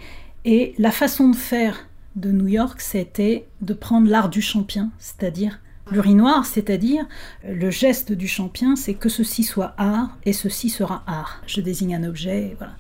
Et 0.46 0.74
la 0.78 0.92
façon 0.92 1.30
de 1.30 1.36
faire 1.36 1.88
de 2.16 2.32
New 2.32 2.48
York, 2.48 2.82
c'était 2.82 3.46
de 3.62 3.74
prendre 3.74 4.10
l'art 4.10 4.30
du 4.30 4.42
champien, 4.42 4.90
c'est-à-dire 4.98 5.60
l'urinoir, 5.92 6.46
c'est-à-dire 6.46 7.06
le 7.48 7.70
geste 7.70 8.12
du 8.12 8.28
champien, 8.28 8.76
c'est 8.76 8.94
que 8.94 9.10
ceci 9.10 9.44
soit 9.44 9.74
art 9.78 10.18
et 10.26 10.34
ceci 10.34 10.70
sera 10.70 11.04
art. 11.06 11.42
Je 11.46 11.62
désigne 11.62 11.96
un 11.96 12.04
objet, 12.04 12.56
voilà. 12.58 12.74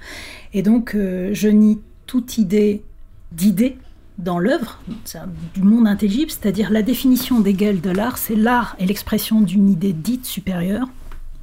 Et 0.54 0.64
donc, 0.64 0.95
euh, 0.95 1.30
je 1.34 1.48
nie 1.50 1.80
toute 2.06 2.38
idée 2.38 2.84
d'idée 3.32 3.78
dans 4.18 4.39
l'œuvre 4.39 4.80
du 5.53 5.61
monde 5.61 5.88
intelligible, 5.88 6.32
c'est-à-dire 6.32 6.72
la 6.72 6.82
définition 6.82 7.39
d'Hegel 7.39 7.82
de 7.82 7.91
l'art, 7.91 8.18
c'est 8.18 8.36
l'art 8.36 8.76
et 8.80 8.86
l'expression 8.86 9.41
d'une 9.41 9.70
idée 9.70 9.93
dite 9.93 10.26
supérieure, 10.26 10.88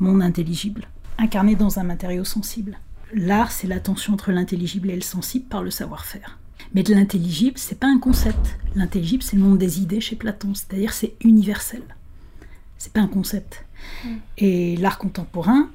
monde 0.01 0.23
intelligible, 0.23 0.89
incarné 1.19 1.55
dans 1.55 1.79
un 1.79 1.85
matériau 1.85 2.25
sensible. 2.25 2.79
L'art, 3.13 3.53
c'est 3.53 3.69
la 3.69 3.79
tension 3.79 4.15
entre 4.15 4.33
l'intelligible 4.33 4.91
et 4.91 4.97
le 4.97 5.03
sensible 5.03 5.47
par 5.47 5.63
le 5.63 5.71
savoir-faire. 5.71 6.39
Mais 6.75 6.83
de 6.83 6.93
l'intelligible, 6.93 7.59
c'est 7.59 7.79
pas 7.79 7.87
un 7.87 7.99
concept. 7.99 8.59
L'intelligible, 8.75 9.23
c'est 9.23 9.37
le 9.37 9.43
monde 9.43 9.59
des 9.59 9.81
idées 9.81 10.01
chez 10.01 10.17
Platon, 10.17 10.55
c'est-à-dire 10.55 10.93
c'est 10.93 11.15
universel. 11.21 11.83
C'est 12.79 12.93
pas 12.93 13.01
un 13.01 13.07
concept. 13.07 13.65
Mm. 14.05 14.09
Et 14.39 14.77
l'art 14.79 14.99
contemporain, 14.99 15.71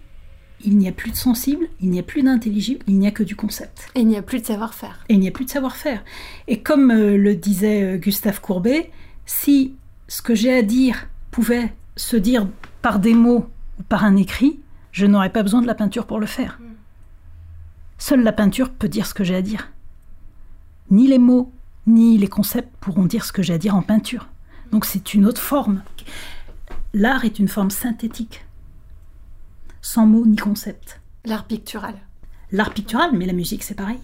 il 0.64 0.78
n'y 0.78 0.88
a 0.88 0.92
plus 0.92 1.12
de 1.12 1.16
sensible, 1.16 1.68
il 1.82 1.90
n'y 1.90 2.00
a 2.00 2.04
plus 2.04 2.24
d'intelligible, 2.24 2.84
il 2.88 3.00
n'y 3.00 3.08
a 3.08 3.12
que 3.12 3.24
du 3.24 3.36
concept. 3.36 3.88
Et 3.96 4.02
il 4.02 4.08
n'y 4.08 4.18
a 4.18 4.22
plus 4.22 4.40
de 4.40 4.46
savoir-faire. 4.46 5.04
Et 5.10 5.14
il 5.14 5.20
n'y 5.20 5.28
a 5.28 5.32
plus 5.32 5.46
de 5.46 5.50
savoir-faire. 5.50 6.04
Et 6.48 6.62
comme 6.62 6.92
euh, 6.92 7.18
le 7.18 7.36
disait 7.36 7.84
euh, 7.84 7.98
Gustave 7.98 8.42
Courbet, 8.42 8.92
si 9.26 9.76
ce 10.08 10.22
que 10.22 10.36
j'ai 10.36 10.54
à 10.54 10.62
dire 10.62 11.08
pouvait 11.32 11.74
se 11.96 12.18
dire 12.18 12.48
par 12.82 13.00
des 13.00 13.14
mots 13.14 13.50
ou 13.80 13.84
par 13.84 14.04
un 14.04 14.16
écrit, 14.16 14.60
je 14.92 15.06
n'aurais 15.06 15.32
pas 15.32 15.44
besoin 15.44 15.62
de 15.62 15.68
la 15.68 15.76
peinture 15.76 16.06
pour 16.06 16.20
le 16.20 16.26
faire. 16.26 16.60
Hmm. 16.60 16.74
Seule 17.98 18.24
la 18.24 18.34
peinture 18.34 18.70
peut 18.70 18.90
dire 18.90 19.06
ce 19.06 19.14
que 19.14 19.24
j'ai 19.24 19.36
à 19.36 19.42
dire. 19.42 19.72
Ni 20.92 21.08
les 21.08 21.20
mots, 21.20 21.52
ni 21.88 22.18
les 22.18 22.28
concepts 22.28 22.74
pourront 22.80 23.06
dire 23.06 23.24
ce 23.24 23.32
que 23.32 23.44
j'ai 23.44 23.54
à 23.54 23.58
dire 23.58 23.76
en 23.76 23.82
peinture. 23.82 24.28
Donc 24.72 24.86
c'est 24.86 25.14
une 25.14 25.26
autre 25.26 25.42
forme. 25.42 25.84
L'art 26.94 27.26
est 27.26 27.40
une 27.40 27.48
forme 27.48 27.70
synthétique 27.70 28.46
sans 29.82 30.06
mots 30.06 30.26
ni 30.26 30.36
concept. 30.36 31.02
L'art 31.26 31.46
pictural. 31.46 31.96
L'art 32.52 32.74
pictural, 32.74 33.12
mais 33.14 33.26
la 33.26 33.34
musique 33.34 33.64
c'est 33.64 33.76
pareil. 33.76 34.00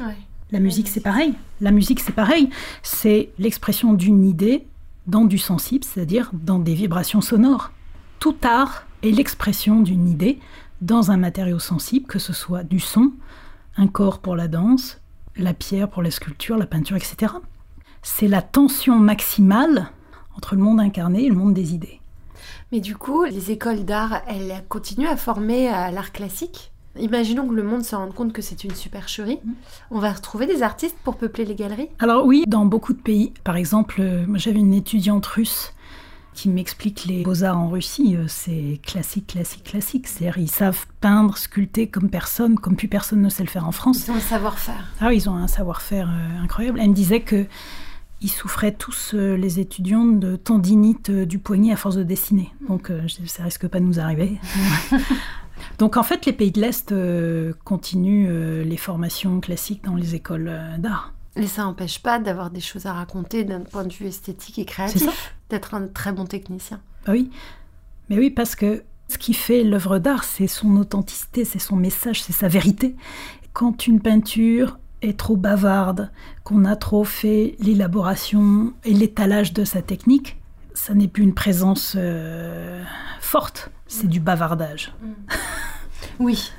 La 0.52 0.60
musique 0.60 0.88
c'est 0.88 1.02
pareil. 1.02 1.34
La 1.62 1.72
musique 1.72 2.00
c'est 2.00 2.14
pareil. 2.14 2.50
C'est 2.84 3.30
l'expression 3.40 3.94
d'une 3.94 4.26
idée 4.26 4.68
dans 5.08 5.26
du 5.26 5.38
sensible, 5.38 5.84
c'est-à-dire 5.84 6.32
dans 6.34 6.60
des 6.60 6.74
vibrations 6.74 7.22
sonores. 7.22 7.72
Tout 8.20 8.36
art 8.44 8.86
est 9.04 9.12
l'expression 9.12 9.82
d'une 9.82 10.08
idée 10.08 10.40
dans 10.82 11.12
un 11.12 11.18
matériau 11.18 11.60
sensible, 11.60 12.06
que 12.08 12.20
ce 12.20 12.34
soit 12.34 12.64
du 12.64 12.80
son, 12.80 13.12
un 13.78 13.88
corps 13.88 14.20
pour 14.20 14.36
la 14.36 14.48
danse, 14.48 15.00
la 15.38 15.54
pierre 15.54 15.90
pour 15.90 16.02
la 16.02 16.12
sculpture, 16.12 16.58
la 16.58 16.66
peinture, 16.66 16.98
etc. 16.98 17.34
C'est 18.02 18.28
la 18.28 18.42
tension 18.42 18.98
maximale 18.98 19.92
entre 20.36 20.56
le 20.56 20.62
monde 20.62 20.80
incarné 20.80 21.26
et 21.26 21.30
le 21.30 21.36
monde 21.36 21.54
des 21.54 21.74
idées. 21.74 22.00
Mais 22.72 22.80
du 22.80 22.96
coup, 22.96 23.24
les 23.24 23.52
écoles 23.52 23.86
d'art, 23.86 24.22
elles 24.28 24.64
continuent 24.70 25.08
à 25.08 25.18
former 25.18 25.68
à 25.68 25.92
l'art 25.92 26.12
classique 26.12 26.72
Imaginons 26.98 27.48
que 27.48 27.54
le 27.54 27.64
monde 27.64 27.84
se 27.84 27.96
rende 27.96 28.14
compte 28.14 28.32
que 28.32 28.42
c'est 28.42 28.64
une 28.64 28.74
supercherie. 28.74 29.40
Mm. 29.44 29.52
On 29.92 30.00
va 30.00 30.14
retrouver 30.14 30.48
des 30.48 30.64
artistes 30.64 30.98
pour 31.04 31.18
peupler 31.18 31.46
les 31.46 31.56
galeries? 31.56 31.90
Alors 32.00 32.26
oui, 32.26 32.46
dans 32.48 32.66
beaucoup 32.66 32.94
de 32.94 33.02
pays. 33.02 33.34
Par 33.44 33.58
exemple, 33.58 33.98
euh, 34.00 34.26
j'avais 34.36 34.60
une 34.60 34.74
étudiante 34.74 35.26
russe 35.26 35.74
qui 36.34 36.50
m'explique 36.50 37.06
les 37.06 37.24
beaux-arts 37.24 37.58
en 37.58 37.70
Russie, 37.70 38.18
euh, 38.18 38.26
c'est 38.28 38.80
classique, 38.84 39.28
classique, 39.28 39.64
classique. 39.64 40.08
C'est-à-dire 40.08 40.38
ils 40.38 40.52
savent 40.52 40.86
peindre, 41.00 41.38
sculpter 41.38 41.88
comme 41.88 42.10
personne, 42.10 42.60
comme 42.60 42.76
plus 42.76 42.90
personne 42.90 43.22
ne 43.22 43.30
sait 43.30 43.44
le 43.44 43.50
faire 43.50 43.68
en 43.68 43.72
France. 43.72 44.06
Ils 44.08 44.12
ont 44.12 44.16
un 44.16 44.20
savoir-faire. 44.20 44.86
Ah 45.00 45.08
oui, 45.08 45.18
ils 45.18 45.30
ont 45.30 45.36
un 45.36 45.48
savoir-faire 45.48 46.10
euh, 46.10 46.44
incroyable. 46.44 46.80
Elle 46.82 46.90
me 46.90 46.96
disait 46.96 47.22
que 47.22 47.46
ils 48.22 48.30
souffraient 48.30 48.72
tous, 48.72 49.12
euh, 49.14 49.36
les 49.36 49.60
étudiants, 49.60 50.06
de 50.06 50.36
tendinite 50.36 51.10
euh, 51.10 51.26
du 51.26 51.40
poignet 51.40 51.74
à 51.74 51.76
force 51.76 51.96
de 51.96 52.04
dessiner. 52.04 52.54
Donc 52.68 52.90
euh, 52.90 53.02
ça 53.26 53.44
risque 53.44 53.68
pas 53.68 53.80
de 53.80 53.86
nous 53.86 54.00
arriver. 54.00 54.40
Donc 55.78 55.98
en 55.98 56.04
fait, 56.04 56.26
les 56.26 56.34
pays 56.34 56.52
de 56.52 56.62
l'Est 56.62 56.94
continuent 57.64 58.62
les 58.64 58.78
formations 58.78 59.40
classiques 59.40 59.84
dans 59.84 59.96
les 59.96 60.14
écoles 60.14 60.52
d'art. 60.80 61.14
Et 61.38 61.48
ça 61.48 61.64
n'empêche 61.64 62.02
pas 62.02 62.20
d'avoir 62.20 62.50
des 62.50 62.60
choses 62.60 62.86
à 62.86 62.94
raconter 62.94 63.46
d'un 63.46 63.62
point 63.62 63.84
de 63.86 63.92
vue 63.92 64.06
esthétique 64.06 64.60
et 64.60 64.66
créatif, 64.66 65.34
d'être 65.50 65.74
un 65.74 65.88
très 65.88 66.12
bon 66.12 66.26
technicien. 66.26 66.82
Bah 67.06 67.14
oui, 67.14 67.30
mais 68.10 68.18
oui, 68.18 68.30
parce 68.30 68.56
que 68.56 68.84
Ce 69.08 69.18
qui 69.18 69.34
fait 69.34 69.64
l'œuvre 69.64 70.00
d'art, 70.00 70.24
c'est 70.24 70.48
son 70.48 70.78
authenticité, 70.78 71.46
c'est 71.46 71.60
son 71.60 71.76
message, 71.76 72.24
c'est 72.24 72.34
sa 72.34 72.48
vérité. 72.48 72.96
Quand 73.54 73.88
une 73.88 74.02
peinture 74.02 74.80
est 75.06 75.18
trop 75.18 75.36
bavarde, 75.38 76.12
qu'on 76.44 76.66
a 76.66 76.76
trop 76.76 77.04
fait 77.04 77.56
l'élaboration 77.60 78.74
et 78.84 78.94
l'étalage 78.94 79.54
de 79.54 79.64
sa 79.64 79.82
technique, 79.82 80.38
ça 80.74 80.94
n'est 80.94 81.08
plus 81.08 81.24
une 81.24 81.34
présence 81.34 81.96
euh, 81.98 82.84
forte, 83.20 83.72
c'est 83.88 84.08
du 84.08 84.20
bavardage. 84.20 84.94
Oui. 86.20 86.52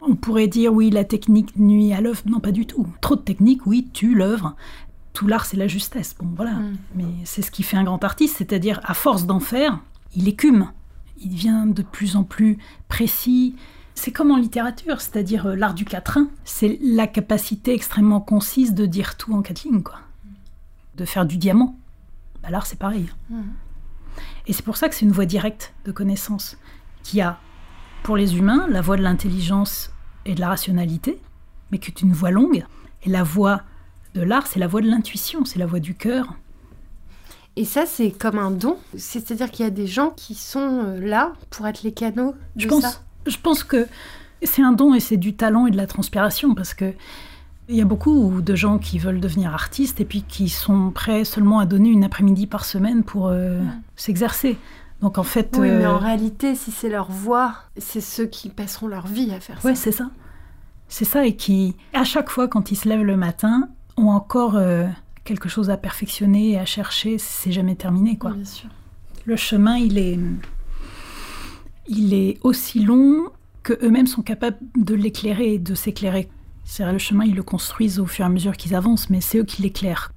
On 0.00 0.16
pourrait 0.16 0.48
dire 0.48 0.72
oui, 0.72 0.90
la 0.90 1.04
technique 1.04 1.56
nuit 1.56 1.92
à 1.92 2.00
l'œuvre. 2.00 2.22
Non, 2.26 2.40
pas 2.40 2.52
du 2.52 2.66
tout. 2.66 2.86
Trop 3.00 3.16
de 3.16 3.22
technique, 3.22 3.66
oui, 3.66 3.88
tue 3.92 4.14
l'œuvre. 4.14 4.54
Tout 5.12 5.26
l'art, 5.26 5.46
c'est 5.46 5.56
la 5.56 5.66
justesse. 5.66 6.14
Bon, 6.18 6.28
voilà. 6.36 6.52
Mm. 6.52 6.76
Mais 6.96 7.04
c'est 7.24 7.42
ce 7.42 7.50
qui 7.50 7.62
fait 7.62 7.76
un 7.76 7.84
grand 7.84 8.02
artiste, 8.04 8.36
c'est-à-dire, 8.38 8.80
à 8.84 8.94
force 8.94 9.26
d'en 9.26 9.40
faire, 9.40 9.80
il 10.14 10.28
écume. 10.28 10.70
Il 11.22 11.30
devient 11.30 11.64
de 11.66 11.82
plus 11.82 12.16
en 12.16 12.24
plus 12.24 12.58
précis. 12.88 13.54
C'est 13.94 14.12
comme 14.12 14.30
en 14.30 14.36
littérature, 14.36 15.00
c'est-à-dire 15.00 15.46
euh, 15.46 15.54
l'art 15.54 15.74
du 15.74 15.84
quatrain. 15.84 16.28
C'est 16.44 16.78
la 16.82 17.06
capacité 17.06 17.72
extrêmement 17.72 18.20
concise 18.20 18.74
de 18.74 18.86
dire 18.86 19.16
tout 19.16 19.34
en 19.34 19.42
quatre 19.42 19.62
lignes, 19.64 19.82
quoi. 19.82 19.98
De 20.96 21.04
faire 21.04 21.26
du 21.26 21.36
diamant. 21.36 21.76
Bah, 22.42 22.50
l'art, 22.50 22.66
c'est 22.66 22.78
pareil. 22.78 23.08
Mm. 23.30 23.42
Et 24.46 24.52
c'est 24.52 24.64
pour 24.64 24.76
ça 24.76 24.88
que 24.88 24.94
c'est 24.94 25.06
une 25.06 25.12
voie 25.12 25.26
directe 25.26 25.74
de 25.84 25.92
connaissance 25.92 26.58
qui 27.02 27.20
a, 27.20 27.38
pour 28.02 28.16
les 28.16 28.36
humains, 28.36 28.66
la 28.68 28.80
voie 28.80 28.96
de 28.96 29.02
l'intelligence 29.02 29.90
et 30.24 30.34
de 30.34 30.40
la 30.40 30.48
rationalité, 30.48 31.20
mais 31.70 31.78
qui 31.78 31.90
est 31.90 32.02
une 32.02 32.12
voie 32.12 32.30
longue. 32.30 32.64
Et 33.02 33.10
la 33.10 33.22
voie 33.22 33.62
de 34.14 34.22
l'art, 34.22 34.46
c'est 34.46 34.60
la 34.60 34.66
voie 34.66 34.80
de 34.80 34.88
l'intuition, 34.88 35.44
c'est 35.44 35.58
la 35.58 35.66
voie 35.66 35.80
du 35.80 35.94
cœur. 35.94 36.34
Et 37.56 37.64
ça, 37.64 37.86
c'est 37.86 38.10
comme 38.10 38.38
un 38.38 38.50
don. 38.50 38.78
C'est-à-dire 38.96 39.50
qu'il 39.50 39.64
y 39.64 39.68
a 39.68 39.70
des 39.70 39.86
gens 39.86 40.10
qui 40.10 40.34
sont 40.34 40.84
euh, 40.84 41.00
là 41.00 41.32
pour 41.50 41.66
être 41.66 41.82
les 41.82 41.92
canaux 41.92 42.34
de 42.56 42.62
Je 42.62 42.68
pense, 42.68 42.82
ça? 42.82 43.00
Je 43.26 43.38
pense 43.38 43.64
que 43.64 43.86
c'est 44.42 44.62
un 44.62 44.72
don 44.72 44.94
et 44.94 45.00
c'est 45.00 45.16
du 45.16 45.34
talent 45.34 45.66
et 45.66 45.70
de 45.70 45.76
la 45.76 45.86
transpiration 45.86 46.54
parce 46.54 46.74
que 46.74 46.92
il 47.68 47.76
y 47.76 47.80
a 47.80 47.86
beaucoup 47.86 48.42
de 48.42 48.54
gens 48.54 48.78
qui 48.78 48.98
veulent 48.98 49.20
devenir 49.20 49.54
artistes 49.54 50.00
et 50.00 50.04
puis 50.04 50.22
qui 50.22 50.50
sont 50.50 50.90
prêts 50.90 51.24
seulement 51.24 51.60
à 51.60 51.66
donner 51.66 51.88
une 51.88 52.04
après-midi 52.04 52.46
par 52.46 52.64
semaine 52.64 53.04
pour 53.04 53.28
euh, 53.28 53.62
s'exercer. 53.96 54.58
Donc 55.00 55.18
en 55.18 55.22
fait, 55.22 55.56
Oui, 55.58 55.68
mais 55.68 55.84
euh, 55.84 55.92
en 55.92 55.98
réalité, 55.98 56.54
si 56.54 56.70
c'est 56.70 56.88
leur 56.88 57.10
voix, 57.10 57.54
c'est 57.78 58.00
ceux 58.00 58.26
qui 58.26 58.50
passeront 58.50 58.86
leur 58.86 59.06
vie 59.06 59.32
à 59.32 59.40
faire 59.40 59.60
ça. 59.60 59.68
Ouais, 59.68 59.74
c'est 59.74 59.92
ça. 59.92 60.10
C'est 60.88 61.04
ça, 61.04 61.26
et 61.26 61.34
qui, 61.36 61.74
à 61.94 62.04
chaque 62.04 62.28
fois, 62.28 62.48
quand 62.48 62.70
ils 62.70 62.76
se 62.76 62.88
lèvent 62.88 63.02
le 63.02 63.16
matin, 63.16 63.68
ont 63.96 64.10
encore 64.10 64.56
euh, 64.56 64.86
quelque 65.24 65.48
chose 65.48 65.70
à 65.70 65.76
perfectionner 65.76 66.50
et 66.50 66.58
à 66.58 66.66
chercher. 66.66 67.16
C'est 67.18 67.52
jamais 67.52 67.74
terminé, 67.74 68.16
quoi. 68.16 68.32
Bien 68.32 68.44
sûr. 68.44 68.68
Le 69.24 69.36
chemin, 69.36 69.76
il 69.76 69.98
est, 69.98 70.18
il 71.86 72.14
est 72.14 72.38
aussi 72.42 72.80
long 72.80 73.30
que 73.62 73.72
eux-mêmes 73.82 74.06
sont 74.06 74.22
capables 74.22 74.58
de 74.76 74.94
l'éclairer 74.94 75.54
et 75.54 75.58
de 75.58 75.74
s'éclairer. 75.74 76.28
C'est-à-dire, 76.64 76.92
le 76.94 76.98
chemin, 76.98 77.24
ils 77.24 77.34
le 77.34 77.42
construisent 77.42 77.98
au 77.98 78.06
fur 78.06 78.24
et 78.24 78.26
à 78.26 78.30
mesure 78.30 78.56
qu'ils 78.56 78.74
avancent, 78.74 79.10
mais 79.10 79.20
c'est 79.20 79.38
eux 79.38 79.44
qui 79.44 79.62
l'éclairent. 79.62 80.13